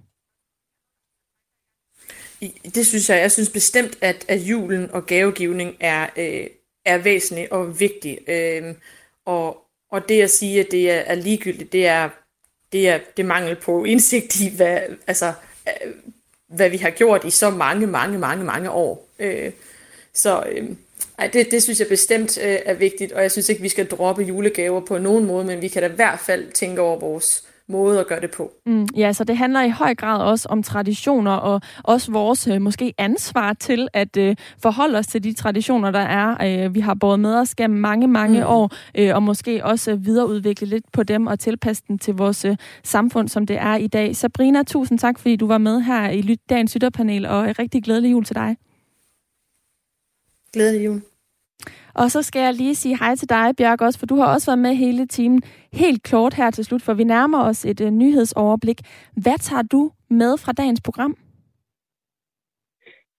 Det 2.75 2.87
synes 2.87 3.11
jeg. 3.11 3.21
Jeg 3.21 3.33
synes 3.33 3.51
bestemt, 3.51 3.99
at, 4.01 4.25
at 4.29 4.41
julen 4.41 4.91
og 4.91 5.07
gavegivning 5.07 5.77
er, 5.81 6.07
øh, 6.17 6.47
er 6.85 6.99
væsentlig 6.99 7.53
og 7.53 7.81
vigtig. 7.81 8.19
Øh, 8.29 8.75
og, 9.27 9.57
og 9.91 10.09
det 10.09 10.23
at 10.23 10.31
sige, 10.31 10.61
at 10.61 10.71
det 10.71 10.91
er, 10.91 10.99
er 10.99 11.15
ligegyldigt, 11.15 11.73
det 11.73 11.87
er, 11.87 12.09
det 12.73 12.89
er 12.89 12.99
det 13.17 13.27
mangel 13.27 13.57
på 13.57 13.85
indsigt 13.85 14.41
i, 14.41 14.57
hvad, 14.57 14.81
altså, 15.07 15.33
øh, 15.69 15.93
hvad 16.49 16.71
vi 16.71 16.77
har 16.77 16.91
gjort 16.91 17.25
i 17.25 17.31
så 17.31 17.51
mange, 17.51 17.87
mange, 17.87 18.19
mange, 18.19 18.45
mange 18.45 18.71
år. 18.71 19.09
Øh, 19.19 19.53
så, 20.15 20.45
øh, 20.53 20.69
Ej, 21.19 21.27
det, 21.27 21.51
det 21.51 21.63
synes 21.63 21.81
jeg 21.81 21.89
bestemt 21.89 22.39
øh, 22.39 22.59
er 22.65 22.75
vigtigt, 22.75 23.13
og 23.13 23.23
jeg 23.23 23.31
synes 23.31 23.49
ikke, 23.49 23.63
vi 23.63 23.69
skal 23.69 23.87
droppe 23.87 24.23
julegaver 24.23 24.81
på 24.81 24.99
nogen 24.99 25.25
måde, 25.25 25.45
men 25.45 25.63
vi 25.63 25.69
kan 25.69 25.83
da 25.83 25.89
i 25.89 25.93
hvert 25.93 26.21
fald 26.21 26.53
tænke 26.53 26.81
over 26.81 26.99
vores 26.99 27.48
måde 27.69 28.01
at 28.01 28.07
gøre 28.07 28.21
det 28.21 28.31
på. 28.31 28.53
Mm, 28.67 28.87
ja, 28.97 29.13
så 29.13 29.25
det 29.25 29.37
handler 29.37 29.63
i 29.63 29.71
høj 29.71 29.95
grad 29.95 30.23
også 30.23 30.49
om 30.49 30.63
traditioner, 30.63 31.33
og 31.33 31.61
også 31.85 32.13
vores 32.13 32.49
øh, 32.49 32.63
måske 32.63 32.95
ansvar 32.99 33.53
til 33.53 33.89
at 33.93 34.17
øh, 34.17 34.37
forholde 34.63 34.99
os 34.99 35.07
til 35.07 35.25
de 35.25 35.33
traditioner, 35.33 35.91
der 35.91 35.99
er. 35.99 36.65
Øh, 36.67 36.75
vi 36.75 36.81
har 36.81 36.95
båret 36.95 37.21
med 37.21 37.35
os 37.35 37.55
gennem 37.55 37.81
mange, 37.81 38.09
mange 38.09 38.41
mm. 38.41 38.47
år, 38.47 38.71
øh, 38.95 39.15
og 39.15 39.23
måske 39.23 39.65
også 39.65 39.97
videreudvikle 39.97 40.67
lidt 40.67 40.93
på 40.93 41.03
dem 41.03 41.27
og 41.27 41.39
tilpasse 41.39 41.83
dem 41.89 41.99
til 41.99 42.15
vores 42.15 42.45
øh, 42.45 42.57
samfund, 42.85 43.29
som 43.29 43.47
det 43.47 43.57
er 43.57 43.77
i 43.77 43.87
dag. 43.87 44.17
Sabrina, 44.17 44.63
tusind 44.63 44.99
tak, 44.99 45.19
fordi 45.19 45.37
du 45.37 45.47
var 45.47 45.59
med 45.59 45.81
her 45.81 46.11
i 46.11 46.37
dagens 46.49 46.75
lytterpanel, 46.75 47.27
og 47.27 47.59
rigtig 47.59 47.83
glædelig 47.83 48.13
jul 48.13 48.25
til 48.25 48.37
dig. 48.37 48.57
Glædelig 50.53 50.85
jul. 50.85 51.03
Og 51.95 52.11
så 52.11 52.23
skal 52.23 52.41
jeg 52.43 52.55
lige 52.55 52.75
sige 52.75 52.99
hej 52.99 53.15
til 53.15 53.29
dig, 53.29 53.57
Bjørk, 53.59 53.81
også, 53.81 53.99
for 53.99 54.07
du 54.07 54.17
har 54.17 54.35
også 54.35 54.51
været 54.51 54.59
med 54.59 54.75
hele 54.75 55.07
timen. 55.07 55.43
Helt 55.73 56.11
kort 56.11 56.35
her 56.35 56.51
til 56.51 56.65
slut, 56.65 56.83
for 56.83 56.95
vi 56.95 57.05
nærmer 57.05 57.45
os 57.45 57.65
et 57.65 57.81
uh, 57.81 57.89
nyhedsoverblik. 57.89 58.81
Hvad 59.23 59.39
tager 59.39 59.63
du 59.63 59.91
med 60.11 60.39
fra 60.39 60.53
dagens 60.53 60.81
program? 60.85 61.17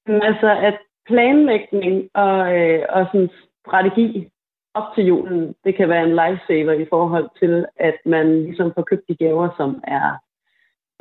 Altså, 0.08 0.50
at 0.68 0.78
planlægning 1.08 2.10
og, 2.14 2.38
øh, 2.58 2.86
og 2.90 3.06
sådan 3.12 3.30
strategi 3.68 4.30
op 4.74 4.88
til 4.96 5.04
julen, 5.06 5.56
det 5.64 5.76
kan 5.78 5.90
være 5.90 6.04
en 6.04 6.18
lifesaver 6.22 6.74
i 6.84 6.86
forhold 6.90 7.30
til, 7.40 7.66
at 7.76 7.98
man 8.06 8.44
ligesom 8.44 8.72
får 8.76 8.84
købt 8.90 9.08
de 9.10 9.16
gaver, 9.16 9.50
som 9.58 9.84
er 9.88 10.18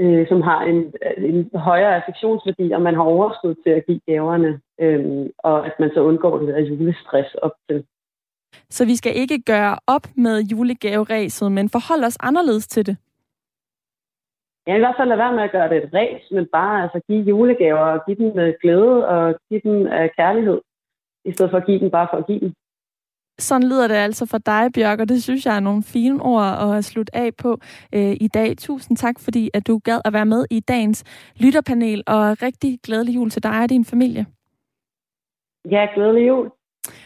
øh, 0.01 0.29
som 0.29 0.41
har 0.43 0.61
en, 0.63 0.95
en 1.17 1.51
højere 1.55 1.97
affektionsværdi, 1.97 2.71
og 2.73 2.83
man 2.83 2.95
har 2.95 3.03
overskud 3.03 3.55
til 3.55 3.71
at 3.71 3.87
give 3.87 4.01
gaverne, 4.07 4.61
øh, 4.81 5.27
og 5.39 5.67
at 5.67 5.75
man 5.81 5.91
så 5.95 6.01
undgår 6.01 6.39
det 6.39 6.49
der 6.49 6.61
julestress 6.61 7.35
op 7.35 7.53
til. 7.69 7.85
Så 8.71 8.85
vi 8.85 8.97
skal 8.97 9.17
ikke 9.17 9.43
gøre 9.43 9.79
op 9.87 10.07
med 10.17 10.43
julegaveræset, 10.43 11.53
men 11.53 11.69
forholde 11.69 12.07
os 12.07 12.19
anderledes 12.21 12.67
til 12.67 12.87
det? 12.87 12.97
Ja, 14.67 14.77
i 14.77 14.79
hvert 14.79 14.95
fald 14.99 15.09
lade 15.09 15.19
være 15.19 15.35
med 15.35 15.43
at 15.43 15.53
gøre 15.53 15.69
det 15.69 15.85
et 15.85 15.95
ræs, 15.95 16.23
men 16.31 16.47
bare 16.53 16.83
altså, 16.83 17.01
give 17.09 17.23
julegaver 17.23 17.87
og 17.95 18.01
give 18.07 18.17
dem 18.17 18.37
med 18.37 18.55
glæde 18.61 19.09
og 19.09 19.35
give 19.49 19.61
dem 19.65 19.87
af 19.87 20.11
kærlighed, 20.17 20.61
i 21.25 21.33
stedet 21.33 21.51
for 21.51 21.59
at 21.59 21.67
give 21.67 21.81
dem 21.81 21.91
bare 21.91 22.09
for 22.11 22.17
at 22.17 22.27
give 22.27 22.41
dem. 22.41 22.53
Sådan 23.39 23.69
lyder 23.69 23.89
det 23.89 23.95
altså 23.95 24.27
for 24.27 24.39
dig, 24.39 24.71
Bjørk, 24.75 25.01
og 25.01 25.09
det 25.09 25.23
synes 25.23 25.47
jeg 25.47 25.57
er 25.57 25.61
nogle 25.61 25.83
fine 25.83 26.23
ord 26.23 26.77
at 26.77 26.85
slutte 26.85 27.17
af 27.17 27.35
på 27.35 27.61
øh, 27.95 28.17
i 28.21 28.29
dag. 28.29 28.57
Tusind 28.59 28.97
tak, 28.97 29.21
fordi 29.21 29.51
at 29.55 29.67
du 29.67 29.79
gad 29.85 30.01
at 30.05 30.13
være 30.13 30.27
med 30.27 30.45
i 30.51 30.61
dagens 30.61 31.05
lytterpanel, 31.37 32.03
og 32.07 32.43
rigtig 32.43 32.79
glædelig 32.83 33.15
jul 33.15 33.31
til 33.31 33.43
dig 33.43 33.63
og 33.63 33.71
din 33.71 33.85
familie. 33.85 34.27
Ja, 35.71 35.87
glædelig 35.95 36.29
jul. 36.29 36.51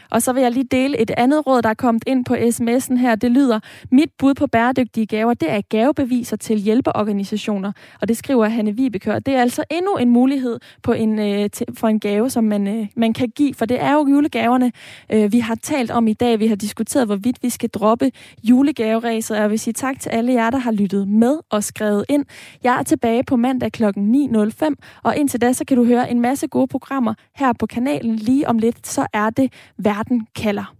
Og 0.09 0.21
så 0.21 0.33
vil 0.33 0.41
jeg 0.41 0.51
lige 0.51 0.67
dele 0.71 1.01
et 1.01 1.11
andet 1.17 1.47
råd, 1.47 1.61
der 1.61 1.69
er 1.69 1.73
kommet 1.73 2.03
ind 2.07 2.25
på 2.25 2.33
sms'en 2.33 2.97
her. 2.97 3.15
Det 3.15 3.31
lyder, 3.31 3.59
mit 3.91 4.09
bud 4.17 4.33
på 4.33 4.47
bæredygtige 4.47 5.05
gaver, 5.05 5.33
det 5.33 5.51
er 5.51 5.61
gavebeviser 5.69 6.37
til 6.37 6.57
hjælpeorganisationer. 6.57 7.71
Og 8.01 8.07
det 8.07 8.17
skriver 8.17 8.47
Hanne 8.47 8.75
Vibekør. 8.75 9.19
Det 9.19 9.35
er 9.35 9.41
altså 9.41 9.63
endnu 9.71 9.95
en 9.95 10.09
mulighed 10.09 10.59
på 10.83 10.93
en, 10.93 11.19
øh, 11.19 11.49
til, 11.49 11.67
for 11.77 11.87
en 11.87 11.99
gave, 11.99 12.29
som 12.29 12.43
man, 12.43 12.67
øh, 12.67 12.87
man 12.95 13.13
kan 13.13 13.29
give. 13.29 13.53
For 13.53 13.65
det 13.65 13.81
er 13.81 13.93
jo 13.93 14.07
julegaverne, 14.07 14.71
øh, 15.09 15.31
vi 15.31 15.39
har 15.39 15.55
talt 15.55 15.91
om 15.91 16.07
i 16.07 16.13
dag. 16.13 16.39
Vi 16.39 16.47
har 16.47 16.55
diskuteret, 16.55 17.07
hvorvidt 17.07 17.37
vi 17.41 17.49
skal 17.49 17.69
droppe 17.69 18.11
julegaveræset. 18.43 19.37
Og 19.37 19.41
jeg 19.41 19.49
vil 19.49 19.59
sige 19.59 19.73
tak 19.73 19.99
til 19.99 20.09
alle 20.09 20.33
jer, 20.33 20.49
der 20.49 20.57
har 20.57 20.71
lyttet 20.71 21.07
med 21.07 21.39
og 21.49 21.63
skrevet 21.63 22.05
ind. 22.09 22.25
Jeg 22.63 22.79
er 22.79 22.83
tilbage 22.83 23.23
på 23.23 23.35
mandag 23.35 23.71
kl. 23.71 23.83
9.05. 23.83 24.75
Og 25.03 25.17
indtil 25.17 25.41
da, 25.41 25.53
så 25.53 25.65
kan 25.65 25.77
du 25.77 25.85
høre 25.85 26.11
en 26.11 26.21
masse 26.21 26.47
gode 26.47 26.67
programmer 26.67 27.13
her 27.35 27.53
på 27.53 27.65
kanalen. 27.65 28.15
Lige 28.15 28.47
om 28.47 28.57
lidt, 28.57 28.87
så 28.87 29.07
er 29.13 29.29
det 29.29 29.53
Verden 29.77 30.27
kalder. 30.33 30.73